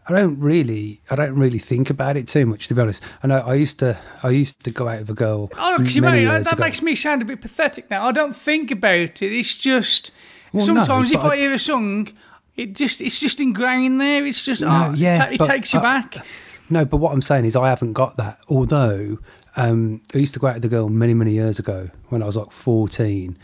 I 0.07 0.13
don't 0.13 0.39
really, 0.39 1.01
I 1.11 1.15
don't 1.15 1.35
really 1.35 1.59
think 1.59 1.89
about 1.89 2.15
it 2.15 2.27
too 2.29 2.45
much, 2.45 2.67
to 2.69 2.73
be 2.75 2.81
honest. 2.81 3.03
I 3.23 3.27
know 3.27 3.39
I 3.39 3.55
used 3.55 3.79
to, 3.79 3.99
I 4.23 4.29
used 4.29 4.63
to 4.63 4.71
go 4.71 4.87
out 4.87 4.99
with 4.99 5.09
a 5.09 5.13
girl. 5.13 5.51
Oh, 5.57 5.75
look, 5.77 5.93
you 5.93 6.01
many 6.01 6.23
that 6.25 6.47
ago. 6.51 6.55
makes 6.63 6.81
me 6.81 6.95
sound 6.95 7.21
a 7.21 7.25
bit 7.25 7.41
pathetic 7.41 7.89
now. 7.89 8.05
I 8.07 8.11
don't 8.13 8.35
think 8.35 8.71
about 8.71 9.21
it. 9.21 9.21
It's 9.21 9.53
just 9.55 10.11
Well, 10.53 10.61
no, 10.65 10.65
sometimes 10.83 11.11
if 11.11 11.19
I, 11.19 11.29
I- 11.29 11.35
hear 11.37 11.53
a 11.53 11.59
song, 11.59 12.07
it 12.55 12.73
just 12.73 13.01
it's 13.01 13.19
just 13.19 13.39
ingrained 13.41 13.99
there. 13.99 14.25
It's 14.25 14.45
just 14.45 14.61
No, 14.61 14.91
oh, 14.91 14.93
yeah, 14.95 15.15
it, 15.15 15.17
ta- 15.17 15.33
it 15.33 15.37
but, 15.39 15.47
takes 15.47 15.73
you 15.73 15.81
back. 15.81 16.15
No, 16.71 16.85
but 16.85 16.97
what 16.97 17.13
I'm 17.13 17.21
saying 17.21 17.45
is 17.45 17.55
I 17.55 17.69
haven't 17.69 17.93
got 17.93 18.17
that. 18.17 18.39
Although 18.47 19.19
um, 19.55 20.01
I 20.15 20.17
used 20.17 20.33
to 20.33 20.39
go 20.39 20.47
out 20.47 20.55
with 20.55 20.65
a 20.65 20.69
girl 20.69 20.89
many, 20.89 21.13
many 21.13 21.33
years 21.33 21.59
ago 21.59 21.89
when 22.09 22.23
I 22.23 22.25
was 22.25 22.37
like 22.37 22.51
14, 22.51 23.37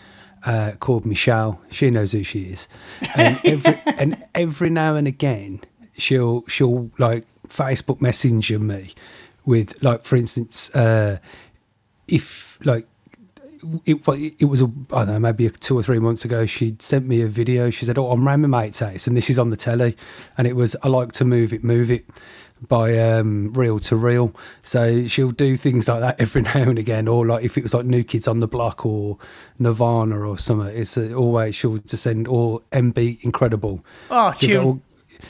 uh, 0.46 0.72
called 0.80 1.06
Michelle. 1.06 1.62
She 1.70 1.90
knows 1.90 2.14
who 2.14 2.24
she 2.24 2.44
is, 2.44 2.68
and 3.16 3.40
every 3.46 3.82
and 3.86 4.24
every 4.34 4.70
now 4.70 4.96
and 4.96 5.08
again 5.08 5.62
she'll 5.98 6.44
she'll 6.48 6.90
like 6.98 7.26
Facebook 7.50 8.02
Messenger 8.02 8.60
me 8.60 8.94
with 9.46 9.82
like, 9.84 10.04
for 10.04 10.16
instance, 10.16 10.74
uh, 10.76 11.18
if 12.08 12.60
like 12.64 12.88
it, 13.86 14.36
it 14.40 14.46
was 14.46 14.62
a, 14.62 14.72
I 14.94 15.06
don't 15.06 15.08
know 15.08 15.20
maybe 15.20 15.50
two 15.50 15.78
or 15.78 15.84
three 15.84 16.00
months 16.00 16.24
ago. 16.24 16.46
she'd 16.46 16.82
sent 16.82 17.08
me 17.08 17.22
a 17.22 17.28
video. 17.28 17.70
She 17.70 17.86
said, 17.86 17.98
"Oh, 17.98 18.12
I'm 18.12 18.26
round 18.26 18.44
my 18.44 18.64
mate's 18.64 18.80
house, 18.80 19.08
and 19.08 19.18
this 19.18 19.30
is 19.30 19.40
on 19.40 19.50
the 19.50 19.58
telly." 19.58 19.98
And 20.38 20.48
it 20.48 20.56
was 20.56 20.76
"I 20.84 20.88
like 20.88 21.12
to 21.14 21.26
move 21.26 21.54
it, 21.54 21.64
move 21.64 21.90
it" 21.90 22.06
by 22.68 22.98
um, 22.98 23.54
Reel 23.54 23.80
2 23.80 23.96
Real. 23.96 24.34
So 24.64 25.06
she'll 25.08 25.32
do 25.32 25.56
things 25.58 25.88
like 25.88 26.00
that 26.00 26.20
every 26.22 26.42
now 26.42 26.64
and 26.64 26.80
again, 26.80 27.08
or 27.08 27.26
like 27.26 27.44
if 27.44 27.58
it 27.58 27.64
was 27.64 27.74
like 27.74 27.86
New 27.86 28.04
Kids 28.04 28.28
on 28.28 28.40
the 28.40 28.48
Block 28.48 28.86
or 28.86 29.18
Nirvana 29.60 30.20
or 30.28 30.38
something. 30.38 30.68
It's 30.76 30.98
uh, 30.98 31.14
always 31.16 31.56
she'll 31.56 31.78
just 31.78 32.04
send 32.04 32.28
or 32.28 32.62
MB 32.72 33.24
Incredible. 33.24 33.84
Oh, 34.10 34.34
She'll 34.40 34.48
tune. 34.50 34.64
go, 34.64 34.82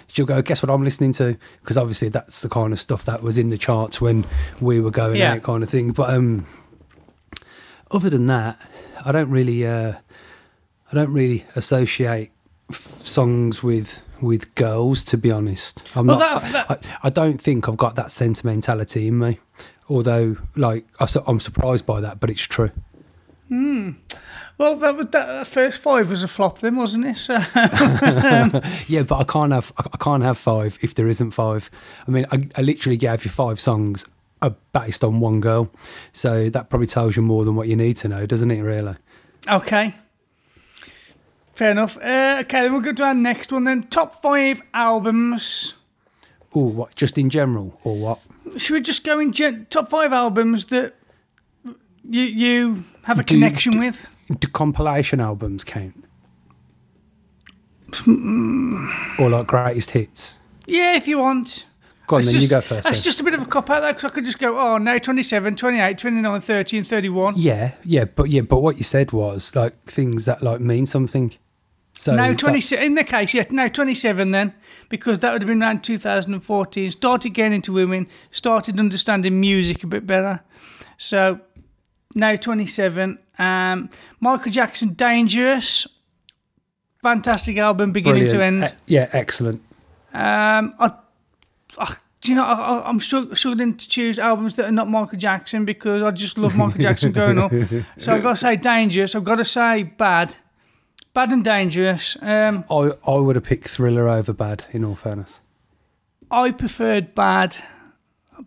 she'll 0.08 0.26
go, 0.26 0.42
guess 0.42 0.62
what 0.63 0.70
I'm 0.70 0.84
listening 0.84 1.12
to? 1.13 1.38
Because 1.62 1.78
obviously 1.78 2.10
that's 2.10 2.42
the 2.42 2.50
kind 2.50 2.72
of 2.74 2.80
stuff 2.80 3.06
that 3.06 3.22
was 3.24 3.38
in 3.38 3.50
the 3.50 3.58
charts 3.58 4.00
when 4.00 4.26
we 4.62 4.80
were 4.80 4.92
going 4.92 5.18
Yeah. 5.18 5.34
out, 5.34 5.44
kind 5.44 5.63
of 5.63 5.70
thing. 5.70 5.92
But 5.92 6.10
um, 6.13 6.46
other 7.92 8.10
than 8.10 8.26
that, 8.28 8.60
I 9.06 9.12
don't 9.12 9.30
really, 9.30 9.66
uh, 9.66 9.94
I 10.92 10.96
don't 10.96 11.12
really 11.12 11.46
associate 11.56 12.32
f- 12.70 13.02
songs 13.04 13.62
with 13.63 14.02
with 14.21 14.53
girls. 14.56 15.03
To 15.06 15.17
be 15.17 15.32
honest, 15.32 15.84
I'm 15.95 16.08
Well, 16.08 16.19
not. 16.19 16.41
that- 16.41 16.67
that- 16.69 16.86
I, 17.03 17.08
I 17.08 17.10
don't 17.10 17.41
think 17.41 17.67
I've 17.69 17.77
got 17.77 17.95
that 17.95 18.12
sentimentality 18.12 19.08
in 19.08 19.19
me. 19.19 19.39
Although, 19.89 20.38
like, 20.56 20.86
I 20.99 21.08
I'm 21.27 21.39
surprised 21.39 21.86
by 21.86 22.01
that, 22.01 22.19
but 22.19 22.30
it's 22.30 22.41
true. 22.43 22.71
Hmm. 23.47 23.91
Well, 24.58 24.75
that 24.77 24.97
was 24.97 25.06
that, 25.12 25.47
first 25.47 25.80
five 25.82 26.10
was 26.10 26.23
a 26.23 26.27
flop, 26.27 26.60
then, 26.60 26.75
wasn't 26.75 27.06
it? 27.06 27.17
So, 27.17 27.36
Yeah, 28.88 29.03
but 29.03 29.17
I 29.19 29.23
can't 29.23 29.53
have 29.53 29.71
I 29.77 29.84
I 29.93 29.97
can't 29.97 30.23
have 30.23 30.38
five 30.38 30.77
if 30.82 30.95
there 30.95 31.08
isn't 31.08 31.32
five. 31.32 31.69
I 32.08 32.12
mean, 32.12 32.25
I, 32.32 32.49
I 32.58 32.62
literally 32.62 32.97
gave 32.97 33.23
you 33.23 33.32
five 33.32 33.60
songs 33.60 34.06
uh, 34.41 34.49
based 34.73 35.03
on 35.03 35.19
one 35.19 35.39
girl, 35.41 35.69
so 36.12 36.49
that 36.49 36.69
probably 36.69 36.88
tells 36.88 37.15
you 37.15 37.21
more 37.21 37.45
than 37.45 37.56
what 37.56 37.67
you 37.67 37.75
need 37.75 37.95
to 37.97 38.08
know, 38.08 38.25
doesn't 38.25 38.51
it? 38.51 38.62
Really? 38.62 38.95
okay. 39.47 39.95
Fair 41.58 41.72
enough. 41.72 41.98
Uh, 41.98 42.38
okay, 42.41 42.62
then 42.62 42.72
we'll 42.72 42.82
go 42.82 42.93
to 42.93 43.04
our 43.04 43.15
next 43.15 43.52
one 43.52 43.63
then. 43.63 43.82
Top 43.82 44.13
five 44.13 44.62
albums. 44.76 45.74
Oh, 46.54 46.65
what? 46.67 46.93
Just 46.96 47.17
in 47.17 47.32
general, 47.32 47.80
or 47.84 47.96
what? 47.98 48.20
Should 48.58 48.76
we 48.76 48.82
just 48.82 49.04
go 49.04 49.17
in 49.17 49.32
gen- 49.32 49.65
top 49.72 49.89
five 49.89 50.13
albums 50.13 50.65
that 50.67 50.93
you 52.08 52.22
you 52.22 52.84
have 53.06 53.17
a 53.20 53.24
Do 53.24 53.34
connection 53.34 53.74
do- 53.74 53.80
with? 53.80 54.06
Do 54.39 54.48
compilation 54.50 55.20
albums 55.20 55.63
count? 55.63 56.04
or 59.20 59.30
like 59.30 59.48
greatest 59.48 59.91
hits? 59.91 60.38
Yeah, 60.67 60.96
if 60.96 61.08
you 61.08 61.17
want. 61.17 61.65
Go 62.06 62.17
on, 62.17 62.20
It's 62.20 62.28
then 62.28 62.34
just, 62.36 62.43
you 62.43 62.50
go 62.50 62.62
first. 62.62 62.84
That's 62.84 63.00
then. 63.00 63.04
just 63.04 63.20
a 63.20 63.24
bit 63.24 63.34
of 63.34 63.41
a 63.41 63.46
cop 63.46 63.70
out 63.72 63.82
there 63.82 63.91
because 63.93 64.06
I 64.06 64.13
could 64.13 64.26
just 64.26 64.39
go, 64.39 64.58
oh, 64.58 64.78
no, 64.78 64.98
27, 65.00 65.56
28, 65.56 65.98
29, 65.98 66.41
30, 66.41 66.78
and 66.78 66.88
31. 66.88 67.34
Yeah, 67.36 67.72
yeah, 67.84 68.06
but 68.06 68.30
yeah, 68.30 68.41
but 68.41 68.60
what 68.62 68.78
you 68.78 68.84
said 68.84 69.12
was 69.12 69.56
like 69.56 69.84
things 69.86 70.26
that 70.26 70.43
like 70.43 70.62
mean 70.62 70.86
something. 70.86 71.34
So 71.98 72.16
no, 72.16 72.34
27. 72.34 72.86
In 72.86 72.96
the 72.96 73.04
case, 73.04 73.34
yeah, 73.34 73.46
no, 73.50 73.68
27 73.68 74.30
then, 74.32 74.54
because 74.88 75.20
that 75.20 75.34
would 75.34 75.42
have 75.42 75.48
been 75.48 75.64
around 75.64 75.84
2014. 75.84 76.92
Started 76.92 77.30
getting 77.32 77.54
into 77.54 77.74
women, 77.74 78.08
started 78.30 78.80
understanding 78.80 79.40
music 79.40 79.84
a 79.84 79.88
bit 79.88 80.06
better. 80.06 80.42
So 80.98 81.40
now 82.14 82.36
27. 82.36 83.18
Um, 83.40 83.90
Michael 84.20 84.52
Jackson, 84.52 84.90
Dangerous. 84.94 85.88
Fantastic 87.02 87.58
album, 87.58 87.92
beginning 87.92 88.28
to 88.28 88.44
end. 88.44 88.64
E- 88.64 88.94
yeah, 88.94 89.10
excellent. 89.12 89.62
Um, 90.14 90.74
I, 90.80 90.92
I, 91.78 91.96
do 92.22 92.32
you 92.32 92.36
know, 92.36 92.44
I, 92.44 92.88
I'm 92.88 93.00
struggling 93.00 93.76
to 93.76 93.88
choose 93.90 94.20
albums 94.20 94.56
that 94.58 94.66
are 94.66 94.72
not 94.72 94.88
Michael 94.88 95.18
Jackson 95.18 95.66
because 95.66 96.02
I 96.04 96.12
just 96.12 96.38
love 96.38 96.56
Michael 96.56 96.82
Jackson 96.82 97.12
growing 97.14 97.38
up. 97.38 97.52
So 97.98 98.14
I've 98.14 98.24
got 98.24 98.32
to 98.32 98.38
say 98.38 98.56
Dangerous. 98.56 99.16
I've 99.16 99.24
got 99.24 99.36
to 99.36 99.46
say 99.46 99.84
Bad. 99.84 100.36
Bad 101.17 101.32
and 101.32 101.43
Dangerous. 101.43 102.15
Um, 102.21 102.63
I 102.69 102.91
I 103.08 103.15
would 103.15 103.36
have 103.36 103.43
picked 103.43 103.69
Thriller 103.69 104.08
over 104.08 104.34
Bad. 104.34 104.67
In 104.71 104.86
all 104.86 104.93
fairness, 104.93 105.39
I 106.30 106.51
preferred 106.51 107.15
Bad, 107.15 107.58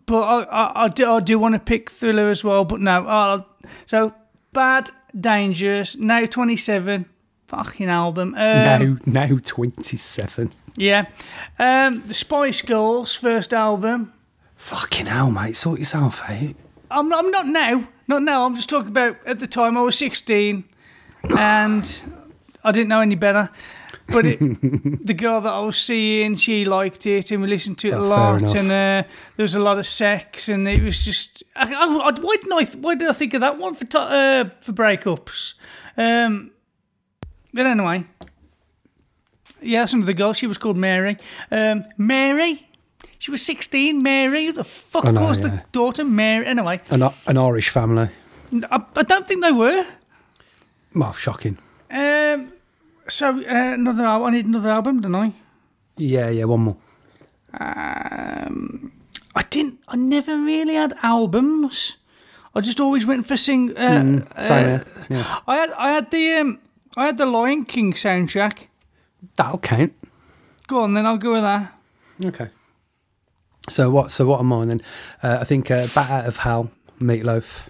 but 0.05 0.21
I, 0.21 0.43
I, 0.43 0.83
I, 0.85 0.87
do, 0.87 1.05
I 1.05 1.19
do 1.19 1.37
want 1.37 1.53
to 1.55 1.59
pick 1.59 1.91
Thriller 1.91 2.29
as 2.29 2.45
well. 2.45 2.63
But 2.63 2.79
no, 2.79 3.05
i 3.05 3.43
so 3.85 4.13
Bad, 4.53 4.89
Dangerous, 5.19 5.97
now 5.97 6.25
27. 6.25 7.09
Fucking 7.49 7.89
album. 7.89 8.35
Um, 8.35 8.37
now 8.37 8.97
now 9.05 9.37
twenty 9.43 9.97
seven. 9.97 10.53
Yeah. 10.77 11.07
Um, 11.59 12.03
the 12.07 12.13
Spice 12.13 12.61
Girls' 12.61 13.13
first 13.13 13.53
album. 13.53 14.13
Fucking 14.55 15.07
hell, 15.07 15.29
mate! 15.29 15.57
Sort 15.57 15.79
yourself 15.79 16.21
out. 16.21 16.55
I'm, 16.89 17.11
I'm 17.13 17.31
not 17.31 17.47
now. 17.47 17.89
Not 18.07 18.23
now. 18.23 18.45
I'm 18.45 18.55
just 18.55 18.69
talking 18.69 18.91
about 18.91 19.17
at 19.25 19.39
the 19.39 19.47
time 19.47 19.77
I 19.77 19.81
was 19.81 19.97
16 19.97 20.63
and 21.37 22.01
I 22.63 22.71
didn't 22.71 22.89
know 22.89 23.01
any 23.01 23.15
better. 23.15 23.49
But 24.07 24.25
it, 24.25 24.39
the 25.05 25.13
girl 25.13 25.41
that 25.41 25.51
I 25.51 25.61
was 25.61 25.77
seeing, 25.77 26.35
she 26.35 26.65
liked 26.65 27.05
it 27.05 27.31
and 27.31 27.41
we 27.41 27.47
listened 27.47 27.77
to 27.79 27.87
it 27.89 27.93
Oh, 27.93 28.01
a 28.01 28.03
lot. 28.03 28.41
And 28.55 28.67
uh, 28.69 29.03
there 29.35 29.43
was 29.43 29.55
a 29.55 29.59
lot 29.59 29.79
of 29.79 29.87
sex 29.87 30.49
and 30.49 30.67
it 30.67 30.81
was 30.81 31.03
just. 31.05 31.43
I, 31.55 31.73
I, 31.73 31.85
I- 32.09 32.19
why, 32.19 32.35
didn't 32.35 32.53
I, 32.53 32.63
th- 32.65 32.77
why 32.77 32.95
did 32.95 33.09
I 33.09 33.13
think 33.13 33.33
of 33.33 33.41
that 33.41 33.57
one 33.57 33.75
for, 33.75 33.85
to, 33.85 33.99
uh, 33.99 34.49
for 34.61 34.73
breakups? 34.73 35.53
Um, 35.97 36.51
but 37.53 37.65
anyway. 37.65 38.05
Yeah, 39.61 39.85
some 39.85 39.99
of 40.01 40.07
the 40.07 40.13
girl. 40.13 40.33
She 40.33 40.47
was 40.47 40.57
called 40.57 40.77
Mary. 40.77 41.17
Um, 41.51 41.83
Mary? 41.97 42.67
She 43.19 43.29
was 43.29 43.43
16, 43.45 44.01
Mary. 44.01 44.47
Who 44.47 44.53
the 44.53 44.63
fuck 44.63 45.03
know, 45.03 45.13
was 45.21 45.39
yeah. 45.39 45.47
the 45.47 45.63
daughter? 45.71 46.03
Mary. 46.03 46.45
Anyway. 46.47 46.81
An 46.89 47.03
an 47.27 47.37
Irish 47.37 47.69
family. 47.69 48.09
I, 48.51 48.83
I 48.95 49.03
don't 49.03 49.27
think 49.27 49.43
they 49.43 49.51
were. 49.51 49.85
Well, 50.95 51.13
shocking. 51.13 51.59
Um, 51.91 52.53
so 53.07 53.29
uh, 53.29 53.43
another. 53.73 54.05
I 54.05 54.29
need 54.31 54.45
another 54.45 54.69
album, 54.69 55.01
don't 55.01 55.15
I? 55.15 55.33
Yeah, 55.97 56.29
yeah. 56.29 56.45
One 56.45 56.61
more. 56.61 56.77
Um, 57.59 58.91
I 59.35 59.43
didn't. 59.49 59.79
I 59.87 59.95
never 59.95 60.37
really 60.37 60.75
had 60.75 60.93
albums. 61.03 61.97
I 62.55 62.61
just 62.61 62.79
always 62.79 63.05
went 63.05 63.27
for 63.27 63.37
sing. 63.37 63.75
Uh, 63.77 64.25
Same 64.41 64.65
here. 64.65 64.85
Yeah, 65.09 65.39
I 65.47 65.55
had. 65.55 65.71
I 65.71 65.91
had 65.91 66.11
the. 66.11 66.33
Um, 66.33 66.59
I 66.97 67.05
had 67.05 67.17
the 67.17 67.25
Lion 67.25 67.65
King 67.65 67.93
soundtrack. 67.93 68.67
that'll 69.37 69.59
count. 69.59 69.93
Go 70.67 70.83
on, 70.83 70.93
then 70.93 71.05
I'll 71.05 71.17
go 71.17 71.33
with 71.33 71.41
that. 71.43 71.73
Okay. 72.23 72.49
So 73.69 73.89
what? 73.89 74.11
So 74.11 74.25
what 74.25 74.39
am 74.39 74.51
I 74.53 74.65
then? 74.65 74.81
Uh, 75.21 75.37
I 75.41 75.43
think 75.43 75.69
uh, 75.71 75.87
"Bat 75.93 76.09
Out 76.11 76.25
of 76.25 76.37
Hell," 76.37 76.71
Meatloaf. 76.99 77.69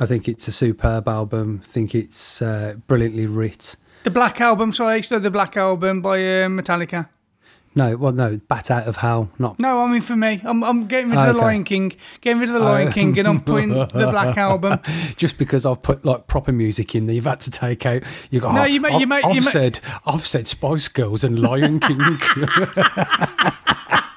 I 0.00 0.06
think 0.06 0.28
it's 0.28 0.46
a 0.48 0.52
superb 0.52 1.08
album. 1.08 1.60
I 1.62 1.66
think 1.66 1.94
it's 1.94 2.40
uh, 2.42 2.74
brilliantly 2.86 3.26
writ. 3.26 3.76
The 4.04 4.10
Black 4.10 4.40
Album. 4.40 4.72
Sorry, 4.72 5.02
so 5.02 5.18
the 5.18 5.30
Black 5.30 5.56
Album 5.56 6.00
by 6.02 6.18
uh, 6.18 6.48
Metallica. 6.48 7.08
No, 7.74 7.96
well, 7.96 8.12
no, 8.12 8.40
"Bat 8.48 8.70
Out 8.70 8.86
of 8.88 8.96
Hell," 8.96 9.30
not. 9.38 9.58
No, 9.60 9.80
I 9.80 9.86
mean 9.90 10.00
for 10.00 10.16
me, 10.16 10.40
I'm, 10.42 10.64
I'm 10.64 10.86
getting 10.86 11.10
rid 11.10 11.18
of 11.18 11.26
the 11.26 11.30
Okay. 11.32 11.40
Lion 11.40 11.64
King, 11.64 11.92
getting 12.20 12.40
rid 12.40 12.48
of 12.48 12.54
the 12.54 12.60
Lion 12.60 12.88
Oh. 12.88 12.92
King, 12.92 13.18
and 13.18 13.28
I'm 13.28 13.40
putting 13.42 13.68
the 13.68 13.86
Black 14.10 14.36
Album. 14.48 14.78
Just 15.16 15.36
because 15.38 15.66
I've 15.66 15.82
put 15.82 16.04
like 16.04 16.26
proper 16.26 16.50
music 16.50 16.94
in 16.94 17.06
there, 17.06 17.14
you've 17.14 17.24
had 17.26 17.40
to 17.40 17.50
take 17.50 17.84
out. 17.84 18.02
You 18.30 18.40
go. 18.40 18.50
No, 18.52 18.62
"Oh, 18.62 18.64
you 18.64 18.80
ma- 18.80 18.88
I've, 18.88 19.00
you 19.00 19.06
ma- 19.06 19.20
I've 19.22 19.34
you 19.34 19.40
said, 19.42 19.80
I've 20.06 20.26
said 20.26 20.48
Spice 20.48 20.88
Girls 20.88 21.22
and 21.24 21.38
Lion 21.38 21.78
King. 21.78 21.98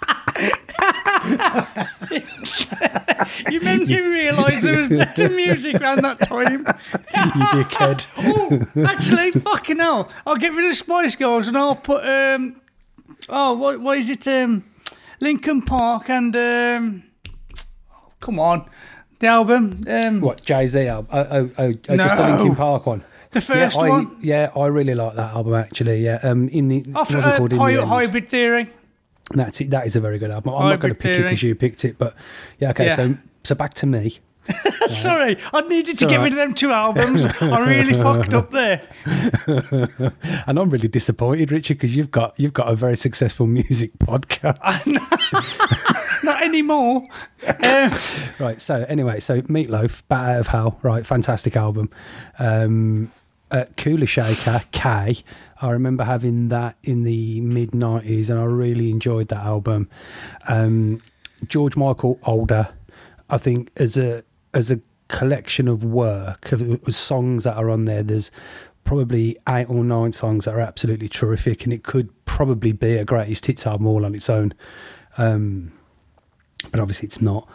You 3.49 3.61
made 3.61 3.87
me 3.87 3.99
realise 3.99 4.63
there 4.63 4.77
was 4.77 4.89
better 4.89 5.29
music 5.29 5.79
around 5.79 6.03
that 6.03 6.19
time. 6.19 6.59
you 6.59 7.63
dickhead. 7.63 8.07
oh, 8.17 8.83
actually, 8.85 9.31
fucking 9.31 9.77
hell. 9.77 10.09
I'll 10.25 10.35
get 10.35 10.53
rid 10.53 10.69
of 10.69 10.75
Spice 10.75 11.15
Girls 11.15 11.47
and 11.47 11.57
I'll 11.57 11.75
put, 11.75 12.03
um, 12.03 12.61
oh, 13.29 13.53
what, 13.53 13.79
what 13.79 13.97
is 13.97 14.09
it? 14.09 14.27
Um, 14.27 14.65
Linkin 15.19 15.61
Park 15.61 16.09
and, 16.09 16.35
um, 16.35 17.03
oh, 17.93 18.11
come 18.19 18.39
on, 18.39 18.69
the 19.19 19.27
album. 19.27 19.83
Um, 19.87 20.21
What 20.21 20.43
Jay 20.43 20.67
Z 20.67 20.87
album? 20.87 21.09
Oh, 21.11 21.19
oh, 21.19 21.49
oh, 21.57 21.63
oh 21.67 21.73
just 21.73 21.87
the 21.87 22.27
No. 22.27 22.35
Linkin 22.35 22.55
Park 22.55 22.85
one. 22.85 23.03
The 23.31 23.41
first 23.41 23.77
yeah, 23.77 23.81
I, 23.81 23.89
one. 23.89 24.17
Yeah, 24.21 24.51
I 24.55 24.65
really 24.65 24.93
like 24.93 25.15
that 25.15 25.33
album 25.33 25.53
actually. 25.53 26.03
Yeah, 26.03 26.19
um, 26.21 26.49
in 26.49 26.67
the 26.67 26.83
Off, 26.93 27.15
uh, 27.15 27.37
called 27.37 27.53
in 27.53 27.59
Hy- 27.59 27.73
End. 27.75 27.83
Hybrid 27.83 28.27
Theory. 28.27 28.69
That's 29.35 29.61
it. 29.61 29.69
That 29.71 29.85
is 29.87 29.95
a 29.95 29.99
very 30.01 30.19
good 30.19 30.31
album. 30.31 30.53
I'm 30.55 30.69
not 30.69 30.79
going 30.79 30.93
to 30.93 30.99
pick 30.99 31.17
it 31.19 31.23
because 31.23 31.43
you 31.43 31.55
picked 31.55 31.85
it, 31.85 31.97
but 31.97 32.15
yeah. 32.59 32.69
Okay, 32.71 32.85
Yeah. 32.87 32.95
so 32.95 33.15
so 33.43 33.55
back 33.55 33.73
to 33.75 33.85
me. 33.87 34.19
Sorry, 34.87 35.37
I 35.53 35.61
needed 35.61 35.99
to 35.99 36.07
get 36.07 36.17
all 36.17 36.23
rid 36.23 36.33
of 36.33 36.37
them 36.37 36.55
two 36.55 36.71
albums. 36.71 37.25
I 37.25 37.59
really 37.63 37.93
fucked 38.01 38.33
up 38.33 38.49
there. 38.51 38.81
And 40.47 40.57
I'm 40.59 40.69
really 40.71 40.87
disappointed, 40.87 41.51
Richard, 41.51 41.75
because 41.77 41.95
you've 41.95 42.09
got 42.11 42.37
you've 42.39 42.53
got 42.53 42.67
a 42.67 42.75
very 42.75 42.97
successful 42.97 43.45
music 43.47 43.91
podcast. 43.99 44.87
Not 46.23 46.41
anymore. 46.43 47.07
Um, 47.63 47.97
Right. 48.39 48.59
So 48.59 48.85
anyway, 48.89 49.19
so 49.19 49.41
Meatloaf, 49.43 50.03
Bat 50.07 50.29
Out 50.29 50.39
of 50.39 50.47
Hell, 50.47 50.79
right? 50.81 51.05
Fantastic 51.05 51.55
album. 51.55 51.89
Um, 52.39 53.11
uh, 53.51 53.65
Kula 53.77 54.07
Shaker, 54.07 54.61
K. 54.71 55.17
I 55.61 55.69
remember 55.69 56.03
having 56.03 56.47
that 56.49 56.77
in 56.83 57.03
the 57.03 57.41
mid 57.41 57.71
'90s, 57.71 58.29
and 58.29 58.39
I 58.39 58.43
really 58.43 58.89
enjoyed 58.89 59.27
that 59.29 59.43
album. 59.43 59.89
Um, 60.47 61.01
George 61.47 61.75
Michael, 61.75 62.19
older. 62.23 62.69
I 63.29 63.37
think 63.37 63.71
as 63.77 63.97
a 63.97 64.23
as 64.53 64.71
a 64.71 64.79
collection 65.07 65.67
of 65.67 65.83
work 65.83 66.51
of, 66.51 66.95
songs 66.95 67.43
that 67.43 67.55
are 67.57 67.69
on 67.69 67.85
there, 67.85 68.01
there's 68.01 68.31
probably 68.83 69.37
eight 69.47 69.69
or 69.69 69.83
nine 69.83 70.11
songs 70.11 70.45
that 70.45 70.55
are 70.55 70.59
absolutely 70.59 71.09
terrific, 71.09 71.63
and 71.63 71.71
it 71.71 71.83
could 71.83 72.09
probably 72.25 72.71
be 72.71 72.95
a 72.95 73.05
greatest 73.05 73.45
hits 73.45 73.67
album 73.67 73.87
all 73.87 74.05
on 74.05 74.15
its 74.15 74.29
own. 74.29 74.53
Um, 75.17 75.73
but 76.71 76.79
obviously, 76.79 77.07
it's 77.07 77.21
not. 77.21 77.47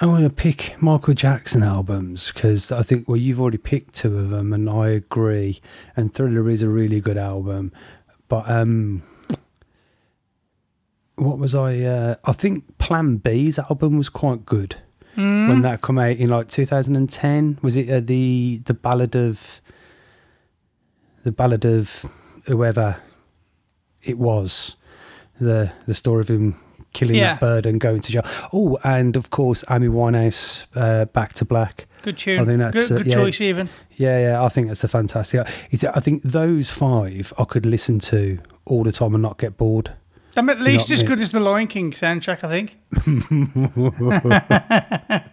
I 0.00 0.06
want 0.06 0.22
to 0.22 0.30
pick 0.30 0.80
Michael 0.80 1.14
Jackson 1.14 1.64
albums 1.64 2.30
because 2.32 2.70
I 2.70 2.82
think 2.82 3.08
well 3.08 3.16
you've 3.16 3.40
already 3.40 3.58
picked 3.58 3.94
two 3.94 4.16
of 4.16 4.30
them 4.30 4.52
and 4.52 4.70
I 4.70 4.88
agree. 4.88 5.60
And 5.96 6.14
Thriller 6.14 6.48
is 6.48 6.62
a 6.62 6.68
really 6.68 7.00
good 7.00 7.18
album, 7.18 7.72
but 8.28 8.48
um, 8.48 9.02
what 11.16 11.38
was 11.38 11.52
I? 11.52 11.80
Uh, 11.80 12.14
I 12.24 12.32
think 12.32 12.78
Plan 12.78 13.16
B's 13.16 13.58
album 13.58 13.98
was 13.98 14.08
quite 14.08 14.46
good 14.46 14.76
when 15.48 15.62
that 15.62 15.80
come 15.80 15.98
out 15.98 16.16
in 16.16 16.30
like 16.30 16.46
2010. 16.46 17.58
Was 17.60 17.76
it 17.76 17.90
uh, 17.90 17.98
the 17.98 18.60
the 18.64 18.74
ballad 18.74 19.16
of 19.16 19.60
the 21.24 21.32
ballad 21.32 21.64
of 21.64 22.06
whoever 22.46 22.98
it 24.02 24.16
was 24.16 24.76
the 25.40 25.72
the 25.86 25.94
story 25.94 26.20
of 26.20 26.28
him 26.28 26.60
killing 26.98 27.14
Yeah. 27.16 27.34
that 27.34 27.40
bird 27.40 27.66
and 27.66 27.80
going 27.80 28.00
to 28.00 28.12
jail. 28.12 28.24
Oh, 28.52 28.78
and 28.82 29.16
of 29.16 29.30
course, 29.30 29.64
Amy 29.70 29.88
Winehouse, 29.88 30.66
uh, 30.74 31.04
Back 31.06 31.32
to 31.34 31.44
Black. 31.44 31.86
Good 32.02 32.18
tune. 32.18 32.40
I 32.40 32.44
think 32.44 32.58
that's, 32.58 32.88
good 32.88 32.92
uh, 32.92 32.98
good 32.98 33.06
yeah. 33.06 33.14
choice, 33.14 33.40
even. 33.40 33.68
Yeah, 33.96 34.18
yeah, 34.20 34.42
I 34.42 34.48
think 34.48 34.68
that's 34.68 34.84
a 34.84 34.88
fantastic. 34.88 35.46
I 35.46 36.00
think 36.00 36.22
those 36.22 36.70
five 36.70 37.32
I 37.38 37.44
could 37.44 37.66
listen 37.66 37.98
to 38.00 38.38
all 38.64 38.82
the 38.84 38.92
time 38.92 39.14
and 39.14 39.22
not 39.22 39.38
get 39.38 39.56
bored. 39.56 39.92
I'm 40.36 40.48
at 40.50 40.60
least 40.60 40.90
as 40.90 41.02
me. 41.02 41.08
good 41.08 41.20
as 41.20 41.32
the 41.32 41.40
Lion 41.40 41.66
King 41.66 41.90
soundtrack, 41.92 42.44
I 42.44 42.48
think. 42.48 42.76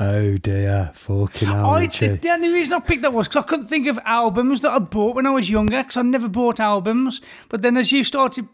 Oh 0.00 0.36
dear, 0.38 0.90
fucking 0.94 1.46
hell. 1.48 1.70
I, 1.70 1.86
the, 1.86 2.18
the 2.20 2.30
only 2.30 2.48
reason 2.48 2.74
I 2.74 2.80
picked 2.80 3.02
that 3.02 3.12
was 3.12 3.28
because 3.28 3.44
I 3.44 3.46
couldn't 3.46 3.68
think 3.68 3.86
of 3.86 3.98
albums 4.04 4.60
that 4.62 4.70
I 4.72 4.80
bought 4.80 5.14
when 5.14 5.24
I 5.24 5.30
was 5.30 5.48
younger 5.48 5.78
because 5.82 5.96
I 5.96 6.02
never 6.02 6.28
bought 6.28 6.58
albums. 6.58 7.20
But 7.48 7.62
then 7.62 7.76
as 7.76 7.92
you 7.92 8.02
started 8.02 8.48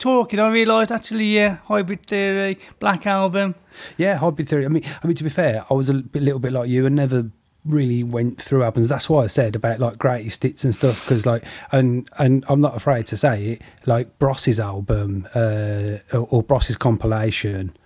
talking, 0.00 0.40
I 0.40 0.50
realised 0.50 0.90
actually, 0.90 1.26
yeah, 1.26 1.58
Hybrid 1.66 2.04
Theory, 2.06 2.58
Black 2.80 3.06
Album. 3.06 3.54
Yeah, 3.96 4.16
Hybrid 4.16 4.48
theory. 4.48 4.64
I 4.64 4.68
mean, 4.68 4.84
I 5.02 5.06
mean 5.06 5.16
to 5.16 5.24
be 5.24 5.30
fair, 5.30 5.64
I 5.70 5.74
was 5.74 5.88
a 5.88 5.92
little 5.92 6.40
bit 6.40 6.52
like 6.52 6.68
you 6.68 6.86
and 6.86 6.96
never 6.96 7.30
really 7.64 8.02
went 8.02 8.40
through 8.40 8.64
albums. 8.64 8.88
That's 8.88 9.08
why 9.08 9.24
I 9.24 9.26
said 9.26 9.54
about 9.54 9.78
like 9.80 9.98
greatest 9.98 10.42
hits 10.42 10.64
and 10.64 10.74
stuff 10.74 11.04
because 11.04 11.26
like 11.26 11.44
and 11.72 12.08
and 12.18 12.44
I'm 12.48 12.60
not 12.60 12.74
afraid 12.74 13.06
to 13.06 13.16
say 13.16 13.44
it. 13.44 13.62
Like 13.86 14.18
Bros's 14.18 14.58
album 14.58 15.28
uh, 15.34 15.98
or, 16.12 16.26
or 16.30 16.60
compilation 16.78 17.76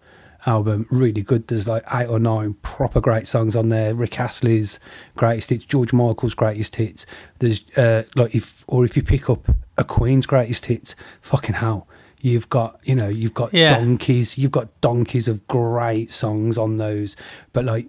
album, 0.47 0.87
really 0.91 1.23
good. 1.23 1.49
There's 1.49 1.67
like 1.67 1.85
eight 1.93 2.07
or 2.07 2.19
nine 2.19 2.55
proper 2.63 3.01
great 3.01 3.27
songs 3.27 3.57
on 3.57 3.69
there. 3.69 3.95
Rick 3.95 4.21
Astley's 4.21 4.79
greatest 5.17 5.51
hits, 5.51 5.65
George 5.65 5.93
Michael's 5.93 6.35
greatest 6.35 6.77
hits. 6.77 7.07
There's 7.39 7.67
uh, 7.77 8.05
like 8.15 8.35
if 8.35 8.65
or 8.69 8.85
if 8.85 8.97
you 8.97 9.03
pick 9.03 9.29
up 9.29 9.49
a 9.77 9.85
Queen's 9.85 10.27
greatest 10.27 10.67
hits, 10.67 10.95
fucking 11.21 11.57
hell. 11.57 11.89
You've 12.25 12.49
got, 12.49 12.81
you 12.85 12.95
know, 12.95 13.09
you've 13.09 13.35
got 13.35 13.53
Yeah. 13.53 13.79
donkeys. 13.79 14.39
You've 14.39 14.51
got 14.51 14.69
donkeys 14.81 15.29
of 15.29 15.47
great 15.47 16.11
songs 16.11 16.57
on 16.57 16.79
those. 16.79 17.17
But 17.53 17.67
like, 17.67 17.89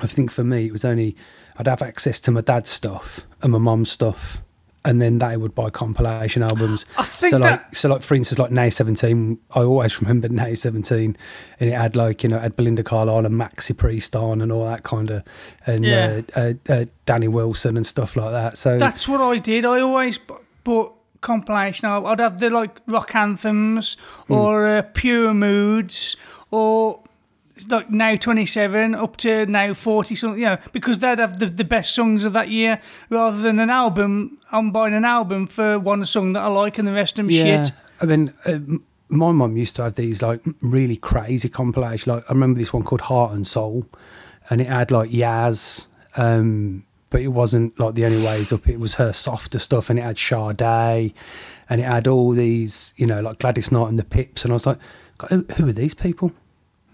I 0.00 0.06
think 0.06 0.30
for 0.30 0.44
me, 0.44 0.66
it 0.66 0.72
was 0.72 0.84
only 0.84 1.16
I'd 1.56 1.66
have 1.66 1.82
access 1.82 2.20
to 2.20 2.30
my 2.30 2.40
dad's 2.40 2.70
stuff 2.70 3.26
and 3.42 3.50
my 3.50 3.58
mum's 3.58 3.90
stuff, 3.90 4.42
and 4.84 5.02
then 5.02 5.18
they 5.18 5.36
would 5.36 5.56
buy 5.56 5.70
compilation 5.70 6.44
albums. 6.44 6.86
I 6.96 7.02
think 7.02 7.30
so 7.32 7.38
like, 7.38 7.50
that- 7.70 7.76
so 7.76 7.88
like 7.88 8.02
for 8.02 8.14
instance, 8.14 8.38
like 8.38 8.52
Nay 8.52 8.70
Seventeen, 8.70 9.38
I 9.56 9.60
always 9.62 9.92
remember 10.00 10.28
Nay 10.28 10.54
Seventeen, 10.54 11.16
and 11.58 11.68
it 11.68 11.72
had 11.74 11.96
like 11.96 12.22
you 12.22 12.28
know, 12.28 12.36
it 12.36 12.42
had 12.42 12.56
Belinda 12.56 12.84
Carlisle 12.84 13.26
and 13.26 13.34
Maxi 13.34 13.76
Priest 13.76 14.14
on 14.14 14.40
and 14.40 14.52
all 14.52 14.64
that 14.66 14.84
kind 14.84 15.10
of, 15.10 15.24
and 15.66 15.84
Yeah. 15.84 16.20
uh, 16.36 16.40
uh, 16.40 16.72
uh, 16.72 16.84
Danny 17.06 17.26
Wilson 17.28 17.76
and 17.76 17.84
stuff 17.84 18.14
like 18.14 18.30
that. 18.30 18.56
So 18.56 18.78
That's 18.78 19.08
what 19.08 19.20
I 19.20 19.38
did. 19.38 19.64
I 19.64 19.80
always 19.80 20.18
bought 20.64 20.94
compilation. 21.22 21.86
I'd 21.88 22.18
have 22.20 22.38
the 22.38 22.50
like 22.50 22.80
rock 22.86 23.14
anthems 23.14 23.96
or 24.28 24.66
uh, 24.66 24.82
pure 24.92 25.32
moods 25.32 26.16
or 26.50 27.00
like 27.68 27.88
now 27.90 28.16
27 28.16 28.94
up 28.94 29.16
to 29.18 29.46
now 29.46 29.72
40 29.72 30.16
something 30.16 30.40
you 30.40 30.46
know 30.46 30.58
because 30.72 30.98
they'd 30.98 31.20
have 31.20 31.38
the, 31.38 31.46
the 31.46 31.62
best 31.64 31.94
songs 31.94 32.24
of 32.24 32.32
that 32.32 32.48
year 32.48 32.80
rather 33.08 33.40
than 33.40 33.60
an 33.60 33.70
album 33.70 34.36
i'm 34.50 34.72
buying 34.72 34.94
an 34.94 35.04
album 35.04 35.46
for 35.46 35.78
one 35.78 36.04
song 36.04 36.32
that 36.32 36.40
i 36.40 36.48
like 36.48 36.78
and 36.78 36.88
the 36.88 36.92
rest 36.92 37.12
of 37.20 37.26
them 37.26 37.30
shit 37.60 37.70
I 38.00 38.04
mean, 38.06 38.34
uh, 38.46 38.50
m- 38.52 38.84
my 39.08 39.30
mum 39.30 39.56
used 39.56 39.76
to 39.76 39.84
have 39.84 39.94
these 39.94 40.22
like 40.22 40.40
really 40.60 40.96
crazy 40.96 41.48
compilations. 41.48 42.08
Like 42.08 42.24
I 42.28 42.32
remember 42.32 42.58
this 42.58 42.72
one 42.72 42.82
called 42.82 43.02
Heart 43.02 43.32
and 43.34 43.46
Soul, 43.46 43.86
and 44.50 44.60
it 44.60 44.66
had 44.66 44.90
like 44.90 45.10
Yazz, 45.10 45.86
um, 46.16 46.84
but 47.12 47.20
it 47.20 47.28
wasn't 47.28 47.78
like 47.78 47.94
the 47.94 48.06
only 48.06 48.24
ways 48.24 48.52
up. 48.52 48.66
It 48.66 48.80
was 48.80 48.94
her 48.94 49.12
softer 49.12 49.58
stuff, 49.58 49.90
and 49.90 49.98
it 49.98 50.02
had 50.02 50.18
Sade, 50.18 51.12
and 51.68 51.80
it 51.80 51.84
had 51.84 52.08
all 52.08 52.30
these, 52.32 52.94
you 52.96 53.06
know, 53.06 53.20
like 53.20 53.38
Gladys 53.38 53.70
Knight 53.70 53.88
and 53.88 53.98
the 53.98 54.04
Pips, 54.04 54.44
and 54.44 54.52
I 54.52 54.54
was 54.54 54.66
like, 54.66 54.78
who, 55.28 55.44
who 55.56 55.68
are 55.68 55.72
these 55.72 55.94
people? 55.94 56.32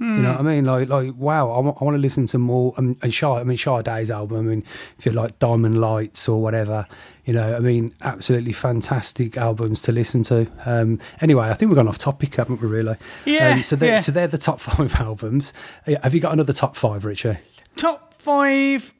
You 0.01 0.07
know 0.07 0.31
what 0.31 0.41
I 0.41 0.43
mean? 0.45 0.65
Like, 0.65 0.89
like 0.89 1.13
wow, 1.17 1.51
I 1.51 1.59
want, 1.59 1.79
I 1.81 1.85
want 1.85 1.97
to 1.97 2.01
listen 2.01 2.27
to 2.27 2.39
more. 2.39 2.73
Um, 2.79 2.97
and 3.03 3.13
Shah, 3.13 3.39
I 3.39 3.43
mean, 3.43 3.57
Sade's 3.59 4.13
album. 4.13 4.39
I 4.39 4.43
mean, 4.43 4.65
if 4.97 5.05
you 5.05 5.11
like 5.11 5.41
Diamond 5.41 5.81
Lights 5.81 6.29
or 6.29 6.41
whatever, 6.41 6.87
you 7.25 7.33
know, 7.35 7.57
I 7.57 7.59
mean, 7.59 7.93
absolutely 8.03 8.53
fantastic 8.53 9.37
albums 9.37 9.83
to 9.83 9.93
listen 9.93 10.23
to. 10.25 10.47
Um, 10.67 11.01
anyway, 11.21 11.49
I 11.49 11.55
think 11.55 11.71
we've 11.71 11.77
gone 11.77 11.89
off 11.89 11.99
topic, 11.99 12.37
haven't 12.37 12.61
we? 12.61 12.69
Really? 12.69 12.97
Yeah, 13.25 13.55
Um, 13.55 13.63
so, 13.65 13.75
they're, 13.75 13.95
yeah. 13.95 13.97
so 13.97 14.13
they're 14.13 14.29
the 14.29 14.39
top 14.39 14.61
five 14.69 14.95
albums. 14.95 15.53
Have 15.85 16.15
you 16.15 16.21
got 16.21 16.33
another 16.33 16.53
top 16.53 16.77
five, 16.77 17.05
Richie? 17.05 17.39
top 17.77 18.15
five 18.15 18.95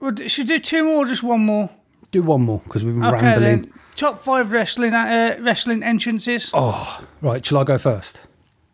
Would- 0.00 0.30
should 0.30 0.48
we 0.48 0.56
do 0.56 0.62
two 0.62 0.84
more 0.84 0.96
or 1.04 1.06
just 1.06 1.22
one 1.22 1.40
more 1.40 1.70
Do 2.10 2.22
one 2.22 2.42
more 2.42 2.60
because 2.64 2.84
we've 2.84 2.94
been 2.94 3.04
okay 3.04 3.22
rambling. 3.22 3.62
then 3.62 3.72
top 3.96 4.22
five 4.24 4.52
wrestling 4.52 4.94
uh, 4.94 5.36
wrestling 5.40 5.82
entrances 5.82 6.50
Oh, 6.54 7.00
right. 7.20 7.44
Shall 7.44 7.58
I 7.58 7.64
go 7.64 7.78
first? 7.78 8.20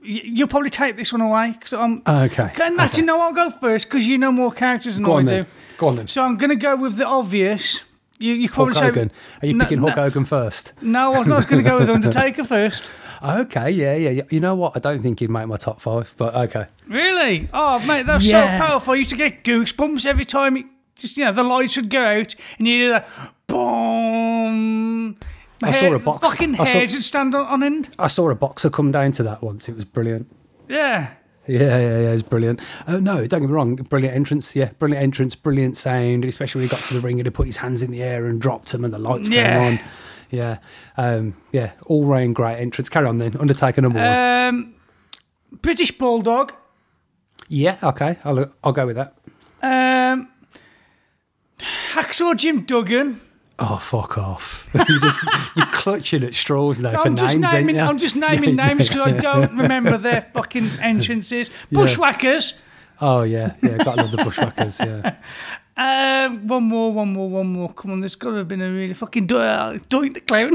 Y- 0.03 0.21
you'll 0.25 0.49
probably 0.49 0.71
take 0.71 0.97
this 0.97 1.13
one 1.13 1.23
away 1.23 1.53
because 1.53 1.73
i'm 1.73 2.03
Okay. 2.07 2.51
And 2.63 2.79
actually, 2.79 3.05
no, 3.05 3.21
I'll 3.21 3.33
go 3.33 3.51
first 3.51 3.89
because 3.89 4.07
you 4.07 4.19
know 4.19 4.31
more 4.33 4.53
characters 4.53 4.97
than 4.97 5.05
Go 5.05 5.15
I 5.15 5.17
on 5.17 5.25
do. 5.25 5.31
then. 5.31 5.47
Go 5.79 5.89
on 5.89 5.97
then. 5.97 6.07
So 6.09 6.23
I'm 6.23 6.37
going 6.37 6.51
to 6.51 6.57
go 6.57 6.77
with 6.77 6.97
the 6.97 7.07
obvious. 7.07 7.83
You, 8.19 8.35
you 8.35 8.49
Hulk 8.49 8.55
probably 8.55 8.75
say 8.75 8.85
Hogan. 8.87 9.11
Are 9.43 9.47
you 9.49 9.55
No, 9.55 9.65
picking 9.65 9.81
no. 9.81 9.89
Hogan 9.91 10.25
first? 10.27 10.73
no. 10.83 11.15
I 11.15 11.19
was, 11.19 11.47
going 11.47 11.65
to 11.65 11.69
go 11.69 11.79
with 11.79 11.91
Undertaker 11.99 12.45
first. 12.45 12.89
Okay, 13.23 13.71
yeah, 13.71 13.97
yeah, 13.97 14.11
yeah. 14.11 14.23
You 14.31 14.39
know 14.41 14.55
what? 14.55 14.77
I 14.77 14.79
don't 14.79 15.01
think 15.03 15.19
he'd 15.21 15.31
make 15.31 15.47
my 15.49 15.57
top 15.57 15.81
five, 15.81 16.15
but 16.19 16.35
okay. 16.35 16.67
Really? 16.87 17.49
Oh, 17.53 17.79
mate, 17.87 18.05
that 18.07 18.17
was 18.17 18.31
Yeah. 18.31 18.59
so 18.59 18.65
powerful. 18.67 18.93
I 18.93 18.97
used 18.99 19.11
to 19.11 19.17
get 19.17 19.43
goosebumps 19.43 20.05
every 20.07 20.25
time 20.27 20.57
it 20.59 20.67
just 20.97 21.17
you 21.17 21.25
know 21.25 21.33
the 21.33 21.43
lights 21.43 21.77
would 21.77 21.91
go 21.91 22.03
out 22.05 22.35
and 22.59 22.67
you 22.69 22.79
hear 22.85 22.91
that 22.91 23.09
boom. 23.47 25.17
I 25.63 25.71
saw 25.71 25.81
Hair- 25.81 25.95
a 25.95 25.99
box- 25.99 26.29
Fucking 26.31 26.61
I 26.61 26.65
saw- 26.65 26.79
would 26.81 26.91
stand 27.05 27.35
on, 27.35 27.47
on 27.47 27.63
end. 27.63 27.89
I 27.99 28.09
saw 28.09 28.29
a 28.31 28.35
boxer 28.35 28.71
come 28.71 28.93
down 28.93 29.13
to 29.13 29.23
that 29.23 29.43
once. 29.43 29.69
It 29.69 29.77
was 29.77 29.85
brilliant. 29.85 30.31
Yeah. 30.69 31.11
Yeah, 31.47 31.79
yeah, 31.79 31.99
yeah, 32.01 32.11
it's 32.11 32.23
brilliant. 32.23 32.61
Oh 32.89 32.99
no, 32.99 33.27
don't 33.27 33.41
get 33.43 33.49
me 33.49 33.53
wrong, 33.55 33.75
brilliant 33.77 34.17
entrance. 34.17 34.57
Yeah, 34.57 34.71
brilliant 34.79 35.03
entrance, 35.03 35.35
brilliant 35.35 35.77
sound. 35.77 36.25
Especially 36.25 36.61
when 36.61 36.69
he 36.69 36.71
got 36.75 36.81
to 36.85 36.95
the 36.95 37.01
ring 37.01 37.21
and 37.21 37.27
he 37.27 37.31
put 37.31 37.47
his 37.47 37.59
hands 37.59 37.83
in 37.83 37.91
the 37.91 38.03
air 38.03 38.25
and 38.27 38.41
dropped 38.41 38.73
them, 38.73 38.83
and 38.85 38.95
the 38.95 38.99
lights 38.99 39.29
Yeah. 39.29 39.59
came 39.59 39.67
on. 39.79 39.81
Yeah, 40.31 40.59
um, 40.97 41.37
yeah, 41.53 41.73
all 41.85 42.07
round 42.07 42.35
great 42.35 42.59
entrance. 42.59 42.89
Carry 42.89 43.07
on 43.07 43.19
then. 43.19 43.37
Undertaker 43.39 43.83
number 43.83 43.99
one. 44.01 44.09
Um, 44.09 44.75
British 45.61 45.93
Bulldog. 45.93 46.53
Yeah, 47.49 47.77
okay, 47.83 48.17
I'll 48.25 48.51
I'll 48.65 48.73
go 48.73 48.87
with 48.87 48.97
that. 48.97 49.15
Um, 49.63 50.29
Hacksaw 51.59 52.37
Jim 52.37 52.65
Duggan. 52.65 53.21
Oh 53.59 53.77
fuck 53.77 54.19
off! 54.19 54.69
you 54.89 55.01
just 55.01 55.19
you're 55.55 55.67
clutching 55.67 56.25
at 56.25 56.35
straws 56.35 56.81
now 56.81 57.01
I'm 57.03 57.15
just 57.15 57.39
names, 57.39 57.53
naming. 57.53 57.81
I'm 57.81 57.99
just 57.99 58.17
naming 58.29 58.57
names 58.57 58.89
because 58.89 59.13
I 59.13 59.17
don't 59.17 59.57
remember 59.57 59.97
their 59.97 60.23
fucking 60.23 60.69
entrances. 60.83 61.51
Bushwhackers. 61.71 62.55
Oh 63.01 63.23
yeah, 63.23 63.55
yeah, 63.63 63.79
got 63.79 63.95
to 63.97 64.03
love 64.03 64.11
the 64.11 64.17
bushwhackers. 64.19 64.81
Yeah. 64.81 65.17
Um, 65.77 66.47
one 66.47 66.63
more, 66.63 66.93
one 66.93 67.13
more, 67.13 67.29
one 67.29 67.49
more. 67.49 67.73
Come 67.73 67.91
on, 67.91 67.99
there's 68.01 68.15
got 68.15 68.31
to 68.31 68.37
have 68.37 68.47
been 68.49 68.63
a 68.63 68.71
really 68.73 68.95
fucking 68.95 69.27
do- 69.27 69.39
uh, 69.39 69.73
doink 69.91 70.15
the 70.15 70.21
clown. 70.21 70.53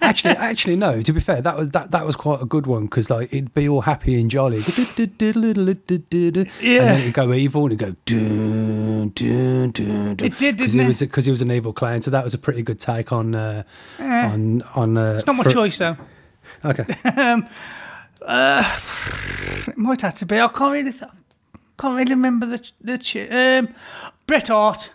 actually, 0.00 0.36
actually, 0.36 0.76
no. 0.76 1.02
To 1.02 1.12
be 1.12 1.20
fair, 1.20 1.42
that 1.42 1.56
was 1.56 1.68
that, 1.70 1.90
that 1.90 2.06
was 2.06 2.16
quite 2.16 2.40
a 2.40 2.44
good 2.44 2.66
one 2.66 2.84
because 2.84 3.10
like 3.10 3.32
it'd 3.32 3.54
be 3.54 3.68
all 3.68 3.80
happy 3.82 4.20
and 4.20 4.30
jolly, 4.30 4.58
Yeah. 4.58 4.64
and 4.86 6.46
then 6.62 7.00
it'd 7.00 7.14
go 7.14 7.32
evil 7.32 7.64
and 7.64 7.72
it'd 7.72 7.78
go. 7.88 7.96
Dun, 8.06 9.08
dun, 9.14 9.70
dun, 9.72 10.14
dun, 10.14 10.26
It 10.26 10.38
did, 10.38 10.56
because 10.56 10.72
didn't 10.72 10.80
he 10.80 10.84
it? 10.84 10.86
was 10.88 11.00
because 11.00 11.24
he 11.24 11.30
was 11.30 11.42
an 11.42 11.50
evil 11.50 11.72
clown. 11.72 12.02
So 12.02 12.10
that 12.10 12.24
was 12.24 12.34
a 12.34 12.38
pretty 12.38 12.62
good 12.62 12.80
take 12.80 13.12
on 13.12 13.34
uh, 13.34 13.62
on 13.98 14.62
on. 14.74 14.96
Uh, 14.96 15.14
it's 15.18 15.26
not 15.26 15.36
my 15.36 15.44
fr- 15.44 15.50
choice 15.50 15.78
though. 15.78 15.96
Okay, 16.64 16.84
um, 17.16 17.46
uh, 18.22 18.78
It 19.66 19.76
might 19.76 20.00
have 20.02 20.14
to 20.16 20.26
be. 20.26 20.40
I 20.40 20.48
can't 20.48 20.72
really, 20.72 20.92
th- 20.92 21.10
can't 21.78 21.96
really 21.96 22.14
remember 22.14 22.46
the 22.46 22.70
the 22.80 22.98
ch- 22.98 23.28
um, 23.30 23.68
Bret 24.26 24.48
Hart. 24.48 24.90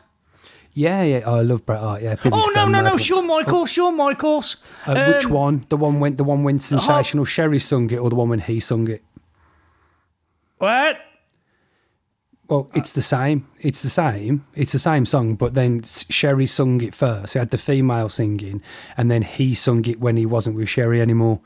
yeah, 0.73 1.03
yeah. 1.03 1.21
Oh, 1.25 1.35
I 1.37 1.41
love 1.41 1.65
Bret 1.65 1.79
Hart. 1.79 2.01
Yeah. 2.01 2.15
Oh 2.25 2.51
no, 2.55 2.67
no, 2.67 2.81
no! 2.81 2.97
Shawn 2.97 3.27
Michaels, 3.27 3.69
Shawn 3.71 3.95
Michaels. 3.95 4.57
Uh, 4.85 5.05
which 5.13 5.25
Um, 5.25 5.31
one? 5.31 5.65
The 5.69 5.77
one 5.77 5.99
when 5.99 6.15
the 6.17 6.23
one 6.23 6.43
when 6.43 6.59
sensational 6.59 7.25
Sherri 7.25 7.59
sung 7.59 7.89
it, 7.91 7.97
or 7.97 8.09
the 8.09 8.15
one 8.15 8.29
when 8.29 8.39
he 8.39 8.59
sung 8.59 8.87
it? 8.89 9.03
What? 10.57 10.97
Well, 12.49 12.69
it's 12.73 12.91
the 12.91 13.01
same. 13.01 13.47
It's 13.59 13.81
the 13.81 13.89
same. 13.89 14.45
It's 14.53 14.73
the 14.73 14.79
same 14.79 15.05
song, 15.05 15.35
but 15.35 15.53
then 15.53 15.81
Sherri 16.09 16.45
sung 16.45 16.81
it 16.81 16.93
first. 16.93 17.33
He 17.33 17.39
had 17.39 17.51
the 17.51 17.57
female 17.57 18.09
singing, 18.09 18.61
and 18.97 19.09
then 19.09 19.21
he 19.21 19.53
sung 19.53 19.85
it 19.85 19.99
when 19.99 20.17
he 20.17 20.25
wasn't 20.25 20.57
with 20.57 20.69
Sherri 20.69 21.01
anymore. 21.01 21.39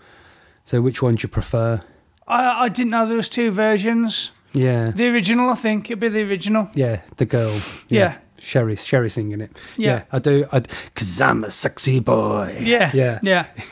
So, 0.65 0.81
which 0.81 1.01
one 1.01 1.15
do 1.15 1.21
you 1.23 1.29
prefer? 1.29 1.81
I 2.27 2.65
I 2.65 2.69
didn't 2.69 2.89
know 2.91 3.05
there 3.05 3.15
was 3.17 3.29
two 3.29 3.51
versions. 3.51 4.31
Yeah, 4.53 4.85
The 4.91 5.07
original, 5.09 5.49
I 5.49 5.55
think 5.55 5.89
it'd 5.91 5.99
be 5.99 6.09
the 6.09 6.21
original. 6.23 6.69
yeah, 6.73 7.01
the 7.17 7.25
girl. 7.25 7.53
Yeah. 7.89 8.17
Sherri, 8.39 8.75
Sherri 8.75 9.09
singing 9.09 9.41
it. 9.41 9.51
Yeah. 9.77 10.03
I 10.11 10.19
do. 10.19 10.45
I 10.51 10.59
because 10.59 11.19
I'm 11.21 11.43
a 11.43 11.49
sexy 11.51 11.99
boy. 11.99 12.57
Yeah, 12.61 12.91
Yeah. 12.93 13.19
yeah. 13.23 13.47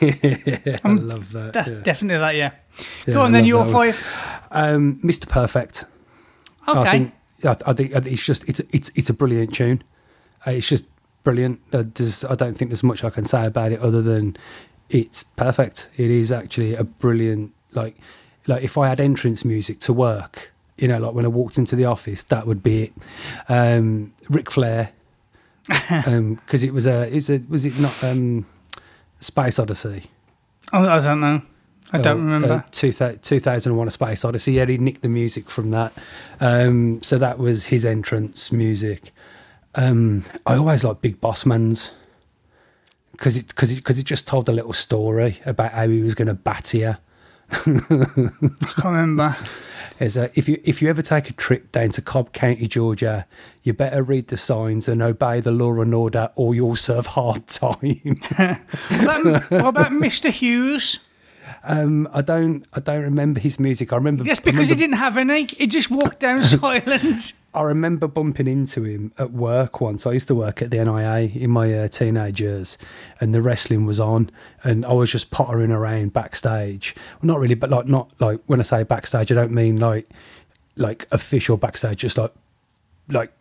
I 0.84 0.92
love 0.92 1.30
that. 1.32 1.52
That's 1.52 1.70
yeah. 1.70 1.80
definitely 1.82 2.18
that. 2.18 2.34
Yeah. 2.34 2.50
Yeah, 3.06 3.14
Go 3.14 3.20
I 3.20 3.24
on, 3.26 3.32
then 3.32 3.42
love 3.42 3.48
your 3.48 3.64
five. 3.66 4.48
Um, 4.50 5.00
Mr. 5.04 5.28
Perfect. 5.28 5.84
Okay. 6.68 6.80
I 6.80 6.90
think 6.90 7.12
I, 7.44 7.56
I 7.70 7.72
think 7.74 7.92
it's 7.94 8.24
just 8.26 8.48
it's 8.48 8.60
it's 8.70 8.90
it's 8.96 9.08
a 9.08 9.14
brilliant 9.14 9.54
tune. 9.54 9.84
Uh, 10.46 10.50
it's 10.50 10.68
just 10.68 10.84
brilliant. 11.22 11.60
Uh, 11.72 11.84
there's, 11.94 12.24
I 12.24 12.34
don't 12.34 12.54
think 12.58 12.70
there's 12.70 12.82
much 12.82 13.04
I 13.04 13.10
can 13.10 13.24
say 13.24 13.46
about 13.46 13.70
it 13.72 13.78
other 13.80 14.02
than 14.02 14.36
it's 14.90 15.22
perfect. 15.22 15.88
It 15.96 16.10
is 16.10 16.32
actually 16.32 16.74
a 16.74 16.82
brilliant 16.84 17.54
like 17.72 17.96
like 18.48 18.64
if 18.64 18.76
I 18.76 18.88
had 18.88 19.00
entrance 19.00 19.44
music 19.44 19.78
to 19.80 19.92
work, 19.92 20.52
you 20.78 20.88
know, 20.88 20.98
like 20.98 21.14
when 21.14 21.24
I 21.24 21.28
walked 21.28 21.58
into 21.58 21.76
the 21.76 21.86
office, 21.86 22.24
that 22.24 22.46
would 22.46 22.62
be 22.62 22.84
it. 22.84 22.92
Um, 23.48 24.12
Ric 24.28 24.50
Flair, 24.50 24.92
because 25.66 26.06
um, 26.06 26.40
it 26.50 26.72
was 26.72 26.86
a 26.86 27.08
is 27.08 27.30
it 27.30 27.48
was 27.48 27.64
it 27.64 27.78
not 27.80 28.04
um, 28.04 28.46
Space 29.20 29.58
Odyssey? 29.58 30.10
Oh, 30.72 30.86
I 30.86 30.98
don't 30.98 31.20
know. 31.20 31.42
I 31.92 31.98
don't 31.98 32.20
uh, 32.20 32.24
remember. 32.24 32.64
Uh, 32.68 33.12
2001 33.20 33.88
A 33.88 33.90
Space 33.90 34.24
Odyssey. 34.24 34.54
Yeah, 34.54 34.66
he 34.66 34.78
nicked 34.78 35.02
the 35.02 35.08
music 35.08 35.48
from 35.48 35.70
that. 35.70 35.92
Um, 36.40 37.00
so 37.02 37.18
that 37.18 37.38
was 37.38 37.66
his 37.66 37.84
entrance 37.84 38.50
music. 38.50 39.12
Um, 39.76 40.24
I 40.46 40.56
always 40.56 40.82
like 40.82 41.00
Big 41.00 41.20
Boss 41.20 41.46
Man's 41.46 41.92
because 43.12 43.36
it, 43.36 43.54
cause 43.54 43.70
it, 43.70 43.82
cause 43.84 43.98
it 43.98 44.04
just 44.04 44.26
told 44.26 44.48
a 44.48 44.52
little 44.52 44.72
story 44.72 45.40
about 45.46 45.72
how 45.72 45.88
he 45.88 46.02
was 46.02 46.14
going 46.14 46.28
to 46.28 46.34
bat 46.34 46.74
you. 46.74 46.96
I 47.50 47.56
can't 47.56 48.84
remember. 48.84 49.36
Is 49.98 50.16
uh, 50.16 50.28
if 50.34 50.48
you 50.48 50.60
if 50.62 50.82
you 50.82 50.90
ever 50.90 51.00
take 51.00 51.30
a 51.30 51.32
trip 51.32 51.72
down 51.72 51.88
to 51.90 52.02
Cobb 52.02 52.32
County, 52.32 52.68
Georgia, 52.68 53.26
you 53.62 53.72
better 53.72 54.02
read 54.02 54.28
the 54.28 54.36
signs 54.36 54.88
and 54.88 55.02
obey 55.02 55.40
the 55.40 55.52
law 55.52 55.80
and 55.80 55.94
order, 55.94 56.30
or 56.34 56.54
you'll 56.54 56.76
serve 56.76 57.06
hard 57.06 57.46
time. 57.46 58.20
what 58.36 59.66
about 59.66 59.92
Mr. 59.92 60.30
Hughes? 60.30 60.98
Um, 61.68 62.08
I 62.12 62.22
don't. 62.22 62.64
I 62.74 62.80
don't 62.80 63.02
remember 63.02 63.40
his 63.40 63.58
music. 63.58 63.92
I 63.92 63.96
remember. 63.96 64.22
Yes, 64.22 64.38
because 64.38 64.68
remember, 64.68 64.74
he 64.74 64.80
didn't 64.80 64.98
have 64.98 65.16
any. 65.18 65.46
He 65.46 65.66
just 65.66 65.90
walked 65.90 66.20
down 66.20 66.44
silent. 66.44 67.32
I 67.52 67.62
remember 67.62 68.06
bumping 68.06 68.46
into 68.46 68.84
him 68.84 69.12
at 69.18 69.32
work 69.32 69.80
once. 69.80 70.06
I 70.06 70.12
used 70.12 70.28
to 70.28 70.34
work 70.34 70.62
at 70.62 70.70
the 70.70 70.84
NIA 70.84 71.30
in 71.34 71.50
my 71.50 71.72
uh, 71.74 71.88
teenage 71.88 72.40
years, 72.40 72.78
and 73.20 73.34
the 73.34 73.42
wrestling 73.42 73.84
was 73.84 73.98
on, 73.98 74.30
and 74.62 74.86
I 74.86 74.92
was 74.92 75.10
just 75.10 75.32
pottering 75.32 75.72
around 75.72 76.12
backstage. 76.12 76.94
Well, 77.20 77.26
not 77.26 77.40
really, 77.40 77.56
but 77.56 77.70
like 77.70 77.86
not 77.86 78.12
like 78.20 78.40
when 78.46 78.60
I 78.60 78.62
say 78.62 78.84
backstage, 78.84 79.32
I 79.32 79.34
don't 79.34 79.52
mean 79.52 79.78
like 79.78 80.08
like 80.76 81.08
official 81.10 81.56
backstage, 81.56 81.98
just 81.98 82.16
like 82.16 82.32
like 83.08 83.32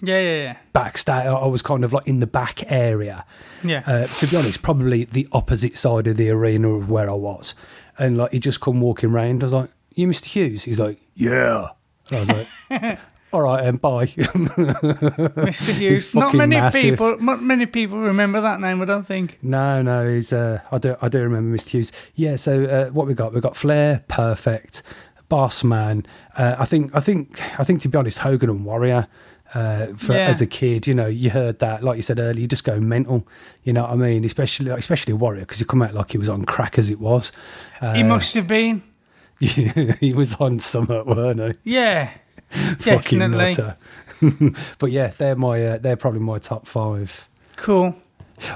yeah, 0.00 0.18
yeah, 0.18 0.42
yeah. 0.42 0.56
Backstage, 0.72 1.26
I 1.26 1.46
was 1.46 1.62
kind 1.62 1.84
of 1.84 1.92
like 1.92 2.06
in 2.06 2.20
the 2.20 2.26
back 2.26 2.70
area. 2.70 3.24
Yeah. 3.62 3.82
Uh, 3.86 4.06
to 4.06 4.26
be 4.26 4.36
honest, 4.36 4.62
probably 4.62 5.04
the 5.04 5.28
opposite 5.32 5.76
side 5.76 6.06
of 6.06 6.16
the 6.16 6.30
arena 6.30 6.68
of 6.70 6.90
where 6.90 7.08
I 7.08 7.14
was, 7.14 7.54
and 7.98 8.18
like 8.18 8.32
he 8.32 8.38
just 8.38 8.60
come 8.60 8.80
walking 8.80 9.12
round. 9.12 9.42
I 9.42 9.46
was 9.46 9.52
like, 9.52 9.70
"You, 9.94 10.08
Mr. 10.08 10.24
Hughes?" 10.26 10.64
He's 10.64 10.80
like, 10.80 11.00
"Yeah." 11.14 11.68
And 12.10 12.30
I 12.30 12.34
was 12.34 12.46
like, 12.70 12.98
"All 13.32 13.42
right, 13.42 13.64
and 13.64 13.80
bye." 13.80 14.06
Mr. 14.06 15.72
Hughes. 15.74 16.14
Not 16.14 16.34
many 16.34 16.56
massive. 16.56 16.82
people. 16.82 17.18
Not 17.20 17.42
many 17.42 17.66
people 17.66 18.00
remember 18.00 18.40
that 18.40 18.60
name. 18.60 18.82
I 18.82 18.84
don't 18.84 19.06
think. 19.06 19.38
No, 19.42 19.80
no, 19.80 20.08
he's. 20.08 20.32
Uh, 20.32 20.60
I 20.70 20.78
do. 20.78 20.96
I 21.00 21.08
do 21.08 21.20
remember 21.22 21.56
Mr. 21.56 21.68
Hughes. 21.68 21.92
Yeah. 22.14 22.36
So 22.36 22.64
uh, 22.64 22.86
what 22.90 23.06
we 23.06 23.14
got? 23.14 23.32
We 23.32 23.40
got 23.40 23.56
Flair, 23.56 24.04
perfect. 24.08 24.82
Boss 25.28 25.64
man. 25.64 26.04
Uh, 26.36 26.56
I 26.58 26.64
think. 26.64 26.94
I 26.94 27.00
think. 27.00 27.40
I 27.58 27.64
think 27.64 27.80
to 27.82 27.88
be 27.88 27.96
honest, 27.96 28.18
Hogan 28.18 28.50
and 28.50 28.64
Warrior 28.64 29.06
uh, 29.54 29.86
for, 29.96 30.12
Yeah. 30.14 30.26
as 30.28 30.40
a 30.40 30.46
kid, 30.46 30.86
you 30.86 30.94
know, 30.94 31.06
you 31.06 31.30
heard 31.30 31.58
that, 31.60 31.82
like 31.84 31.96
you 31.96 32.02
said 32.02 32.18
earlier, 32.18 32.40
you 32.40 32.48
just 32.48 32.64
go 32.64 32.80
mental. 32.80 33.26
You 33.62 33.72
know 33.72 33.82
what 33.82 33.92
I 33.92 33.96
mean? 33.96 34.24
Especially, 34.24 34.70
especially 34.70 35.12
a 35.12 35.16
Warrior, 35.16 35.40
because 35.40 35.58
he 35.58 35.64
come 35.64 35.82
out 35.82 35.94
like 35.94 36.10
he 36.12 36.18
was 36.18 36.28
on 36.28 36.44
crack 36.44 36.78
as 36.78 36.90
it 36.90 37.00
was. 37.00 37.32
Uh, 37.80 37.94
he 37.94 38.02
must 38.02 38.34
have 38.34 38.46
been. 38.48 38.82
he 39.38 40.12
was 40.14 40.34
on 40.36 40.58
something, 40.60 41.04
weren't 41.06 41.40
he? 41.64 41.72
Yeah. 41.72 42.10
Fucking 42.50 43.18
nutter. 43.30 43.76
but 44.78 44.90
yeah, 44.90 45.08
they're 45.08 45.36
my, 45.36 45.64
uh, 45.64 45.78
they're 45.78 45.96
probably 45.96 46.20
my 46.20 46.38
top 46.38 46.66
five. 46.66 47.28
Cool. 47.56 47.96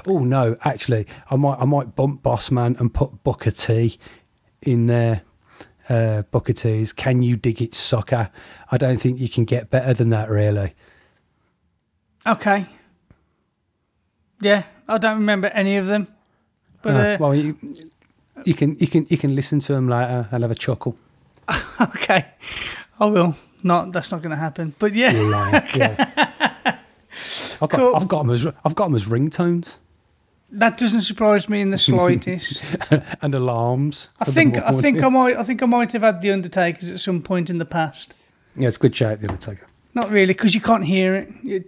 Oh 0.05 0.19
no, 0.19 0.57
actually, 0.63 1.07
I 1.31 1.35
might, 1.37 1.57
I 1.59 1.65
might 1.65 1.95
bump 1.95 2.21
Bossman 2.23 2.79
and 2.79 2.93
put 2.93 3.23
Booker 3.23 3.51
T 3.51 3.97
in 4.61 4.87
there. 4.87 5.21
Uh, 5.87 6.21
Booker 6.23 6.53
T's 6.53 6.93
"Can 6.93 7.23
You 7.23 7.35
Dig 7.35 7.61
It, 7.61 7.73
Soccer"? 7.73 8.29
I 8.71 8.77
don't 8.77 8.97
think 9.01 9.19
you 9.19 9.27
can 9.29 9.45
get 9.45 9.69
better 9.69 9.93
than 9.93 10.09
that, 10.09 10.29
really. 10.29 10.75
Okay. 12.25 12.65
Yeah, 14.41 14.63
I 14.87 14.97
don't 14.97 15.17
remember 15.19 15.47
any 15.49 15.77
of 15.77 15.85
them. 15.85 16.07
But 16.81 16.93
Uh, 16.95 16.97
uh, 16.97 17.17
well, 17.19 17.35
you, 17.35 17.57
you 18.45 18.53
can 18.53 18.77
you 18.79 18.87
can 18.87 19.05
you 19.09 19.17
can 19.17 19.35
listen 19.35 19.59
to 19.59 19.73
them 19.73 19.89
later 19.89 20.27
and 20.31 20.43
have 20.43 20.51
a 20.51 20.55
chuckle. 20.55 20.95
okay, 21.81 22.25
I 22.99 23.05
will. 23.05 23.35
Not 23.63 23.91
that's 23.91 24.11
not 24.11 24.21
going 24.21 24.31
to 24.31 24.37
happen. 24.37 24.73
But 24.79 24.93
yeah, 24.93 25.11
liar. 25.11 25.67
Yeah. 25.75 26.77
I've 27.61 27.69
got 27.69 27.79
Cool. 27.79 27.95
I've 27.95 28.07
got 28.07 28.19
them 28.23 28.29
as 28.31 28.47
I've 28.63 28.75
got 28.75 28.85
'em 28.85 28.95
as 28.95 29.05
ringtones 29.05 29.75
that 30.51 30.77
doesn't 30.77 31.01
surprise 31.01 31.47
me 31.47 31.61
in 31.61 31.71
the 31.71 31.77
slightest. 31.77 32.63
and 33.21 33.35
alarms. 33.35 34.09
I 34.19 34.25
think 34.25 34.57
I 34.57 34.71
think 34.81 35.03
I 35.03 35.09
might 35.09 35.35
I 35.35 35.43
think 35.43 35.61
I 35.61 35.65
might 35.65 35.91
have 35.93 36.01
had 36.01 36.21
the 36.21 36.31
Undertakers 36.31 36.89
at 36.89 36.99
some 36.99 37.21
point 37.21 37.49
in 37.49 37.57
the 37.57 37.65
past. 37.65 38.13
yeah, 38.55 38.67
it's 38.67 38.77
a 38.77 38.79
good 38.79 38.95
shout. 38.95 39.19
The 39.21 39.27
Undertaker. 39.27 39.67
Not 39.93 40.09
really, 40.09 40.33
because 40.33 40.55
you 40.55 40.61
can't 40.61 40.85
hear 40.85 41.15
it. 41.15 41.29
You, 41.43 41.63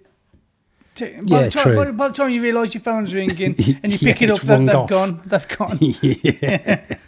t- 0.95 1.05
by, 1.13 1.19
Yeah, 1.25 1.43
the 1.43 1.49
time, 1.51 1.63
true. 1.63 1.75
by, 1.75 1.91
by 1.91 2.07
the 2.09 2.13
time 2.13 2.29
you 2.31 2.41
realise 2.41 2.73
your 2.73 2.81
phone's 2.83 3.13
ringing 3.13 3.55
and 3.83 3.91
you 3.91 3.99
pick 3.99 4.21
Yeah, 4.21 4.27
it 4.27 4.29
up, 4.31 4.39
they, 4.41 4.57
they've 4.65 4.75
off. 4.75 4.89
gone. 4.89 5.21
They've 5.25 5.47
gone. 5.47 5.77
yeah. 6.01 6.97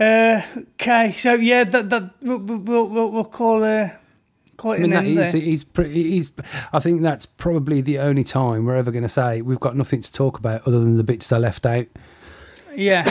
Uh, 0.00 0.42
okay, 0.74 1.12
so 1.18 1.34
yeah, 1.34 1.64
that 1.64 1.90
that 1.90 2.10
we'll 2.22 2.38
we'll, 2.38 2.86
we'll, 2.86 3.10
we'll 3.10 3.24
call 3.24 3.64
uh, 3.64 3.90
call 4.56 4.70
it 4.72 4.76
I 4.76 4.78
mean, 4.82 4.84
an 4.84 4.90
that 4.90 5.04
end 5.06 5.18
is, 5.18 5.32
there. 5.32 5.40
he's, 5.40 5.64
pretty, 5.64 6.10
he's, 6.10 6.30
I 6.72 6.78
think 6.78 7.02
that's 7.02 7.26
probably 7.26 7.80
the 7.80 7.98
only 7.98 8.22
time 8.22 8.64
we're 8.64 8.76
ever 8.76 8.92
going 8.92 9.02
to 9.02 9.08
say 9.08 9.42
we've 9.42 9.58
got 9.58 9.74
nothing 9.76 10.00
to 10.02 10.12
talk 10.12 10.38
about 10.38 10.60
other 10.68 10.78
than 10.78 10.98
the 10.98 11.02
bits 11.02 11.26
they 11.26 11.38
left 11.40 11.66
out. 11.66 11.86
Yeah, 12.76 13.10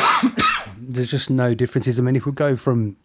There's 0.78 1.12
just 1.12 1.30
no 1.30 1.54
differences. 1.54 2.00
I 2.00 2.04
mean, 2.04 2.16
if 2.16 2.26
we 2.26 2.32
go 2.32 2.56
from, 2.56 2.96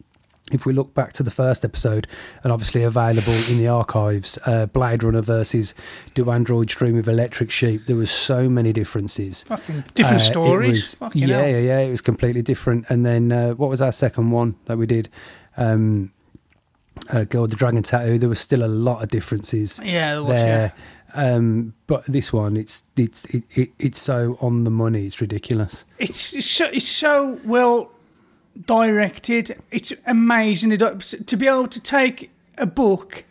if 0.52 0.64
we 0.66 0.72
look 0.72 0.94
back 0.94 1.12
to 1.14 1.22
the 1.22 1.30
first 1.30 1.64
episode, 1.64 2.06
and 2.44 2.52
obviously 2.52 2.82
available 2.82 3.32
in 3.50 3.58
the 3.58 3.68
archives, 3.68 4.38
uh, 4.46 4.66
Blade 4.66 5.02
Runner 5.02 5.22
versus 5.22 5.74
Do 6.14 6.30
Androids 6.30 6.74
Dream 6.74 6.96
of 6.98 7.08
Electric 7.08 7.50
Sheep, 7.50 7.86
there 7.86 7.96
was 7.96 8.10
so 8.10 8.48
many 8.48 8.72
differences. 8.72 9.42
fucking 9.44 9.84
different 9.94 10.22
Uh, 10.22 10.24
stories. 10.24 10.68
was- 10.76 10.94
Fucking 10.94 11.28
yeah, 11.28 11.38
hell. 11.40 11.48
yeah, 11.48 11.58
yeah. 11.58 11.78
It 11.80 11.90
was 11.90 12.00
completely 12.00 12.42
different. 12.42 12.86
And 12.88 13.04
then 13.04 13.32
uh, 13.32 13.50
what 13.54 13.70
was 13.70 13.80
our 13.82 13.92
second 13.92 14.30
one 14.30 14.56
that 14.66 14.78
we 14.78 14.86
did? 14.86 15.08
Um, 15.56 16.12
uh, 17.10 17.24
Girl 17.24 17.42
with 17.42 17.50
the 17.50 17.56
Dragon 17.56 17.82
Tattoo. 17.82 18.18
There 18.18 18.28
was 18.28 18.38
still 18.40 18.62
a 18.62 18.68
lot 18.68 19.02
of 19.02 19.08
differences 19.08 19.80
Yeah, 19.82 20.12
there 20.14 20.22
was, 20.22 20.28
there. 20.30 20.72
Um, 21.14 21.74
but 21.86 22.04
this 22.06 22.32
one, 22.32 22.56
it's 22.56 22.84
it's 22.96 23.24
it, 23.34 23.44
it, 23.50 23.70
it's 23.78 24.00
so 24.00 24.38
on 24.40 24.64
the 24.64 24.70
money. 24.70 25.06
It's 25.06 25.20
ridiculous. 25.20 25.84
It's, 25.98 26.32
it's 26.34 26.46
so 26.50 26.66
it's 26.66 26.88
so 26.88 27.38
well 27.44 27.90
directed. 28.66 29.60
It's 29.70 29.92
amazing 30.06 30.76
to 30.78 31.36
be 31.36 31.46
able 31.46 31.68
to 31.68 31.80
take 31.80 32.30
a 32.58 32.66
book 32.66 33.24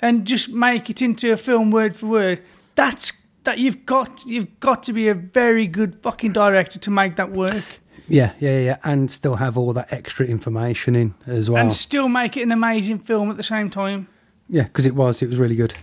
and 0.00 0.24
just 0.26 0.50
make 0.50 0.88
it 0.90 1.02
into 1.02 1.32
a 1.32 1.36
film 1.36 1.70
word 1.70 1.96
for 1.96 2.06
word. 2.06 2.42
That's 2.74 3.12
that 3.44 3.58
you've 3.58 3.86
got 3.86 4.24
you've 4.26 4.60
got 4.60 4.82
to 4.84 4.92
be 4.92 5.08
a 5.08 5.14
very 5.14 5.66
good 5.66 5.96
fucking 6.02 6.32
director 6.32 6.78
to 6.78 6.90
make 6.90 7.16
that 7.16 7.30
work 7.32 7.80
Yeah, 8.06 8.32
yeah, 8.38 8.58
yeah, 8.60 8.76
and 8.84 9.10
still 9.10 9.36
have 9.36 9.56
all 9.56 9.72
that 9.72 9.92
extra 9.92 10.26
information 10.26 10.94
in 10.94 11.14
as 11.26 11.48
well. 11.50 11.62
and 11.62 11.72
still 11.72 12.08
make 12.08 12.36
it 12.36 12.42
an 12.42 12.52
amazing 12.52 12.98
film 12.98 13.30
at 13.30 13.36
the 13.36 13.42
same 13.42 13.70
time. 13.70 14.06
yeah, 14.48 14.64
because 14.64 14.86
it 14.86 14.94
was, 14.94 15.22
it 15.22 15.28
was 15.28 15.38
really 15.38 15.56
good. 15.56 15.74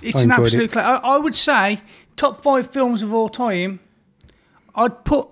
It's 0.00 0.20
I 0.20 0.22
an 0.24 0.32
absolute. 0.32 0.64
it. 0.64 0.72
cla- 0.72 0.82
I, 0.82 1.14
I 1.14 1.18
would 1.18 1.34
say 1.34 1.80
top 2.16 2.42
five 2.42 2.70
films 2.70 3.02
of 3.02 3.12
all 3.14 3.28
time. 3.28 3.78
I'd 4.74 5.04
put. 5.04 5.28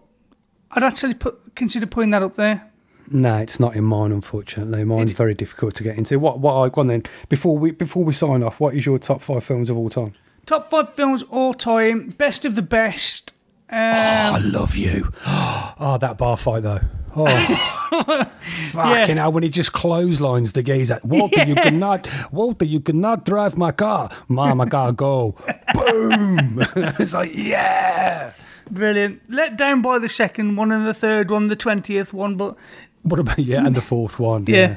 I'd 0.70 0.84
actually 0.84 1.14
put 1.14 1.56
consider 1.56 1.86
putting 1.86 2.10
that 2.10 2.22
up 2.22 2.36
there. 2.36 2.69
No, 3.12 3.38
it's 3.38 3.58
not 3.58 3.74
in 3.74 3.84
mine, 3.84 4.12
unfortunately. 4.12 4.84
Mine's 4.84 5.12
very 5.12 5.34
difficult 5.34 5.74
to 5.74 5.82
get 5.82 5.98
into. 5.98 6.18
What? 6.20 6.38
What? 6.38 6.54
I 6.54 6.68
go 6.68 6.82
on 6.82 6.86
then. 6.86 7.02
Before 7.28 7.58
we 7.58 7.72
before 7.72 8.04
we 8.04 8.12
sign 8.12 8.44
off, 8.44 8.60
what 8.60 8.74
is 8.74 8.86
your 8.86 8.98
top 9.00 9.20
five 9.20 9.42
films 9.42 9.68
of 9.68 9.76
all 9.76 9.90
time? 9.90 10.14
Top 10.46 10.70
five 10.70 10.94
films 10.94 11.24
all 11.24 11.52
time. 11.52 12.10
Best 12.10 12.44
of 12.44 12.54
the 12.54 12.62
best. 12.62 13.32
Um, 13.68 13.78
I 13.78 14.38
love 14.38 14.76
you. 14.76 15.12
Oh, 15.82 15.96
that 15.96 16.18
bar 16.18 16.36
fight 16.36 16.62
though. 16.62 16.80
Oh, 17.16 17.26
fucking 18.72 19.16
hell! 19.16 19.32
When 19.32 19.42
he 19.42 19.48
just 19.48 19.72
clotheslines 19.72 20.52
the 20.52 20.62
geezer. 20.62 21.00
Walter, 21.02 21.42
you 21.46 21.54
cannot. 21.54 22.06
Walter, 22.30 22.66
you 22.66 22.80
cannot 22.80 23.24
drive 23.24 23.56
my 23.56 23.72
car. 23.72 24.10
Mama, 24.28 24.66
gotta 24.66 24.92
go. 24.92 25.36
Boom! 25.74 26.58
it's 26.76 27.14
like 27.14 27.30
yeah. 27.34 28.34
Brilliant. 28.70 29.22
Let 29.28 29.56
down 29.56 29.80
by 29.80 29.98
the 29.98 30.08
second 30.08 30.56
one 30.56 30.70
and 30.70 30.86
the 30.86 30.92
third 30.92 31.30
one, 31.30 31.48
the 31.48 31.56
twentieth 31.56 32.12
one, 32.12 32.36
but 32.36 32.56
What 33.02 33.18
about 33.20 33.38
yeah? 33.38 33.64
And 33.66 33.74
the 33.74 33.80
fourth 33.82 34.18
one. 34.18 34.44
yeah. 34.46 34.76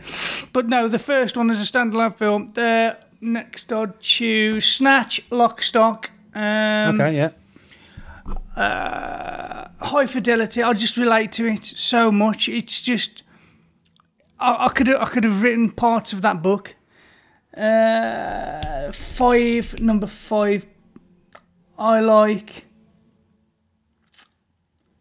But 0.53 0.67
no, 0.67 0.87
the 0.87 0.99
first 0.99 1.35
one 1.37 1.49
is 1.49 1.59
a 1.61 1.65
standalone 1.71 2.15
film. 2.15 2.51
The 2.53 2.97
next 3.21 3.71
I'd 3.73 3.99
choose 3.99 4.65
Snatch, 4.65 5.21
Lock, 5.31 5.61
Stock. 5.61 6.09
Um, 6.33 6.99
Okay. 7.01 7.15
Yeah. 7.15 7.31
high 9.81 10.05
fidelity. 10.07 10.63
I 10.63 10.73
just 10.73 10.97
relate 10.97 11.31
to 11.33 11.47
it 11.47 11.65
so 11.65 12.11
much. 12.11 12.47
It's 12.49 12.81
just 12.81 13.23
I, 14.39 14.65
I 14.65 14.69
could 14.69 14.89
I 14.89 15.05
could 15.05 15.23
have 15.23 15.41
written 15.41 15.69
parts 15.69 16.13
of 16.13 16.21
that 16.21 16.41
book. 16.41 16.75
Uh, 17.55 18.91
five 18.91 19.79
number 19.79 20.07
five. 20.07 20.65
I 21.77 21.99
like. 21.99 22.65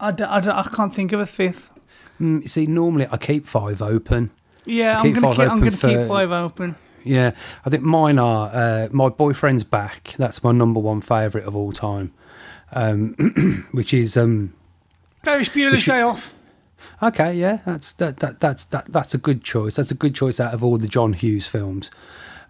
I, 0.01 0.11
d- 0.11 0.25
I, 0.25 0.41
d- 0.41 0.51
I 0.51 0.65
can't 0.75 0.93
think 0.93 1.13
of 1.13 1.21
a 1.21 1.27
fifth. 1.27 1.71
Mm, 2.23 2.49
see, 2.49 2.67
normally 2.67 3.07
I 3.11 3.17
keep 3.17 3.47
five 3.47 3.83
open. 3.83 4.31
Yeah, 4.65 5.01
I'm 5.01 5.13
keep. 5.13 5.17
I'm 5.17 5.25
open 5.25 5.59
gonna 5.59 5.71
keep 5.71 6.09
five 6.09 6.31
open. 6.31 6.77
Yeah, 7.05 7.33
I 7.65 7.71
think 7.71 7.83
mine 7.83 8.19
are 8.19 8.49
uh, 8.55 8.89
My 8.93 9.09
Boyfriend's 9.09 9.65
Back. 9.65 10.15
That's 10.19 10.45
my 10.45 10.53
number 10.53 10.79
one 10.79 11.01
favourite 11.01 11.45
of 11.47 11.57
all 11.57 11.73
time, 11.73 12.15
um, 12.73 13.67
which 13.73 13.93
is. 13.93 14.17
Um, 14.17 14.55
Ferris 15.25 15.49
Bueller's 15.49 15.85
Day 15.85 16.01
Off. 16.01 16.35
Okay, 17.03 17.35
yeah, 17.35 17.59
that's 17.67 17.93
that, 17.95 18.19
that 18.19 18.39
that's 18.39 18.65
that 18.67 18.87
that's 18.93 19.15
a 19.15 19.19
good 19.19 19.43
choice. 19.43 19.75
That's 19.75 19.91
a 19.91 19.97
good 19.97 20.15
choice 20.15 20.39
out 20.39 20.55
of 20.55 20.63
all 20.63 20.79
the 20.79 20.87
John 20.89 21.13
Hughes 21.15 21.47
films. 21.49 21.91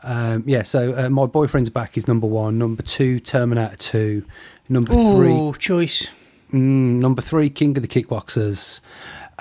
Um, 0.02 0.44
yeah, 0.46 0.62
so 0.64 0.94
uh, 0.98 1.08
my 1.08 1.26
boyfriend's 1.26 1.70
back 1.70 1.96
is 1.96 2.06
number 2.06 2.26
one. 2.26 2.58
Number 2.58 2.82
two, 2.82 3.20
Terminator 3.20 3.76
Two. 3.76 4.24
Number 4.68 4.92
three, 4.92 5.52
choice. 5.58 6.08
mm, 6.52 6.98
number 6.98 7.22
three, 7.22 7.48
King 7.50 7.76
of 7.76 7.82
the 7.82 7.88
Kickboxers. 7.88 8.80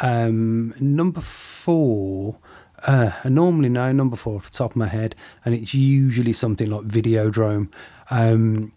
Um, 0.01 0.73
number 0.79 1.21
four, 1.21 2.37
uh, 2.87 3.11
I 3.23 3.29
normally 3.29 3.69
know 3.69 3.91
number 3.91 4.15
four 4.15 4.37
off 4.37 4.51
the 4.51 4.57
top 4.57 4.71
of 4.71 4.77
my 4.77 4.87
head, 4.87 5.15
and 5.45 5.53
it's 5.53 5.73
usually 5.73 6.33
something 6.33 6.69
like 6.69 6.87
Videodrome. 6.87 7.69
Um, 8.09 8.73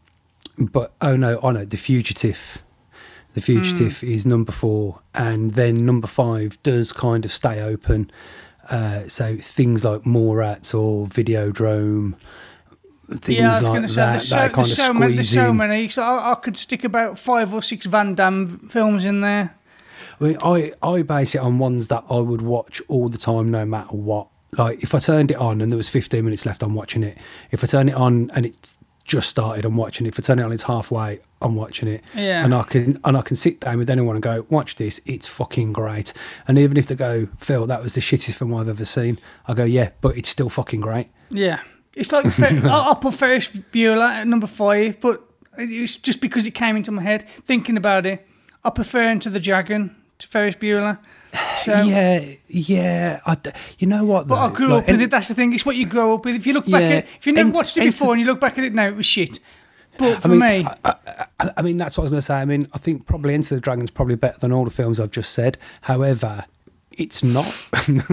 but 0.58 0.92
oh 1.00 1.16
no, 1.16 1.38
oh 1.42 1.50
no, 1.50 1.64
The 1.64 1.76
Fugitive. 1.76 2.62
The 3.32 3.40
Fugitive 3.40 4.04
is 4.04 4.24
number 4.24 4.52
four, 4.52 5.00
and 5.12 5.52
then 5.52 5.84
number 5.84 6.06
five 6.06 6.62
does 6.62 6.92
kind 6.92 7.24
of 7.24 7.32
stay 7.32 7.60
open. 7.60 8.10
Uh, 8.70 9.08
so 9.08 9.36
things 9.36 9.84
like 9.84 10.02
Mallrats 10.02 10.72
or 10.72 11.06
Videodrome, 11.06 12.14
things 13.10 13.38
yeah, 13.38 13.52
I 13.52 13.58
was 13.58 13.66
like 13.66 13.72
going 13.72 13.82
to 13.82 13.88
say 13.88 13.94
that, 13.96 14.10
there's 14.10 14.30
that 14.30 14.50
so, 14.50 14.54
kind 14.54 14.66
there's, 14.66 14.78
of 14.78 14.84
so 14.84 14.94
many, 14.94 15.14
there's 15.14 15.30
so 15.30 15.52
many. 15.52 15.88
So 15.88 16.02
I, 16.02 16.32
I 16.32 16.34
could 16.36 16.56
stick 16.56 16.84
about 16.84 17.18
five 17.18 17.52
or 17.52 17.60
six 17.60 17.86
Van 17.86 18.14
Damme 18.14 18.68
films 18.70 19.04
in 19.04 19.20
there. 19.20 19.56
I 20.20 20.24
mean, 20.24 20.38
I, 20.42 20.72
I 20.82 21.02
base 21.02 21.34
it 21.34 21.38
on 21.38 21.58
ones 21.58 21.88
that 21.88 22.04
I 22.10 22.18
would 22.18 22.42
watch 22.42 22.82
all 22.88 23.08
the 23.08 23.18
time, 23.18 23.50
no 23.50 23.64
matter 23.64 23.96
what. 23.96 24.28
Like, 24.56 24.82
if 24.82 24.94
I 24.94 24.98
turned 25.00 25.30
it 25.30 25.36
on 25.36 25.60
and 25.60 25.70
there 25.70 25.76
was 25.76 25.88
15 25.88 26.24
minutes 26.24 26.46
left, 26.46 26.62
I'm 26.62 26.74
watching 26.74 27.02
it. 27.02 27.18
If 27.50 27.64
I 27.64 27.66
turn 27.66 27.88
it 27.88 27.94
on 27.94 28.30
and 28.34 28.46
it's 28.46 28.78
just 29.04 29.28
started, 29.28 29.64
I'm 29.64 29.76
watching 29.76 30.06
it. 30.06 30.10
If 30.10 30.18
I 30.18 30.22
turn 30.22 30.38
it 30.38 30.42
on, 30.42 30.52
it's 30.52 30.62
halfway, 30.64 31.20
I'm 31.42 31.54
watching 31.54 31.88
it. 31.88 32.02
Yeah. 32.14 32.44
And 32.44 32.54
I 32.54 32.62
can 32.62 32.98
and 33.04 33.16
I 33.16 33.22
can 33.22 33.36
sit 33.36 33.60
down 33.60 33.78
with 33.78 33.90
anyone 33.90 34.16
and 34.16 34.22
go, 34.22 34.46
watch 34.48 34.76
this. 34.76 35.00
It's 35.04 35.28
fucking 35.28 35.72
great. 35.72 36.12
And 36.48 36.58
even 36.58 36.76
if 36.76 36.86
they 36.86 36.94
go, 36.94 37.28
Phil, 37.38 37.66
that 37.66 37.82
was 37.82 37.94
the 37.94 38.00
shittest 38.00 38.34
film 38.34 38.54
I've 38.54 38.68
ever 38.68 38.84
seen, 38.84 39.18
I 39.46 39.54
go, 39.54 39.64
yeah, 39.64 39.90
but 40.00 40.16
it's 40.16 40.28
still 40.28 40.48
fucking 40.48 40.80
great. 40.80 41.08
Yeah, 41.30 41.60
it's 41.94 42.12
like 42.12 42.26
I'll, 42.64 42.96
put 42.96 43.14
Ferris 43.14 43.48
Bueller 43.48 44.08
at 44.08 44.26
number 44.26 44.46
five, 44.46 45.00
but 45.00 45.22
it 45.58 45.80
was 45.80 45.96
just 45.96 46.20
because 46.20 46.46
it 46.46 46.52
came 46.52 46.76
into 46.76 46.90
my 46.90 47.02
head. 47.02 47.28
Thinking 47.28 47.76
about 47.76 48.06
it, 48.06 48.26
I 48.64 48.70
prefer 48.70 49.02
Enter 49.02 49.30
the 49.30 49.40
Dragon 49.40 49.94
to 50.18 50.26
Ferris 50.28 50.54
Bueller. 50.56 50.98
So, 51.62 51.82
yeah, 51.84 52.24
yeah. 52.48 53.20
I 53.26 53.34
d 53.34 53.50
you 53.78 53.86
know 53.86 54.04
what? 54.04 54.26
But 54.28 54.38
I 54.38 54.50
grew 54.54 54.68
Like, 54.68 54.84
up 54.84 54.88
with 54.90 55.00
it. 55.00 55.10
That's 55.10 55.28
the 55.28 55.34
thing. 55.34 55.52
It's 55.52 55.66
what 55.66 55.76
you 55.76 55.86
grow 55.86 56.14
up 56.14 56.24
with. 56.24 56.34
If 56.36 56.46
you 56.46 56.52
look 56.54 56.66
back 56.66 56.82
Yeah, 56.82 56.88
at 56.98 57.06
if 57.18 57.26
you 57.26 57.32
never 57.32 57.48
Ent- 57.48 57.56
watched 57.56 57.76
it 57.76 57.82
Ent- 57.82 57.92
before 57.92 58.12
and 58.12 58.20
you 58.20 58.26
look 58.26 58.40
back 58.40 58.56
at 58.58 58.64
it 58.64 58.74
now, 58.74 58.86
it 58.86 58.96
was 58.96 59.06
shit. 59.06 59.38
But 59.98 60.22
for 60.22 60.28
I 60.28 60.30
mean, 60.30 60.40
me, 60.64 60.68
I, 60.84 60.94
I, 61.40 61.50
I 61.58 61.62
mean, 61.62 61.76
that's 61.76 61.96
what 61.96 62.02
I 62.02 62.04
was 62.06 62.10
going 62.10 62.18
to 62.18 62.22
say. 62.26 62.34
I 62.34 62.44
mean, 62.44 62.66
I 62.72 62.78
think 62.78 63.06
probably 63.06 63.34
Enter 63.34 63.54
the 63.54 63.60
Dragon's 63.60 63.90
probably 63.92 64.16
better 64.16 64.38
than 64.40 64.50
all 64.52 64.64
the 64.64 64.70
films 64.70 64.98
I've 64.98 65.12
just 65.12 65.32
said. 65.32 65.56
However, 65.82 66.46
it's 66.98 67.22
not. 67.22 67.46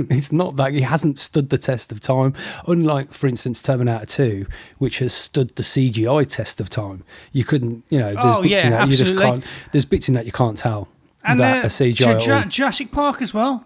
it's 0.09 0.31
not 0.31 0.55
that 0.57 0.73
it 0.73 0.83
hasn't 0.83 1.17
stood 1.19 1.49
the 1.49 1.57
test 1.57 1.91
of 1.91 1.99
time. 1.99 2.33
Unlike, 2.67 3.13
for 3.13 3.27
instance, 3.27 3.61
Terminator 3.61 4.05
Two, 4.05 4.45
which 4.77 4.99
has 4.99 5.13
stood 5.13 5.55
the 5.55 5.63
CGI 5.63 6.27
test 6.27 6.59
of 6.61 6.69
time. 6.69 7.03
You 7.31 7.43
couldn't, 7.45 7.83
you 7.89 7.99
know, 7.99 8.13
there's 8.13 8.35
Oh, 8.35 8.41
bits 8.41 8.51
yeah, 8.51 8.65
in 8.65 8.71
that 8.71 8.87
you 8.89 8.95
just 8.95 9.11
absolutely. 9.11 9.25
can't. 9.41 9.43
There's 9.71 9.85
bits 9.85 10.07
in 10.07 10.13
that 10.15 10.25
you 10.25 10.31
can't 10.31 10.57
tell 10.57 10.87
and 11.23 11.39
that 11.39 11.63
uh, 11.63 11.67
are 11.67 11.69
CGI. 11.69 12.19
Ju- 12.19 12.49
Jurassic 12.49 12.91
Park 12.91 13.21
as 13.21 13.33
well. 13.33 13.65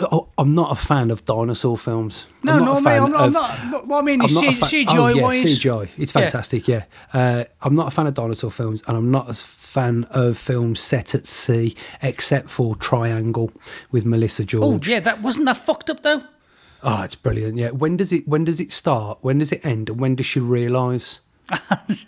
Oh, 0.00 0.28
I'm 0.38 0.54
not 0.56 0.72
a 0.72 0.74
fan 0.74 1.12
of 1.12 1.24
dinosaur 1.24 1.78
films. 1.78 2.26
No, 2.42 2.54
I'm 2.54 2.64
not 2.64 2.74
no, 2.74 2.80
mate, 2.80 2.98
I'm 2.98 3.12
not. 3.12 3.28
Of- 3.58 3.70
not 3.70 3.86
what 3.86 3.98
I 3.98 4.02
mean 4.02 4.20
I'm 4.20 4.26
is 4.26 4.34
not 4.34 4.44
a 4.48 4.64
C- 4.64 4.84
fan- 4.84 4.86
CGI 4.96 4.98
oh, 4.98 5.06
yeah, 5.08 5.22
wise. 5.22 5.44
CGI. 5.44 5.88
It's 5.96 6.10
fantastic. 6.12 6.66
Yeah, 6.66 6.84
Uh, 7.12 7.44
I'm 7.60 7.74
not 7.74 7.86
a 7.86 7.90
fan 7.92 8.08
of 8.08 8.14
dinosaur 8.14 8.50
films, 8.50 8.82
and 8.88 8.96
I'm 8.96 9.10
not 9.12 9.28
a 9.30 9.34
fan 9.72 10.04
of 10.10 10.36
films 10.38 10.80
set 10.80 11.14
at 11.14 11.26
sea, 11.26 11.74
except 12.02 12.50
for 12.50 12.74
Triangle 12.76 13.50
with 13.90 14.04
Melissa 14.04 14.44
George. 14.44 14.62
Oh 14.64 14.70
George. 14.72 14.88
yeah, 14.88 15.00
that 15.00 15.22
wasn't 15.22 15.46
that 15.46 15.56
fucked 15.56 15.88
up 15.90 16.02
though. 16.02 16.22
Oh, 16.82 17.02
it's 17.02 17.14
brilliant. 17.14 17.56
Yeah. 17.58 17.70
When 17.70 17.96
does 17.96 18.12
it? 18.12 18.26
When 18.26 18.44
does 18.44 18.60
it 18.60 18.72
start? 18.72 19.18
When 19.22 19.38
does 19.38 19.52
it 19.52 19.64
end? 19.64 19.88
And 19.88 20.00
when 20.00 20.14
does 20.16 20.26
she 20.26 20.40
realise? 20.40 21.20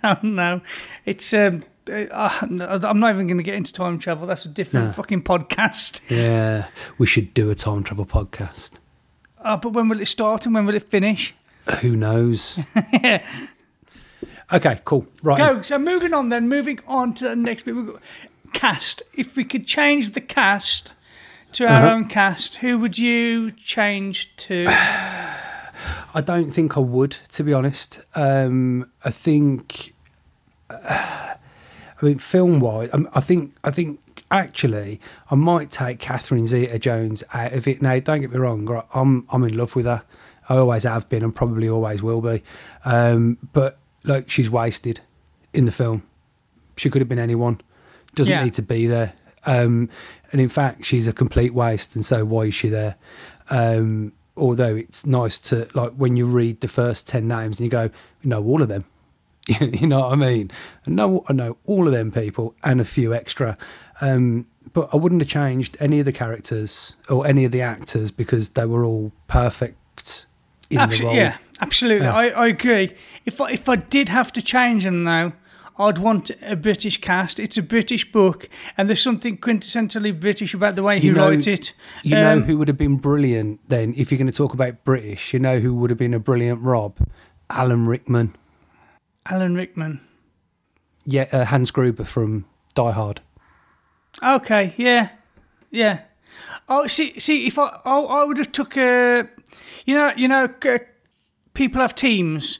Oh 0.02 0.16
no, 0.22 0.60
it's. 1.04 1.32
Um, 1.34 1.64
uh, 1.90 2.28
I'm 2.42 2.98
not 2.98 3.12
even 3.14 3.26
going 3.26 3.36
to 3.36 3.42
get 3.42 3.56
into 3.56 3.72
time 3.74 3.98
travel. 3.98 4.26
That's 4.26 4.46
a 4.46 4.48
different 4.48 4.86
No. 4.86 4.92
fucking 4.92 5.22
podcast. 5.22 6.00
Yeah, 6.10 6.68
we 6.98 7.06
should 7.06 7.34
do 7.34 7.50
a 7.50 7.54
time 7.54 7.82
travel 7.84 8.06
podcast. 8.06 8.72
Uh, 9.38 9.58
but 9.58 9.74
when 9.74 9.88
will 9.90 10.00
it 10.00 10.06
start 10.08 10.46
and 10.46 10.54
when 10.54 10.64
will 10.64 10.74
it 10.74 10.84
finish? 10.88 11.34
Who 11.82 11.94
knows? 11.96 12.58
Okay, 14.52 14.78
cool. 14.84 15.06
Right. 15.22 15.38
Go. 15.38 15.62
So 15.62 15.78
moving 15.78 16.12
on 16.12 16.28
then. 16.28 16.48
Moving 16.48 16.78
on 16.86 17.14
to 17.14 17.24
the 17.28 17.36
next 17.36 17.62
bit. 17.64 17.74
We've 17.74 17.86
got 17.86 18.02
cast. 18.52 19.02
If 19.14 19.36
we 19.36 19.44
could 19.44 19.66
change 19.66 20.10
the 20.12 20.20
cast 20.20 20.92
to 21.52 21.66
our 21.66 21.72
Uh-huh. 21.86 21.94
own 21.94 22.04
cast, 22.08 22.56
who 22.56 22.78
would 22.78 22.98
you 22.98 23.50
change 23.52 24.34
to? 24.36 24.66
I 26.16 26.20
don't 26.24 26.50
think 26.52 26.76
I 26.76 26.80
would, 26.80 27.12
to 27.32 27.42
be 27.42 27.52
honest. 27.52 28.00
Um, 28.14 28.90
I 29.04 29.10
think, 29.10 29.94
I 30.70 31.36
mean, 32.02 32.18
film 32.18 32.60
wise, 32.60 32.90
I 33.14 33.20
think, 33.20 33.54
I 33.64 33.70
think 33.70 34.00
actually, 34.30 35.00
I 35.30 35.34
might 35.34 35.70
take 35.70 35.98
Catherine 35.98 36.46
Zeta-Jones 36.46 37.24
out 37.32 37.52
of 37.52 37.66
it. 37.66 37.82
Now, 37.82 37.98
don't 37.98 38.20
get 38.20 38.30
me 38.32 38.38
wrong, 38.38 38.82
I'm 38.94 39.26
I'm 39.30 39.42
in 39.44 39.56
love 39.56 39.74
with 39.74 39.86
her. 39.86 40.02
I 40.48 40.56
always 40.58 40.82
have 40.84 41.08
been, 41.08 41.22
and 41.24 41.34
probably 41.34 41.68
always 41.68 42.02
will 42.02 42.20
be. 42.20 42.42
Um, 42.84 43.38
but 43.52 43.78
like, 44.04 44.30
she's 44.30 44.50
wasted 44.50 45.00
in 45.52 45.64
the 45.64 45.72
film. 45.72 46.02
She 46.76 46.90
could 46.90 47.00
have 47.00 47.08
been 47.08 47.18
anyone. 47.18 47.60
Doesn't 48.14 48.30
Yeah. 48.30 48.44
need 48.44 48.54
to 48.54 48.62
be 48.62 48.86
there. 48.86 49.12
Um, 49.46 49.88
and 50.32 50.40
in 50.40 50.48
fact, 50.48 50.84
she's 50.84 51.06
a 51.08 51.12
complete 51.12 51.52
waste. 51.54 51.94
And 51.94 52.04
so, 52.04 52.24
why 52.24 52.44
is 52.44 52.54
she 52.54 52.68
there? 52.68 52.96
Um, 53.50 54.12
although 54.36 54.74
it's 54.74 55.06
nice 55.06 55.38
to 55.38 55.68
like 55.74 55.92
when 55.92 56.16
you 56.16 56.26
read 56.26 56.60
the 56.60 56.68
first 56.68 57.06
ten 57.06 57.28
names 57.28 57.58
and 57.58 57.64
you 57.64 57.70
go, 57.70 57.90
you 58.22 58.30
know 58.30 58.42
all 58.42 58.62
of 58.62 58.68
them. 58.68 58.84
you 59.60 59.86
know 59.86 60.00
what 60.00 60.12
I 60.12 60.16
mean? 60.16 60.50
I 60.86 60.90
know 60.90 61.22
I 61.28 61.34
know 61.34 61.58
all 61.66 61.86
of 61.86 61.92
them 61.92 62.10
people 62.10 62.54
and 62.64 62.80
a 62.80 62.84
few 62.84 63.12
extra. 63.14 63.58
Um, 64.00 64.46
but 64.72 64.88
I 64.92 64.96
wouldn't 64.96 65.20
have 65.20 65.28
changed 65.28 65.76
any 65.78 66.00
of 66.00 66.06
the 66.06 66.12
characters 66.12 66.96
or 67.10 67.26
any 67.26 67.44
of 67.44 67.52
the 67.52 67.60
actors 67.60 68.10
because 68.10 68.50
they 68.50 68.64
were 68.66 68.84
all 68.84 69.12
perfect 69.28 70.26
in 70.70 70.78
the 70.88 71.00
role. 71.04 71.14
yeah, 71.14 71.36
absolutely. 71.60 72.06
Yeah. 72.06 72.14
I, 72.14 72.28
I 72.28 72.46
agree. 72.48 72.94
If 73.24 73.40
I, 73.40 73.52
if 73.52 73.68
I 73.68 73.76
did 73.76 74.08
have 74.08 74.32
to 74.32 74.42
change 74.42 74.84
them 74.84 75.04
though, 75.04 75.32
I'd 75.76 75.98
want 75.98 76.30
a 76.42 76.54
British 76.54 77.00
cast. 77.00 77.40
It's 77.40 77.58
a 77.58 77.62
British 77.62 78.12
book, 78.12 78.48
and 78.76 78.88
there's 78.88 79.02
something 79.02 79.36
quintessentially 79.38 80.18
British 80.18 80.54
about 80.54 80.76
the 80.76 80.84
way 80.84 81.00
he 81.00 81.08
You 81.08 81.14
know- 81.14 81.30
writes 81.30 81.46
it. 81.48 81.72
You 82.04 82.14
know 82.14 82.32
Um, 82.34 82.42
who 82.44 82.56
would 82.58 82.68
have 82.68 82.78
been 82.78 82.96
brilliant 82.96 83.60
then 83.68 83.92
if 83.96 84.12
you're 84.12 84.18
going 84.18 84.30
to 84.30 84.36
talk 84.36 84.54
about 84.54 84.84
British? 84.84 85.32
You 85.32 85.40
know 85.40 85.58
who 85.58 85.74
would 85.74 85.90
have 85.90 85.98
been 85.98 86.14
a 86.14 86.20
brilliant 86.20 86.62
Rob? 86.62 86.98
Alan 87.50 87.86
Rickman. 87.86 88.36
Alan 89.26 89.54
Rickman. 89.56 90.00
Yeah, 91.06 91.26
uh, 91.32 91.44
Hans 91.44 91.70
Gruber 91.72 92.04
from 92.04 92.44
Die 92.74 92.90
Hard. 92.92 93.20
Okay, 94.22 94.74
yeah, 94.76 95.08
yeah. 95.70 96.02
Oh, 96.68 96.86
see, 96.86 97.18
see, 97.18 97.46
if 97.46 97.58
I, 97.58 97.80
I, 97.84 97.98
I 98.00 98.24
would 98.24 98.38
have 98.38 98.52
took 98.52 98.76
a, 98.76 99.28
you 99.86 99.94
know, 99.96 100.12
you 100.16 100.28
know, 100.28 100.48
people 101.54 101.80
have 101.80 101.94
teams. 101.94 102.58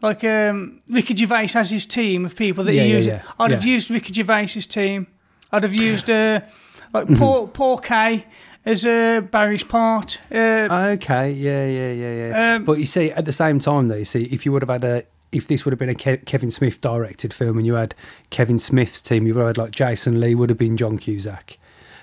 Like 0.00 0.24
um, 0.24 0.80
Ricky 0.88 1.14
Gervais 1.14 1.48
has 1.54 1.70
his 1.70 1.86
team 1.86 2.24
of 2.24 2.34
people 2.34 2.64
that 2.64 2.72
Yeah, 2.74 2.82
he 2.82 2.88
yeah, 2.90 2.96
uses. 2.96 3.08
yeah, 3.08 3.22
I'd 3.38 3.50
have. 3.52 3.60
Mm-hmm. 3.60 3.68
used 3.68 3.90
Ricky 3.90 4.12
Gervais's 4.12 4.66
team. 4.66 5.06
I'd 5.52 5.62
have 5.62 5.74
used 5.74 6.10
uh, 6.10 6.40
like 6.92 7.14
Paul 7.16 7.46
Paul 7.48 7.78
Kay 7.78 8.26
as 8.64 8.84
uh, 8.86 9.20
Barry's 9.30 9.62
part. 9.64 10.20
Uh, 10.30 10.68
Okay, 10.94 11.30
yeah, 11.32 11.66
yeah, 11.66 11.92
yeah, 11.92 12.28
yeah. 12.28 12.54
Um, 12.54 12.64
but 12.64 12.78
you 12.78 12.86
see, 12.86 13.10
at 13.12 13.26
the 13.26 13.32
same 13.32 13.58
time, 13.60 13.88
though, 13.88 13.96
you 13.96 14.04
see, 14.04 14.24
if 14.24 14.44
you 14.44 14.50
would 14.52 14.62
have 14.62 14.68
had 14.70 14.84
a, 14.84 15.02
if 15.30 15.46
this 15.46 15.64
would 15.64 15.72
have 15.72 15.78
been 15.78 15.88
a 15.88 15.94
Ke- 15.94 16.24
Kevin 16.26 16.50
Smith 16.50 16.80
directed 16.80 17.32
film, 17.32 17.58
and 17.58 17.66
you 17.66 17.74
had 17.74 17.94
Kevin 18.30 18.58
Smith's 18.58 19.00
team, 19.00 19.26
you 19.26 19.34
would 19.34 19.40
have 19.40 19.48
had 19.50 19.58
like 19.58 19.70
Jason 19.72 20.18
Lee 20.20 20.34
would 20.34 20.48
have 20.48 20.58
been 20.58 20.76
John 20.76 20.98
Cusack. 20.98 21.58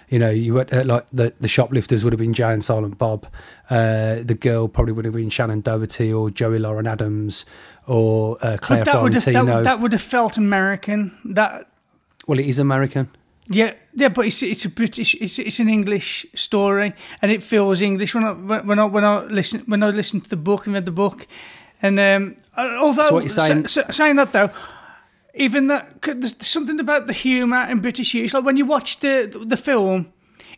You 0.10 0.18
know, 0.20 0.30
you 0.32 0.60
uh, 0.60 0.66
like 0.86 1.06
the 1.14 1.34
the 1.40 1.48
shoplifters 1.48 2.04
would 2.04 2.14
have 2.14 2.20
been 2.20 2.34
Jay 2.34 2.52
and 2.52 2.64
Silent 2.64 2.98
Bob. 2.98 3.28
Uh, 3.70 4.18
the 4.24 4.34
girl 4.40 4.68
probably 4.68 4.92
would 4.94 5.06
have 5.06 5.14
been 5.14 5.30
Shannen 5.30 5.62
Doherty 5.64 6.12
or 6.12 6.32
Joey 6.32 6.58
Lauren 6.60 6.88
Adams 6.88 7.46
or 7.86 8.38
uh, 8.42 8.58
Claire 8.60 8.86
but 8.86 8.92
that 8.92 9.02
would 9.04 9.14
have 9.14 9.24
that, 9.26 9.46
would- 9.46 9.66
that 9.66 9.80
would 9.80 9.94
have 9.94 10.02
felt 10.02 10.38
American. 10.38 11.12
That 11.26 11.70
well, 12.28 12.40
it 12.40 12.48
is 12.48 12.58
American. 12.60 13.08
Yeah, 13.52 13.74
yeah, 13.96 14.10
but 14.10 14.26
it's 14.26 14.42
it's 14.44 14.66
a 14.66 14.70
British, 14.70 15.16
it's 15.16 15.40
it's 15.40 15.60
an 15.60 15.70
English 15.70 16.26
story, 16.36 16.94
and 17.22 17.32
it 17.32 17.42
feels 17.44 17.82
English 17.82 18.14
when 18.16 18.24
I 18.24 18.32
when 18.62 18.80
I 18.80 18.86
when 18.86 19.04
I 19.04 19.24
listen 19.26 19.62
when 19.68 19.82
I 19.84 19.90
listened 19.90 20.24
to 20.24 20.30
the 20.30 20.36
book 20.38 20.66
and 20.68 20.74
read 20.76 20.86
the 20.86 20.92
book, 20.92 21.28
and 21.82 22.00
um, 22.00 22.36
although 22.58 23.10
So 23.10 23.28
saying- 23.28 23.68
sa- 23.68 23.82
sa- 23.84 23.92
saying 23.92 24.18
that 24.18 24.32
though, 24.34 24.50
even 25.36 25.68
that 25.68 26.02
there's 26.02 26.36
something 26.40 26.80
about 26.80 27.08
the 27.08 27.14
humour 27.14 27.64
in 27.70 27.80
British. 27.80 28.16
It's 28.16 28.34
like 28.34 28.44
when 28.44 28.58
you 28.58 28.66
watch 28.66 29.00
the 29.00 29.44
the 29.48 29.58
film, 29.58 30.12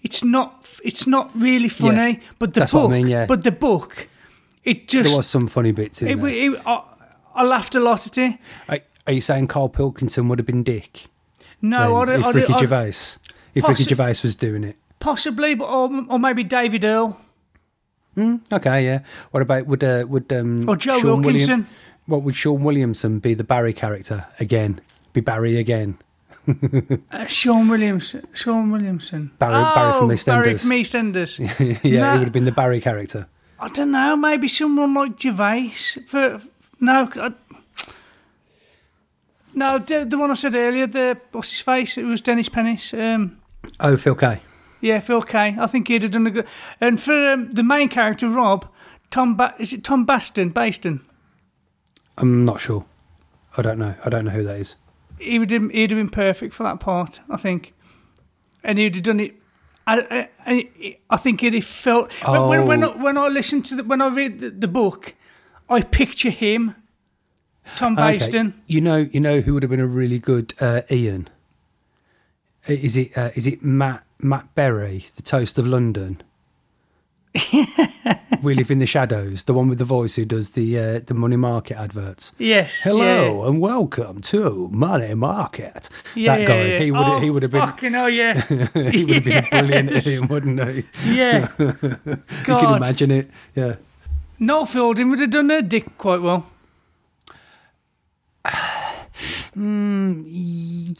it's 0.03 0.23
not 0.23 0.67
it's 0.83 1.05
not 1.07 1.29
really 1.35 1.69
funny, 1.69 2.19
but 2.39 2.53
the 2.53 2.61
That's 2.61 2.73
what 2.73 2.81
I 2.81 2.83
book, 2.83 2.91
mean, 2.91 3.07
yeah. 3.07 3.25
but 3.25 3.43
the 3.43 3.51
book, 3.51 4.07
it 4.63 4.87
just 4.87 5.09
There 5.09 5.17
was 5.17 5.27
some 5.27 5.47
funny 5.47 5.71
bits 5.71 6.01
in 6.01 6.07
it, 6.07 6.21
there. 6.21 6.53
it, 6.53 6.61
I, 6.65 6.83
I 7.35 7.43
laughed 7.43 7.75
a 7.75 7.79
lot 7.79 8.05
at 8.07 8.17
it. 8.17 8.37
Are, 8.69 8.79
are 9.07 9.13
you 9.13 9.21
saying 9.21 9.47
Karl 9.47 9.69
Pilkington 9.69 10.27
would 10.27 10.39
have 10.39 10.45
been 10.45 10.63
Dick? 10.63 11.07
No, 11.61 11.97
I, 11.97 12.05
then, 12.05 12.21
don't- 12.21 12.29
if 12.29 12.35
Ricky 12.35 12.53
I, 12.53 12.57
Gervais, 12.57 13.17
if 13.53 13.67
Ricky 13.67 13.83
Gervais 13.83 14.15
was 14.23 14.35
doing 14.35 14.63
it. 14.63 14.75
possibly, 14.99 15.55
but 15.55 15.65
or, 15.65 16.05
or 16.09 16.19
maybe 16.19 16.43
David 16.43 16.83
Earl 16.85 17.17
Okay, 18.51 18.83
yeah. 18.85 18.99
What 19.31 19.41
about 19.41 19.67
would 19.67 19.83
uh, 19.83 20.05
would 20.07 20.31
um 20.33 20.67
or 20.67 20.75
Joe 20.75 20.99
Sean 20.99 21.21
Wilkinson. 21.21 21.49
William, 21.49 21.67
what 22.05 22.23
would 22.23 22.35
Shaun 22.35 22.63
Williamson 22.63 23.19
be 23.19 23.33
the 23.33 23.43
Barry 23.43 23.73
character 23.73 24.25
again? 24.39 24.81
Be 25.13 25.21
Barry 25.21 25.57
again? 25.57 25.97
Uh, 27.11 27.25
Shaun 27.27 27.67
Williamson. 27.67 28.27
Shaun 28.33 28.71
Williamson. 28.71 29.31
Barry- 29.39 29.53
Barry 29.75 29.93
from 29.93 30.03
Oh, 30.11 30.15
Barry 30.25 30.53
EastEnders. 30.55 30.61
from 30.61 30.69
EastEnders. 30.71 31.79
yeah, 31.83 31.99
No. 32.01 32.11
he 32.13 32.17
would 32.19 32.23
have 32.25 32.33
been 32.33 32.45
the 32.45 32.51
Barry 32.51 32.81
character. 32.81 33.27
I 33.59 33.69
don't 33.69 33.91
know. 33.91 34.15
Maybe 34.15 34.47
someone 34.47 34.93
like 34.95 35.19
Gervais. 35.19 35.67
For 36.07 36.41
no, 36.79 37.09
I, 37.15 37.31
no, 39.53 39.77
the, 39.79 40.05
the 40.05 40.17
one 40.17 40.31
I 40.31 40.33
said 40.33 40.55
earlier. 40.55 40.87
The 40.87 41.17
what's 41.31 41.51
his 41.51 41.61
face? 41.61 41.97
It 41.97 42.05
was 42.05 42.21
Dennis 42.21 42.49
Pennis. 42.49 42.93
Um, 42.93 43.37
Oh, 43.79 43.95
Phil 43.95 44.15
Kay. 44.15 44.39
yeah, 44.79 44.99
Phil 44.99 45.21
Kay. 45.21 45.55
I 45.59 45.67
think 45.67 45.87
he'd 45.87 46.01
have 46.01 46.11
done 46.11 46.25
a 46.25 46.31
good. 46.31 46.47
And 46.79 46.99
for 46.99 47.13
um, 47.33 47.51
the 47.51 47.61
main 47.63 47.89
character, 47.89 48.27
Rob, 48.27 48.67
Tom. 49.11 49.35
Ba- 49.37 49.53
is 49.59 49.73
it 49.73 49.83
Tom 49.83 50.07
Basden? 50.07 50.51
Basden. 50.51 51.01
I'm 52.17 52.45
not 52.45 52.61
sure. 52.61 52.85
I 53.57 53.61
don't 53.61 53.79
know. 53.79 53.95
I 54.05 54.09
don't 54.09 54.25
know 54.25 54.31
who 54.31 54.43
that 54.43 54.57
is. 54.59 54.75
He 55.19 55.37
would. 55.39 55.51
Have, 55.51 55.69
he'd 55.71 55.91
have 55.91 55.97
been 55.99 56.09
perfect 56.09 56.53
for 56.53 56.63
that 56.63 56.79
part. 56.79 57.19
I 57.29 57.37
think, 57.37 57.73
and 58.63 58.77
he'd 58.77 58.95
have 58.95 59.03
done 59.03 59.19
it. 59.19 59.35
I, 59.87 60.29
I, 60.45 60.97
I 61.09 61.17
think 61.17 61.43
it 61.43 61.59
felt 61.63 62.13
when, 62.27 62.47
when, 62.47 62.67
when, 62.67 62.83
I, 62.83 62.87
Oh. 62.87 62.97
when 63.03 63.17
I 63.17 63.27
listen 63.27 63.61
to 63.63 63.75
the, 63.75 63.83
when 63.83 63.99
I 64.01 64.07
read 64.09 64.39
the, 64.39 64.49
the 64.51 64.67
book, 64.67 65.15
I 65.69 65.81
picture 65.81 66.29
him, 66.29 66.75
Tom 67.77 67.97
Okay. 67.97 68.53
You 68.67 68.79
know, 68.79 68.97
you 69.11 69.19
know 69.19 69.41
who 69.41 69.53
would 69.53 69.63
have 69.63 69.69
been 69.71 69.79
a 69.79 69.87
really 69.87 70.19
good 70.19 70.53
uh, 70.61 70.81
Ian. 70.91 71.29
Uh, 72.69 72.73
Is 72.73 72.95
it 72.95 73.17
uh, 73.17 73.31
is 73.35 73.47
it 73.47 73.63
Matt 73.63 74.05
Matt 74.19 74.53
Berry, 74.53 75.07
the 75.15 75.23
Toast 75.23 75.57
of 75.57 75.65
London? 75.65 76.21
we 78.43 78.53
live 78.53 78.69
in 78.71 78.79
the 78.79 78.85
shadows. 78.85 79.43
The 79.45 79.53
one 79.53 79.69
with 79.69 79.77
the 79.77 79.85
voice 79.85 80.15
who 80.15 80.25
does 80.25 80.49
the 80.49 80.77
uh, 80.77 80.99
the 80.99 81.13
money 81.13 81.37
market 81.37 81.77
adverts. 81.77 82.33
Yes. 82.37 82.81
Hello 82.83 83.47
and 83.47 83.61
welcome 83.61 84.19
to 84.21 84.67
Money 84.71 85.13
Market. 85.13 85.89
Yeah, 86.13 86.35
that 86.35 86.41
yeah, 86.41 86.47
guy, 86.47 86.61
yeah. 86.63 86.79
he 86.79 86.91
would 86.91 86.99
oh, 86.99 87.19
he 87.21 87.29
would 87.29 87.43
have 87.43 87.51
been 87.51 87.65
Fucking 87.65 87.93
hell, 87.93 88.09
yeah. 88.09 88.41
he 88.73 89.05
would 89.05 89.15
have 89.15 89.23
been 89.23 89.45
a 89.45 89.47
brilliant 89.49 89.91
Yes. 89.91 90.07
Ian, 90.07 90.27
wouldn't 90.27 90.69
he? 90.69 90.85
Yeah. 91.05 91.47
You 91.57 92.17
can 92.43 92.75
imagine 92.75 93.11
it. 93.11 93.29
Yeah. 93.55 93.75
Noel 94.37 94.65
Fielding 94.65 95.09
would 95.09 95.19
have 95.19 95.31
done 95.31 95.49
her 95.49 95.61
dick 95.61 95.97
quite 95.97 96.21
well. 96.21 96.47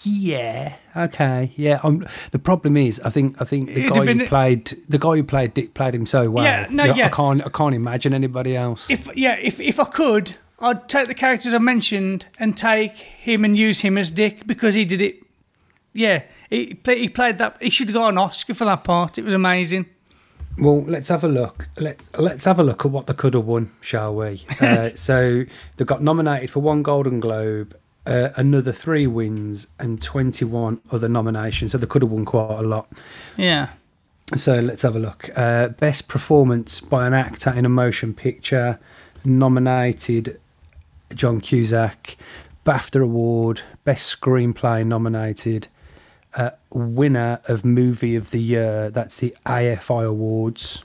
Yeah. 0.04 0.76
Okay. 0.96 1.54
Yeah. 1.56 1.80
Um, 1.84 2.06
the 2.32 2.40
problem 2.40 2.76
is, 2.76 3.00
I 3.02 3.10
think 3.10 3.42
I 3.42 3.46
think 3.46 3.68
the 3.68 3.86
It'd 3.86 3.94
guy 3.94 4.06
who 4.06 4.28
played 4.28 4.78
the 4.90 4.98
guy 4.98 5.16
who 5.16 5.24
played 5.24 5.54
Dick 5.54 5.74
played 5.74 5.96
him 5.96 6.06
so 6.06 6.30
well. 6.30 6.44
Yeah, 6.44 6.68
no, 6.70 6.84
yeah. 6.86 7.06
I 7.06 7.10
can't 7.10 7.46
I 7.46 7.50
can't 7.50 7.74
imagine 7.76 8.14
anybody 8.14 8.56
else. 8.56 8.90
If 8.90 9.10
yeah, 9.16 9.38
if 9.42 9.60
if 9.62 9.80
I 9.80 9.86
could, 9.86 10.36
I'd 10.60 10.90
take 10.90 11.08
the 11.08 11.14
characters 11.14 11.54
I 11.54 11.60
mentioned 11.60 12.26
and 12.40 12.58
take 12.58 12.96
him 12.98 13.46
and 13.46 13.56
use 13.58 13.80
him 13.82 13.98
as 13.98 14.12
Dick 14.12 14.46
because 14.46 14.76
he 14.76 14.84
did 14.86 15.02
it. 15.02 15.24
Yeah, 15.94 16.24
he 16.50 16.74
play, 16.74 17.00
he 17.00 17.10
played 17.10 17.38
that. 17.38 17.58
He 17.62 17.70
should 17.70 17.88
have 17.90 17.96
got 17.96 18.10
an 18.10 18.18
Oscar 18.18 18.54
for 18.54 18.66
that 18.66 18.84
part. 18.84 19.18
It 19.18 19.24
was 19.24 19.34
amazing. 19.34 19.86
Well, 20.58 20.82
let's 20.84 21.10
have 21.10 21.24
a 21.24 21.28
look. 21.28 21.70
Let 21.78 22.02
Let's 22.20 22.46
have 22.46 22.60
a 22.60 22.64
look 22.64 22.86
at 22.86 22.92
what 22.92 23.08
they 23.08 23.14
could 23.14 23.34
have 23.34 23.46
won, 23.46 23.72
shall 23.80 24.14
we? 24.16 24.46
uh, 24.62 24.92
so 24.96 25.46
they 25.78 25.86
got 25.86 26.04
nominated 26.04 26.52
for 26.52 26.60
one 26.60 26.84
Golden 26.84 27.20
Globe, 27.20 27.76
uh, 28.06 28.30
another 28.36 28.72
three 28.72 29.08
wins, 29.08 29.68
and 29.80 30.02
twenty-one 30.02 30.82
other 30.92 31.08
nominations. 31.10 31.72
So 31.74 31.78
they 31.78 31.88
could 31.88 32.02
have 32.02 32.12
won 32.12 32.26
quite 32.26 32.60
a 32.60 32.64
lot. 32.64 32.88
Yeah. 33.38 33.70
So 34.36 34.60
let's 34.60 34.82
have 34.84 34.96
a 34.96 35.00
look. 35.00 35.30
Uh, 35.36 35.68
best 35.70 36.08
performance 36.08 36.80
by 36.80 37.06
an 37.06 37.14
actor 37.14 37.52
in 37.52 37.66
a 37.66 37.70
motion 37.70 38.14
picture, 38.14 38.80
nominated 39.26 40.40
John 41.14 41.42
Cusack. 41.42 42.16
BAFTA 42.64 43.02
Award, 43.04 43.62
Best 43.86 44.22
Screenplay 44.22 44.86
nominated. 44.86 45.68
Uh, 46.36 46.52
winner 46.72 47.42
of 47.48 47.66
Movie 47.66 48.16
of 48.16 48.30
the 48.30 48.40
Year, 48.40 48.90
that's 48.92 49.18
the 49.18 49.36
AFI 49.46 50.06
Awards. 50.08 50.84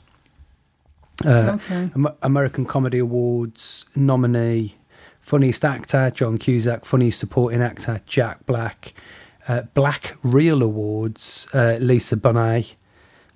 Uh, 1.25 1.53
Okay. 1.57 1.91
Am- 1.95 2.09
American 2.23 2.65
Comedy 2.65 2.99
Awards 2.99 3.85
nominee. 3.95 4.77
Funniest 5.27 5.65
actor, 5.65 6.09
John 6.15 6.39
Cusack. 6.39 6.85
Funniest 6.85 7.19
supporting 7.19 7.61
actor, 7.61 8.01
Jack 8.07 8.47
Black. 8.47 8.95
Uh, 9.49 9.63
Black 9.75 10.17
Reel 10.23 10.63
Awards, 10.63 11.49
uh, 11.53 11.79
Lisa 11.81 12.17
Bonet 12.17 12.75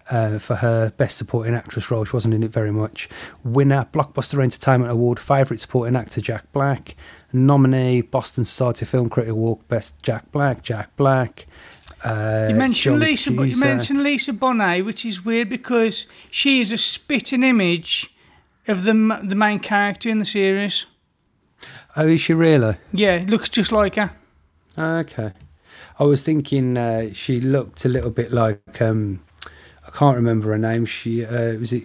uh, 0.08 0.38
for 0.38 0.56
her 0.56 0.90
best 0.96 1.16
supporting 1.16 1.52
actress 1.52 1.90
role. 1.90 2.04
She 2.04 2.12
wasn't 2.12 2.34
in 2.34 2.44
it 2.44 2.52
very 2.52 2.70
much. 2.70 3.08
Winner, 3.42 3.88
Blockbuster 3.92 4.40
Entertainment 4.40 4.92
Award, 4.92 5.18
favourite 5.18 5.60
supporting 5.60 5.96
actor, 5.96 6.20
Jack 6.20 6.50
Black. 6.52 6.94
Nominee, 7.32 8.02
Boston 8.02 8.44
Society 8.44 8.84
Film 8.84 9.08
Critic 9.08 9.32
Award, 9.32 9.66
best 9.66 10.00
Jack 10.00 10.30
Black, 10.30 10.62
Jack 10.62 10.94
Black. 10.96 11.46
Uh, 12.04 12.46
You 12.50 12.54
mentioned 12.54 13.00
John 13.00 13.08
Lisa. 13.08 13.32
You 13.32 13.58
mentioned 13.58 14.02
Lisa 14.04 14.32
Bonet, 14.32 14.84
which 14.84 15.04
is 15.04 15.24
weird 15.24 15.48
because 15.48 16.06
she 16.30 16.60
is 16.60 16.70
a 16.70 16.78
spitting 16.78 17.42
image 17.42 18.14
of 18.68 18.84
the 18.84 18.92
the 19.24 19.34
main 19.34 19.58
character 19.58 20.08
in 20.08 20.20
the 20.20 20.24
series. 20.24 20.86
Oh, 21.96 22.06
is 22.06 22.20
she 22.20 22.34
really? 22.34 22.76
Yeah, 22.92 23.24
looks 23.26 23.48
just 23.48 23.72
like 23.72 23.96
her. 23.96 24.12
Okay. 24.78 25.32
I 25.98 26.04
was 26.04 26.22
thinking 26.22 26.78
uh, 26.78 27.10
she 27.12 27.40
looked 27.40 27.84
a 27.84 27.88
little 27.88 28.10
bit 28.10 28.32
like 28.32 28.80
um, 28.80 29.20
I 29.86 29.90
can't 29.90 30.16
remember 30.16 30.50
her 30.50 30.58
name. 30.58 30.86
She 30.86 31.24
uh, 31.24 31.54
was 31.58 31.72
it 31.72 31.84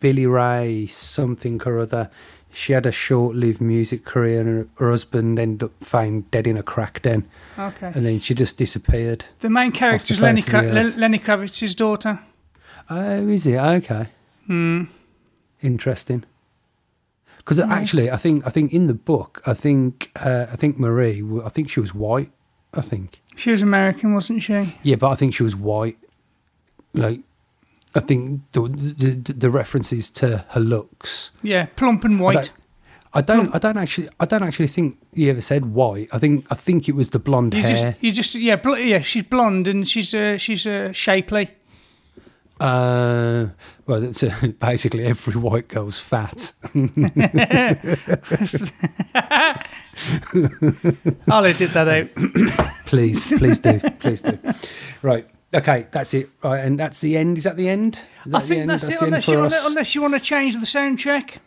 Billy 0.00 0.26
Ray 0.26 0.86
something 0.86 1.60
or 1.66 1.78
other. 1.80 2.10
She 2.52 2.72
had 2.72 2.84
a 2.84 2.90
short-lived 2.90 3.60
music 3.60 4.04
career, 4.04 4.40
and 4.40 4.68
her, 4.78 4.90
husband 4.90 5.38
ended 5.38 5.62
up 5.68 5.84
found 5.84 6.28
dead 6.32 6.48
in 6.48 6.56
a 6.56 6.64
crack 6.64 7.00
den, 7.02 7.28
Okay. 7.56 7.92
and 7.94 8.04
then 8.04 8.18
she 8.18 8.34
just 8.34 8.56
disappeared. 8.58 9.24
The 9.38 9.48
main 9.48 9.70
character 9.70 10.14
is 10.14 10.20
Lenny, 10.20 10.40
of 10.40 10.46
the 10.46 10.50
Kra- 10.50 10.64
earth. 10.64 10.72
Len- 10.74 10.98
Lenny 11.00 11.18
Kravitz's 11.20 11.76
daughter. 11.76 12.18
Oh, 12.88 13.28
is 13.28 13.46
it 13.46 13.56
okay? 13.56 14.08
Hmm. 14.46 14.84
Interesting. 15.62 16.24
Because 17.50 17.68
actually, 17.68 18.12
I 18.12 18.16
think 18.16 18.46
I 18.46 18.50
think 18.50 18.72
in 18.72 18.86
the 18.86 18.94
book, 18.94 19.42
I 19.44 19.54
think 19.54 20.12
uh, 20.14 20.46
I 20.52 20.54
think 20.54 20.78
Marie, 20.78 21.20
I 21.44 21.48
think 21.48 21.68
she 21.68 21.80
was 21.80 21.92
white. 21.92 22.30
I 22.72 22.80
think. 22.80 23.20
She 23.34 23.50
was 23.50 23.60
American, 23.60 24.14
wasn't 24.14 24.44
she? 24.44 24.76
Yeah, 24.84 24.94
but 24.94 25.08
I 25.10 25.16
think 25.16 25.34
she 25.34 25.42
was 25.42 25.56
white. 25.56 25.98
Like, 26.94 27.22
I 27.96 27.98
think 27.98 28.42
the 28.52 28.60
the, 28.68 29.32
the 29.32 29.50
references 29.50 30.10
to 30.10 30.44
her 30.50 30.60
looks. 30.60 31.32
Yeah, 31.42 31.66
plump 31.74 32.04
and 32.04 32.20
white. 32.20 32.52
I 33.12 33.20
don't. 33.20 33.52
I 33.52 33.58
don't 33.58 33.76
actually. 33.76 34.08
I 34.20 34.26
don't 34.26 34.44
actually 34.44 34.68
think 34.68 34.96
you 35.12 35.28
ever 35.30 35.40
said 35.40 35.74
white. 35.74 36.06
I 36.12 36.20
think. 36.20 36.46
I 36.52 36.54
think 36.54 36.88
it 36.88 36.94
was 36.94 37.10
the 37.10 37.18
blonde 37.18 37.54
You 37.54 37.62
hair. 37.62 37.92
just, 37.92 38.02
you 38.04 38.12
just, 38.12 38.34
yeah, 38.36 38.54
bl- 38.54 38.76
yeah. 38.76 39.00
She's 39.00 39.24
blonde 39.24 39.66
and 39.66 39.88
she's, 39.88 40.14
uh, 40.14 40.38
she's 40.38 40.68
uh, 40.68 40.92
shapely. 40.92 41.48
Uh, 42.60 43.48
well, 43.86 44.00
that's 44.00 44.22
uh, 44.22 44.48
basically 44.60 45.04
every 45.04 45.34
white 45.34 45.68
girl's 45.68 45.98
fat. 45.98 46.52
I'll 51.28 51.46
edit 51.46 51.72
that 51.72 51.88
out. 51.88 52.76
please, 52.86 53.24
please 53.26 53.58
do, 53.60 53.80
please 53.98 54.22
do. 54.22 54.38
Right. 55.02 55.26
Okay, 55.52 55.86
that's 55.90 56.14
it. 56.14 56.30
Right, 56.44 56.64
and 56.64 56.78
that's 56.78 57.00
the 57.00 57.16
end. 57.16 57.38
Is 57.38 57.44
that 57.44 57.56
the 57.56 57.68
end? 57.68 58.00
Is 58.24 58.34
I 58.34 58.38
that 58.38 58.42
the 58.42 58.48
think 58.48 58.60
end? 58.60 58.70
that's, 58.70 58.88
it. 58.88 59.02
Unless 59.02 59.28
you, 59.28 59.38
wanna, 59.38 59.56
unless 59.64 59.94
you 59.94 60.02
want 60.02 60.14
to 60.14 60.20
change 60.20 60.54
the 60.54 60.60
soundtrack, 60.60 61.38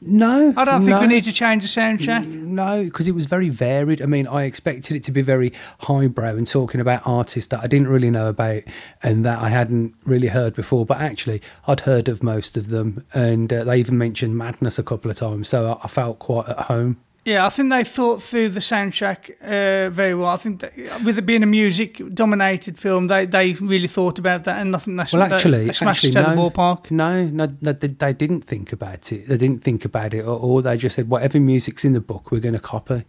no, 0.00 0.52
I 0.56 0.64
don't 0.64 0.84
think 0.84 0.90
no. 0.90 1.00
we 1.00 1.06
need 1.06 1.24
to 1.24 1.32
change 1.32 1.62
the 1.62 1.80
soundtrack. 1.80 2.26
No, 2.26 2.84
because 2.84 3.08
it 3.08 3.14
was 3.14 3.26
very 3.26 3.48
varied. 3.48 4.00
I 4.00 4.06
mean, 4.06 4.26
I 4.26 4.44
expected 4.44 4.96
it 4.96 5.02
to 5.04 5.10
be 5.10 5.22
very 5.22 5.52
highbrow 5.80 6.36
and 6.36 6.46
talking 6.46 6.80
about 6.80 7.02
artists 7.04 7.48
that 7.50 7.60
I 7.60 7.66
didn't 7.66 7.88
really 7.88 8.10
know 8.10 8.28
about 8.28 8.62
and 9.02 9.24
that 9.24 9.40
I 9.40 9.48
hadn't 9.48 9.94
really 10.04 10.28
heard 10.28 10.54
before. 10.54 10.86
But 10.86 11.00
actually, 11.00 11.42
I'd 11.66 11.80
heard 11.80 12.08
of 12.08 12.22
most 12.22 12.56
of 12.56 12.68
them, 12.68 13.04
and 13.14 13.52
uh, 13.52 13.64
they 13.64 13.78
even 13.78 13.98
mentioned 13.98 14.36
Madness 14.36 14.78
a 14.78 14.82
couple 14.82 15.10
of 15.10 15.16
times, 15.16 15.48
so 15.48 15.72
I, 15.72 15.84
I 15.84 15.88
felt 15.88 16.18
quite 16.18 16.48
at 16.48 16.60
home. 16.60 16.98
Yeah, 17.26 17.44
I 17.44 17.48
think 17.48 17.70
they 17.70 17.82
thought 17.82 18.22
through 18.22 18.50
the 18.50 18.60
soundtrack 18.60 19.30
uh, 19.42 19.90
very 19.90 20.14
well. 20.14 20.28
I 20.28 20.36
think 20.36 20.60
that 20.60 20.72
with 21.04 21.18
it 21.18 21.26
being 21.26 21.42
a 21.42 21.46
music-dominated 21.46 22.78
film, 22.78 23.08
they, 23.08 23.26
they 23.26 23.54
really 23.54 23.88
thought 23.88 24.20
about 24.20 24.44
that, 24.44 24.60
and 24.60 24.72
I 24.76 24.78
think 24.78 24.96
that's 24.96 25.12
Well, 25.12 25.24
actually, 25.24 25.66
they 25.66 25.72
smashed 25.72 26.04
actually, 26.04 26.10
it 26.10 26.16
out 26.28 26.36
no, 26.36 26.48
the 26.48 26.54
ballpark. 26.54 26.90
no, 26.92 27.24
no, 27.24 27.52
no, 27.60 27.72
they, 27.72 27.88
they 27.88 28.12
didn't 28.12 28.42
think 28.42 28.72
about 28.72 29.10
it. 29.10 29.26
They 29.26 29.36
didn't 29.36 29.64
think 29.64 29.84
about 29.84 30.14
it 30.14 30.20
at 30.20 30.26
all. 30.26 30.62
They 30.62 30.76
just 30.76 30.94
said 30.94 31.08
whatever 31.08 31.40
music's 31.40 31.84
in 31.84 31.94
the 31.94 32.00
book, 32.00 32.30
we're 32.30 32.38
going 32.40 32.54
to 32.54 32.60
copy. 32.60 33.02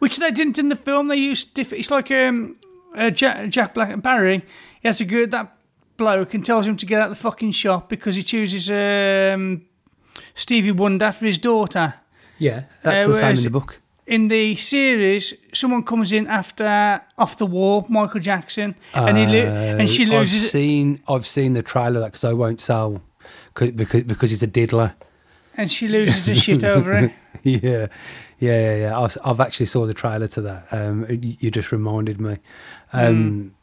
which 0.00 0.16
they 0.18 0.32
didn't 0.32 0.58
in 0.58 0.68
the 0.68 0.74
film. 0.76 1.06
They 1.06 1.14
used 1.16 1.54
diff- 1.54 1.72
it's 1.72 1.92
like 1.92 2.10
um, 2.10 2.56
uh, 2.96 3.10
Jack, 3.10 3.48
Jack 3.50 3.74
Black 3.74 4.02
Barry. 4.02 4.44
He 4.82 4.88
has 4.88 5.00
a 5.00 5.04
good 5.04 5.30
that 5.30 5.56
bloke 5.96 6.34
and 6.34 6.44
tells 6.44 6.66
him 6.66 6.76
to 6.78 6.84
get 6.84 7.00
out 7.00 7.10
the 7.10 7.14
fucking 7.14 7.52
shop 7.52 7.88
because 7.88 8.16
he 8.16 8.24
chooses 8.24 8.68
um, 8.70 9.66
Stevie 10.34 10.72
Wonder 10.72 11.12
for 11.12 11.26
his 11.26 11.38
daughter. 11.38 11.94
Yeah, 12.38 12.62
that's 12.82 13.04
Uh, 13.04 13.08
the 13.08 13.14
same 13.14 13.36
in 13.36 13.42
the 13.42 13.50
book. 13.50 13.80
In 14.06 14.28
the 14.28 14.54
series, 14.56 15.34
someone 15.52 15.82
comes 15.82 16.12
in 16.12 16.26
after 16.28 17.00
Off 17.18 17.38
the 17.38 17.46
Wall, 17.46 17.84
Michael 17.88 18.20
Jackson, 18.20 18.74
and 18.94 19.16
he 19.16 19.26
lo- 19.26 19.32
and 19.78 19.90
she 19.90 20.04
Uh, 20.04 20.12
I've 20.14 20.20
loses. 20.20 20.50
seen 20.50 21.00
I've 21.08 21.26
seen 21.26 21.54
the 21.54 21.62
trailer 21.62 21.96
of 21.96 22.02
that 22.02 22.12
because 22.12 22.24
I 22.24 22.32
won't 22.32 22.60
sell 22.60 23.02
because 23.54 23.72
because 24.02 24.30
he's 24.30 24.42
a 24.44 24.46
diddler. 24.46 24.94
and 25.56 25.70
she 25.72 25.88
loses 25.88 26.26
her 26.26 26.34
shit 26.34 26.62
over 26.74 26.92
it. 26.92 27.12
yeah, 27.42 27.60
yeah, 27.60 27.86
yeah, 28.38 28.76
yeah. 28.76 28.96
I 28.96 29.00
was- 29.00 29.18
I've 29.24 29.40
actually 29.40 29.66
saw 29.66 29.86
the 29.86 29.94
trailer 29.94 30.28
to 30.28 30.40
that. 30.42 30.66
Um, 30.70 31.06
you, 31.08 31.36
you 31.40 31.50
just 31.50 31.72
reminded 31.72 32.20
me. 32.20 32.36
Um, 32.92 33.54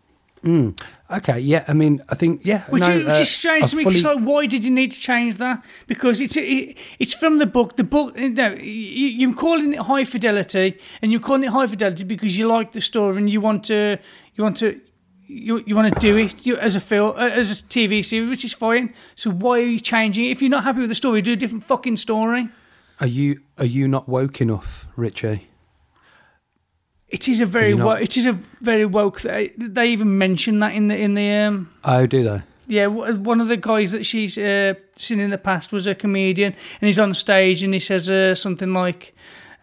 mm. 0.44 0.74
Okay, 1.12 1.40
yeah. 1.40 1.66
I 1.68 1.74
mean, 1.74 2.02
I 2.10 2.16
think 2.16 2.42
yeah. 2.46 2.64
Which, 2.70 2.88
no, 2.88 2.94
is, 2.94 3.06
which 3.06 3.16
uh, 3.16 3.22
is 3.22 3.30
strange 3.30 3.66
I 3.66 3.68
to 3.68 3.76
me. 3.76 3.84
fully- 3.84 4.02
like, 4.02 4.20
why 4.20 4.46
did 4.46 4.64
you 4.64 4.72
need 4.72 4.92
to 4.94 5.00
change 5.00 5.38
that? 5.38 5.64
Because 5.86 6.22
it's 6.22 6.38
it, 6.38 6.78
it's 6.98 7.14
from 7.14 7.40
the 7.40 7.46
book. 7.46 7.76
The 7.76 7.84
book. 7.84 8.16
No, 8.16 8.54
you, 8.54 9.08
you're 9.08 9.34
calling 9.34 9.74
it 9.74 9.80
high 9.80 10.06
fidelity, 10.06 10.80
and 11.02 11.12
you're 11.12 11.22
calling 11.22 11.44
it 11.44 11.50
high 11.50 11.68
fidelity 11.68 12.04
because 12.06 12.38
you 12.38 12.48
like 12.48 12.72
the 12.72 12.82
story 12.82 13.18
and 13.18 13.30
you 13.30 13.42
want 13.42 13.66
to 13.66 13.98
you 14.36 14.44
want 14.44 14.58
to 14.58 14.80
you, 15.28 15.64
you 15.66 15.76
want 15.76 15.94
to 15.94 16.00
do 16.00 16.18
it 16.18 16.48
as 16.48 16.76
a 16.76 16.82
film 16.82 17.18
as 17.18 17.52
a 17.52 17.64
TV 17.66 18.04
series, 18.04 18.30
which 18.30 18.46
is 18.46 18.54
fine. 18.54 18.94
So 19.16 19.30
why 19.30 19.60
are 19.60 19.66
you 19.66 19.80
changing 19.80 20.26
it? 20.26 20.32
If 20.32 20.42
you're 20.42 20.52
not 20.52 20.64
happy 20.64 20.80
with 20.80 20.90
the 20.90 20.96
story, 20.96 21.22
do 21.22 21.34
a 21.34 21.36
different 21.36 21.64
fucking 21.66 21.98
story. 21.98 22.50
Are 23.00 23.08
you 23.08 23.42
are 23.58 23.66
you 23.66 23.88
not 23.88 24.08
woke 24.08 24.40
enough, 24.40 24.88
Richie? 24.96 25.50
It 27.14 27.28
is 27.28 27.42
a 27.42 27.46
very 27.46 27.74
wo- 27.76 27.92
it 28.02 28.18
is 28.18 28.26
a 28.26 28.34
very 28.60 28.86
woke. 28.86 29.22
They, 29.22 29.52
they 29.56 29.90
even 29.90 30.18
mention 30.18 30.60
that 30.60 30.74
in 30.74 30.88
the 30.88 30.98
in 30.98 31.14
the 31.14 31.32
um, 31.32 31.70
Oh, 31.84 32.08
do 32.08 32.24
they? 32.24 32.42
Yeah, 32.68 32.86
w- 32.86 33.20
one 33.20 33.40
of 33.40 33.48
the 33.50 33.58
guys 33.58 33.92
that 33.92 34.04
she's 34.04 34.36
uh, 34.38 34.74
seen 34.96 35.20
in 35.20 35.30
the 35.30 35.38
past 35.38 35.72
was 35.72 35.86
a 35.86 35.94
comedian, 35.94 36.54
and 36.82 36.88
he's 36.88 36.98
on 36.98 37.14
stage 37.14 37.62
and 37.62 37.72
he 37.74 37.80
says 37.80 38.10
uh, 38.10 38.34
something 38.34 38.74
like, 38.74 39.14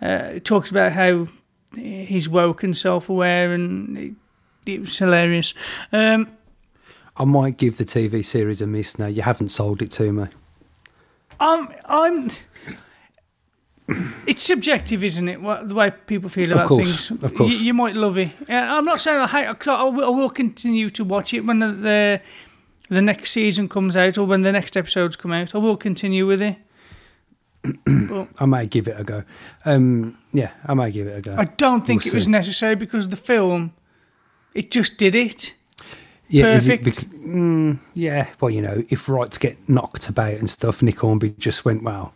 uh, 0.01 0.39
talks 0.45 0.71
about 0.71 0.93
how 0.93 1.27
he's 1.75 2.29
woke 2.29 2.63
and 2.63 2.77
self-aware, 2.77 3.53
and 3.53 3.99
it, 3.99 4.13
it 4.67 4.81
was 4.81 4.97
hilarious. 4.99 5.53
Um, 5.93 6.29
I 7.17 7.25
might 7.25 7.57
give 7.57 7.79
the 7.79 7.85
TV 7.85 8.25
series 8.25 8.61
a 8.63 8.67
miss 8.67 8.97
now. 8.99 9.07
You 9.07 9.23
haven't 9.23 9.49
sold 9.49 9.83
it 9.83 9.91
to 9.93 10.13
me. 10.13 10.27
I'm, 11.41 11.69
I'm. 11.87 12.31
It's 14.27 14.43
subjective, 14.43 15.03
isn't 15.05 15.29
it? 15.29 15.41
What, 15.41 15.69
the 15.69 15.75
way 15.75 15.91
people 15.91 16.29
feel 16.31 16.51
Of 16.53 16.57
about 16.59 16.69
course, 16.69 17.09
things. 17.09 17.23
of 17.25 17.35
course. 17.35 17.51
You, 17.51 17.57
you 17.59 17.75
might 17.75 17.95
love 17.97 18.17
it. 18.19 18.31
Yeah, 18.49 18.77
I'm 18.77 18.85
not 18.85 19.01
saying 19.01 19.19
I 19.19 19.27
hate. 19.27 19.59
Cause 19.59 19.69
I, 19.69 19.83
will, 19.85 20.05
I 20.05 20.09
will 20.09 20.31
continue 20.31 20.91
to 20.91 21.05
watch 21.05 21.35
it 21.35 21.41
when 21.41 21.59
the, 21.59 21.73
the 21.73 22.21
the 22.89 23.03
next 23.03 23.31
season 23.33 23.69
comes 23.69 23.97
out 23.97 24.19
or 24.19 24.25
when 24.27 24.43
the 24.43 24.53
next 24.53 24.77
episodes 24.77 25.17
come 25.17 25.33
out. 25.33 25.55
I 25.55 25.59
will 25.59 25.77
continue 25.77 26.27
with 26.27 26.41
it. 26.43 26.57
I 28.41 28.47
might 28.47 28.71
give 28.71 28.89
it 28.89 28.99
a 28.99 29.05
go. 29.05 29.25
Um, 29.65 30.17
yeah, 30.33 30.51
I 30.65 30.75
might 30.75 30.93
give 30.93 31.07
it 31.07 31.19
a 31.19 31.21
go. 31.21 31.35
I 31.37 31.45
don't 31.45 31.87
think 31.87 32.05
We'll 32.05 32.15
it 32.15 32.17
was 32.17 32.29
necessary 32.29 32.75
because 32.75 33.09
the 33.11 33.17
film, 33.17 33.73
it 34.55 34.71
just 34.71 34.97
did 34.97 35.15
it. 35.15 35.55
yeah, 36.29 36.55
is 36.55 36.69
it 36.69 36.83
bec- 36.83 36.95
mm, 36.95 37.79
yeah, 37.95 38.29
well, 38.41 38.51
you 38.51 38.63
know, 38.63 38.83
if 38.89 39.09
rights 39.09 39.37
get 39.39 39.69
knocked 39.69 40.09
about 40.09 40.35
and 40.35 40.49
stuff, 40.49 40.83
Nick 40.83 41.01
Hornby 41.01 41.31
just 41.39 41.65
went, 41.65 41.83
well, 41.83 42.15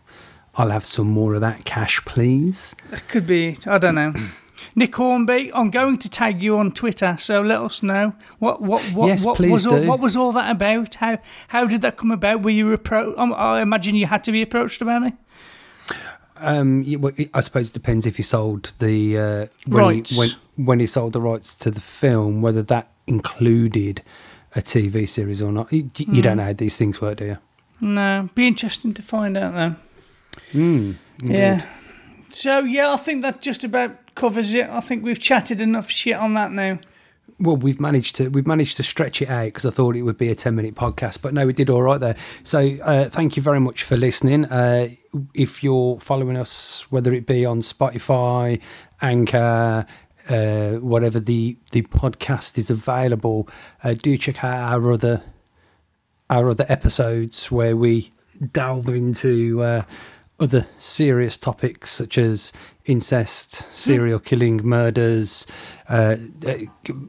I'll 0.57 0.69
have 0.69 0.85
some 0.85 1.07
more 1.07 1.35
of 1.35 1.41
that 1.41 1.65
cash, 1.65 2.03
please. 2.05 2.75
That 2.89 3.07
could 3.07 3.27
be 3.27 3.49
it. 3.49 3.67
I 3.67 3.77
don't 3.77 3.95
know. 3.95 4.13
Nick 4.75 4.95
Hornby, 4.95 5.51
I'm 5.53 5.69
going 5.69 5.97
to 5.99 6.09
tag 6.09 6.41
you 6.41 6.57
on 6.57 6.71
Twitter, 6.71 7.15
so 7.19 7.41
let 7.41 7.59
us 7.61 7.83
know 7.83 8.13
what 8.39 8.61
what 8.61 8.81
what 8.93 9.07
Yes, 9.07 9.23
what 9.25 9.39
was 9.39 9.67
all, 9.67 9.81
do. 9.81 9.87
what 9.87 9.99
was 9.99 10.15
all 10.17 10.31
that 10.33 10.49
about? 10.51 10.95
How 10.95 11.17
how 11.49 11.65
did 11.65 11.81
that 11.81 11.97
come 11.97 12.11
about? 12.11 12.41
Were 12.41 12.49
you 12.49 12.71
approached? 12.73 13.17
I 13.19 13.61
imagine 13.61 13.95
you 13.95 14.07
had 14.07 14.23
to 14.25 14.31
be 14.31 14.41
approached 14.41 14.81
about 14.81 15.03
it. 15.03 15.13
Um, 16.37 16.83
I 17.33 17.41
suppose 17.41 17.69
it 17.69 17.73
depends 17.73 18.05
if 18.05 18.17
you 18.17 18.23
sold 18.23 18.73
the 18.79 19.17
uh, 19.17 19.45
when 19.67 19.83
Rights. 19.83 20.11
He, 20.11 20.19
when 20.19 20.29
when 20.67 20.79
he 20.79 20.87
sold 20.87 21.13
the 21.13 21.21
rights 21.21 21.53
to 21.55 21.71
the 21.71 21.79
film, 21.81 22.41
whether 22.41 22.61
that 22.63 22.91
included 23.07 24.01
a 24.55 24.61
TV 24.61 25.07
series 25.07 25.41
or 25.41 25.51
not. 25.51 25.71
You, 25.71 25.89
you 25.97 26.05
Hmm. 26.05 26.21
don't 26.21 26.37
know 26.37 26.43
how 26.45 26.53
these 26.53 26.77
things 26.77 27.01
work, 27.01 27.17
do 27.17 27.25
you? 27.25 27.37
No, 27.81 28.29
be 28.35 28.47
interesting 28.47 28.93
to 28.95 29.01
find 29.01 29.37
out 29.37 29.53
though. 29.53 29.75
Mm, 30.53 30.95
Yeah. 31.23 31.65
So 32.29 32.59
yeah, 32.59 32.91
I 32.91 32.97
think 32.97 33.21
that 33.21 33.41
just 33.41 33.63
about 33.63 34.13
covers 34.15 34.53
it. 34.53 34.67
I 34.69 34.81
think 34.81 35.03
we've 35.03 35.19
chatted 35.19 35.61
enough 35.61 35.89
shit 35.89 36.15
on 36.15 36.33
that 36.33 36.51
now. 36.51 36.79
Well, 37.39 37.57
we've 37.57 37.79
managed 37.79 38.15
to 38.17 38.29
we've 38.29 38.47
managed 38.47 38.77
to 38.77 38.83
stretch 38.83 39.21
it 39.21 39.29
out 39.29 39.45
because 39.45 39.65
I 39.65 39.69
thought 39.69 39.95
it 39.95 40.03
would 40.03 40.17
be 40.17 40.29
a 40.29 40.35
ten 40.35 40.55
minute 40.55 40.75
podcast, 40.75 41.21
but 41.21 41.33
no, 41.33 41.45
we 41.45 41.53
did 41.53 41.69
all 41.69 41.81
right 41.81 41.99
there. 41.99 42.15
So 42.43 42.59
uh, 42.83 43.09
thank 43.09 43.35
you 43.35 43.43
very 43.43 43.59
much 43.59 43.83
for 43.83 43.97
listening. 43.97 44.45
Uh, 44.45 44.89
if 45.33 45.63
you're 45.63 45.99
following 45.99 46.37
us, 46.37 46.85
whether 46.91 47.13
it 47.13 47.25
be 47.25 47.45
on 47.45 47.61
Spotify, 47.61 48.61
Anchor, 49.01 49.85
uh, 50.29 50.71
whatever 50.79 51.19
the 51.19 51.57
the 51.71 51.81
podcast 51.83 52.57
is 52.57 52.69
available, 52.69 53.49
uh, 53.83 53.93
do 53.93 54.17
check 54.17 54.43
out 54.43 54.73
our 54.73 54.91
other 54.91 55.23
our 56.29 56.49
other 56.49 56.65
episodes 56.69 57.51
where 57.51 57.75
we 57.75 58.11
delve 58.51 58.87
into 58.89 59.61
uh, 59.63 59.81
other 60.39 60.67
serious 60.77 61.37
topics 61.37 61.91
such 61.91 62.17
as 62.17 62.51
incest, 62.85 63.53
serial 63.75 64.19
killing, 64.19 64.57
murders, 64.63 65.45
uh, 65.89 66.15
uh, 66.47 66.53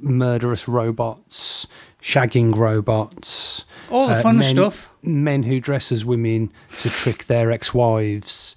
murderous 0.00 0.68
robots, 0.68 1.66
shagging 2.00 2.54
robots, 2.54 3.64
All 3.90 4.06
the 4.08 4.14
uh, 4.14 4.22
fun 4.22 4.38
men, 4.38 4.54
stuff. 4.54 4.88
men 5.02 5.42
who 5.42 5.60
dress 5.60 5.90
as 5.90 6.04
women 6.04 6.52
to 6.82 6.88
trick 6.90 7.24
their 7.26 7.50
ex-wives, 7.50 8.54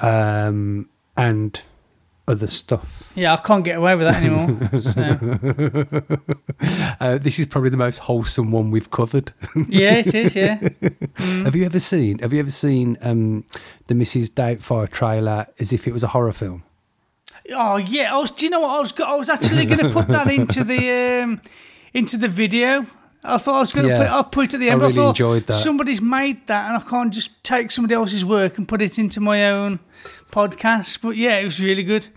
um, 0.00 0.88
and 1.16 1.60
other 2.28 2.46
stuff. 2.46 3.12
Yeah, 3.14 3.34
I 3.34 3.36
can't 3.36 3.64
get 3.64 3.78
away 3.78 3.94
with 3.94 4.06
that 4.06 4.22
anymore. 4.22 4.80
so. 4.80 6.18
Uh, 6.98 7.18
this 7.18 7.38
is 7.38 7.46
probably 7.46 7.68
the 7.70 7.76
most 7.76 7.98
wholesome 7.98 8.50
one 8.50 8.70
we've 8.70 8.90
covered. 8.90 9.32
Yeah, 9.68 9.96
it 9.96 10.14
is. 10.14 10.34
Yeah. 10.34 10.56
Have 11.16 11.54
you 11.54 11.64
ever 11.64 11.78
seen? 11.78 12.18
Have 12.20 12.32
you 12.32 12.40
ever 12.40 12.50
seen 12.50 12.96
um, 13.02 13.44
the 13.86 13.94
Mrs. 13.94 14.30
Doubtfire 14.30 14.88
trailer 14.88 15.46
as 15.60 15.72
if 15.72 15.86
it 15.86 15.92
was 15.92 16.02
a 16.02 16.08
horror 16.08 16.32
film? 16.32 16.64
Oh 17.52 17.76
yeah. 17.76 18.14
I 18.14 18.18
was. 18.18 18.30
Do 18.30 18.46
you 18.46 18.50
know 18.50 18.60
what 18.60 18.70
I 18.70 18.80
was? 18.80 18.92
I 19.00 19.14
was 19.14 19.28
actually 19.28 19.66
going 19.66 19.80
to 19.80 19.90
put 19.90 20.08
that 20.08 20.28
into 20.28 20.64
the 20.64 21.22
um, 21.22 21.40
into 21.92 22.16
the 22.16 22.28
video. 22.28 22.86
I 23.34 23.38
thought 23.38 23.56
I 23.56 23.60
was 23.60 23.72
going 23.72 23.86
to 23.88 23.92
Yeah. 23.92 23.98
put. 23.98 24.06
I'll 24.08 24.24
put 24.24 24.44
it 24.46 24.54
at 24.54 24.60
the 24.60 24.70
end. 24.70 24.80
but 24.80 24.86
really 24.86 24.96
thought 24.96 25.08
enjoyed 25.10 25.46
that. 25.46 25.54
Somebody's 25.54 26.00
made 26.00 26.46
that, 26.46 26.68
and 26.68 26.76
I 26.76 26.88
can't 26.88 27.12
just 27.12 27.42
take 27.44 27.70
somebody 27.70 27.94
else's 27.94 28.24
work 28.24 28.58
and 28.58 28.66
put 28.68 28.80
it 28.82 28.98
into 28.98 29.20
my 29.20 29.50
own 29.50 29.78
podcast. 30.30 31.00
But 31.02 31.16
yeah, 31.16 31.38
it 31.38 31.44
was 31.44 31.60
really 31.60 31.82
good. 31.82 32.08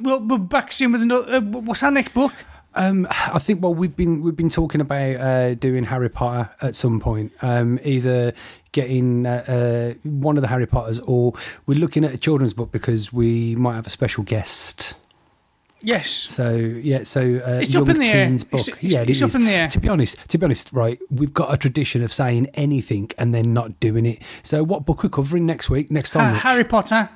Well, 0.00 0.20
we're 0.20 0.38
back 0.38 0.72
soon 0.72 0.92
with 0.92 1.02
another. 1.02 1.36
Uh, 1.36 1.40
what's 1.40 1.82
our 1.82 1.90
next 1.90 2.14
book? 2.14 2.32
Um, 2.76 3.06
I 3.10 3.38
think 3.38 3.62
well 3.62 3.72
we've 3.72 3.94
been 3.94 4.20
we've 4.20 4.34
been 4.34 4.48
talking 4.50 4.80
about 4.80 5.16
uh, 5.20 5.54
doing 5.54 5.84
Harry 5.84 6.08
Potter 6.08 6.50
at 6.60 6.74
some 6.74 6.98
point. 6.98 7.30
Um, 7.40 7.78
either 7.84 8.32
getting 8.72 9.26
uh, 9.26 9.44
uh, 9.46 10.08
one 10.08 10.36
of 10.36 10.40
the 10.42 10.48
Harry 10.48 10.66
Potters 10.66 10.98
or 10.98 11.34
we're 11.66 11.78
looking 11.78 12.04
at 12.04 12.12
a 12.12 12.18
children's 12.18 12.52
book 12.52 12.72
because 12.72 13.12
we 13.12 13.54
might 13.54 13.74
have 13.76 13.86
a 13.86 13.90
special 13.90 14.24
guest. 14.24 14.96
Yes. 15.84 16.08
So 16.10 16.54
yeah, 16.56 17.04
so 17.04 17.20
uh, 17.20 17.60
It's 17.60 17.74
young 17.74 17.82
up 17.82 17.90
in 17.94 17.98
the 18.00 18.06
air. 18.06 18.30
book. 18.30 18.40
It's- 18.54 18.68
it's- 18.68 18.82
yeah, 18.82 19.00
it 19.02 19.10
it's 19.10 19.20
up 19.22 19.34
in 19.34 19.44
the 19.44 19.50
air. 19.52 19.68
To 19.68 19.78
be 19.78 19.88
honest, 19.88 20.16
to 20.28 20.38
be 20.38 20.44
honest, 20.44 20.72
right, 20.72 20.98
we've 21.10 21.34
got 21.34 21.52
a 21.52 21.56
tradition 21.58 22.02
of 22.02 22.12
saying 22.12 22.48
anything 22.54 23.10
and 23.18 23.34
then 23.34 23.52
not 23.52 23.78
doing 23.80 24.06
it. 24.06 24.22
So 24.42 24.64
what 24.64 24.86
book 24.86 25.02
we're 25.04 25.10
covering 25.10 25.44
next 25.46 25.68
week? 25.68 25.90
Next 25.90 26.12
time, 26.12 26.34
Uh, 26.34 26.38
Harry 26.38 26.64
Potter. 26.64 27.10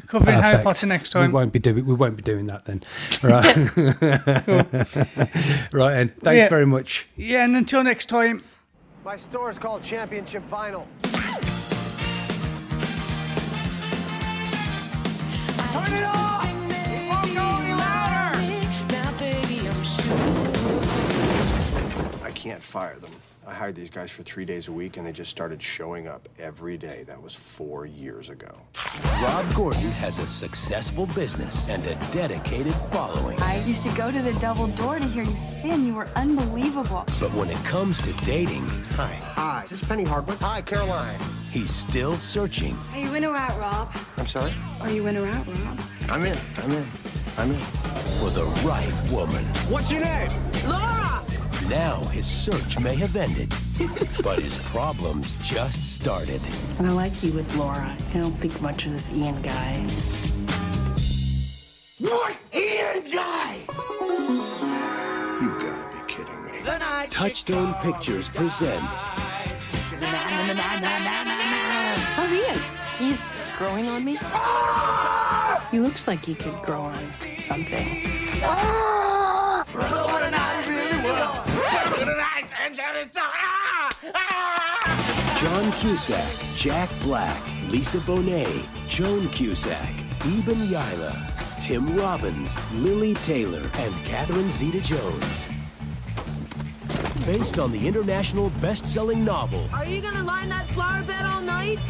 We're 0.00 0.06
covering 0.08 0.40
Harry 0.40 0.62
Potter 0.62 0.86
next 0.86 1.10
time. 1.10 1.30
We 1.30 1.34
won't 1.34 1.52
be 1.52 1.58
doing 1.58 1.84
we 1.86 1.94
won't 1.94 2.16
be 2.16 2.22
doing 2.22 2.46
that 2.46 2.64
then. 2.64 2.82
Right. 3.22 3.46
right 5.72 5.96
and 6.00 6.16
thanks 6.20 6.44
Yeah. 6.44 6.48
very 6.48 6.66
much. 6.66 7.06
Yeah, 7.16 7.44
and 7.44 7.54
until 7.56 7.82
next 7.84 8.06
time. 8.06 8.42
My 9.04 9.16
store 9.16 9.50
is 9.50 9.58
called 9.58 9.82
Championship 9.84 10.42
Vinyl. 10.50 10.86
Turn 15.72 15.92
it 15.92 16.04
off! 16.04 16.55
Can't 22.46 22.62
fire 22.62 22.96
them. 23.00 23.10
I 23.44 23.52
hired 23.52 23.74
these 23.74 23.90
guys 23.90 24.12
for 24.12 24.22
three 24.22 24.44
days 24.44 24.68
a 24.68 24.72
week, 24.72 24.96
and 24.98 25.04
they 25.06 25.10
just 25.10 25.32
started 25.32 25.60
showing 25.60 26.06
up 26.06 26.28
every 26.38 26.76
day. 26.76 27.02
That 27.04 27.20
was 27.20 27.34
four 27.34 27.86
years 27.86 28.28
ago. 28.28 28.52
Rob 29.20 29.52
Gordon 29.52 29.90
has 30.02 30.20
a 30.20 30.26
successful 30.28 31.06
business 31.06 31.68
and 31.68 31.84
a 31.86 31.96
dedicated 32.12 32.74
following. 32.92 33.40
I 33.40 33.64
used 33.64 33.82
to 33.82 33.90
go 33.96 34.12
to 34.12 34.22
the 34.22 34.32
double 34.34 34.68
door 34.68 35.00
to 35.00 35.04
hear 35.06 35.24
you 35.24 35.36
spin. 35.36 35.86
You 35.88 35.94
were 35.94 36.08
unbelievable. 36.14 37.04
But 37.18 37.34
when 37.34 37.50
it 37.50 37.58
comes 37.64 38.00
to 38.02 38.12
dating, 38.24 38.64
Hi. 38.94 39.14
Hi. 39.34 39.62
This 39.62 39.72
is 39.72 39.80
this 39.80 39.88
Penny 39.88 40.04
Hardwick? 40.04 40.38
Hi, 40.38 40.62
Caroline. 40.62 41.18
he's 41.50 41.74
still 41.74 42.16
searching. 42.16 42.78
Are 42.92 43.00
you 43.00 43.12
in 43.14 43.24
or 43.24 43.34
out, 43.34 43.58
Rob? 43.58 43.92
I'm 44.18 44.26
sorry? 44.26 44.54
Are 44.80 44.90
you 44.90 45.04
in 45.08 45.16
or 45.16 45.26
out, 45.26 45.48
Rob? 45.48 45.80
I'm 46.08 46.24
in. 46.24 46.38
I'm 46.58 46.70
in. 46.70 46.86
I'm 47.38 47.50
in. 47.50 47.60
for 48.20 48.30
the 48.30 48.44
right 48.64 48.92
woman. 49.10 49.44
What's 49.68 49.90
your 49.90 50.02
name? 50.02 50.30
Laura! 51.68 51.80
Now 51.80 52.04
his 52.08 52.26
search 52.26 52.78
may 52.78 52.94
have 52.96 53.16
ended, 53.16 53.52
but 54.22 54.38
his 54.38 54.56
problems 54.58 55.32
just 55.46 55.94
started. 55.94 56.40
And 56.78 56.86
I 56.86 56.92
like 56.92 57.22
you 57.22 57.32
with 57.32 57.54
Laura. 57.56 57.96
I 58.14 58.18
don't 58.18 58.32
think 58.32 58.60
much 58.60 58.86
of 58.86 58.92
this 58.92 59.10
Ian 59.10 59.40
guy. 59.42 59.86
What 61.98 62.36
Ian 62.54 63.02
guy? 63.12 63.56
You 65.40 65.48
gotta 65.60 65.84
be 65.92 66.12
kidding 66.12 66.44
me. 66.44 66.60
The 66.64 66.78
night 66.78 67.10
Touchstone 67.10 67.74
Pictures 67.82 68.28
presents 68.28 69.06
How's 72.16 72.32
Ian? 72.32 72.60
He's 72.98 73.36
growing 73.58 73.88
on 73.88 74.04
me? 74.04 74.18
Ah! 74.20 75.66
He 75.70 75.80
looks 75.80 76.06
like 76.06 76.24
he 76.24 76.34
could 76.34 76.60
grow 76.62 76.82
on 76.82 77.12
something. 77.46 77.86
What 78.40 79.15
night 82.96 83.10
and 83.12 83.12
ah, 83.16 83.90
ah. 84.14 85.38
John 85.40 85.72
Cusack, 85.72 86.56
Jack 86.56 86.88
Black, 87.02 87.40
Lisa 87.68 87.98
Bonet, 87.98 88.66
Joan 88.88 89.28
Cusack, 89.28 89.94
Iben 90.20 90.68
Hjejle, 90.68 91.60
Tim 91.60 91.96
Robbins, 91.96 92.54
Lili 92.74 93.14
Taylor, 93.14 93.70
and 93.74 93.94
Catherine 94.06 94.50
Zeta-Jones. 94.50 95.48
Based 97.26 97.58
on 97.58 97.72
the 97.72 97.86
international 97.86 98.50
best-selling 98.62 99.24
novel 99.24 99.68
Are 99.72 99.84
you 99.84 100.00
gonna 100.00 100.22
line 100.22 100.48
that 100.48 100.66
flower 100.68 101.02
bed 101.02 101.26
all 101.26 101.42
night? 101.42 101.80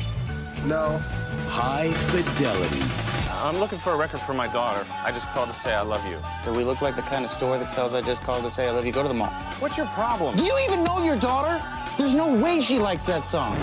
No. 0.67 0.99
High 1.49 1.93
Fidelity. 2.11 3.16
I'm 3.39 3.59
looking 3.59 3.79
for 3.79 3.93
a 3.93 3.97
record 3.97 4.21
for 4.21 4.33
my 4.33 4.47
daughter. 4.49 4.87
I 5.05 5.13
just 5.13 5.27
called 5.29 5.51
to 5.51 5.55
say 5.55 5.75
I 5.75 5.83
love 5.83 6.05
you. 6.07 6.19
Do 6.45 6.57
we 6.57 6.65
look 6.65 6.81
like 6.81 6.97
the 6.97 7.03
kind 7.03 7.23
of 7.23 7.31
store 7.31 7.59
that 7.59 7.71
sells 7.71 7.93
I 7.93 8.01
just 8.01 8.23
called 8.23 8.43
to 8.45 8.51
say 8.51 8.67
I 8.67 8.71
love 8.71 8.87
you? 8.87 8.93
Go 8.93 9.03
to 9.03 9.09
the 9.09 9.15
mall. 9.15 9.31
What's 9.61 9.77
your 9.77 9.87
problem? 9.89 10.37
Do 10.37 10.45
you 10.45 10.59
even 10.61 10.83
know 10.83 11.05
your 11.05 11.17
daughter? 11.17 11.63
There's 11.99 12.15
no 12.15 12.35
way 12.35 12.63
she 12.63 12.79
likes 12.79 13.05
that 13.07 13.27
song. 13.27 13.55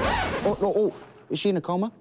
Oh, 0.45 0.57
oh, 0.61 0.73
oh. 0.75 0.95
Is 1.31 1.39
she 1.39 1.49
in 1.49 1.57
a 1.57 1.61
coma? 1.61 1.91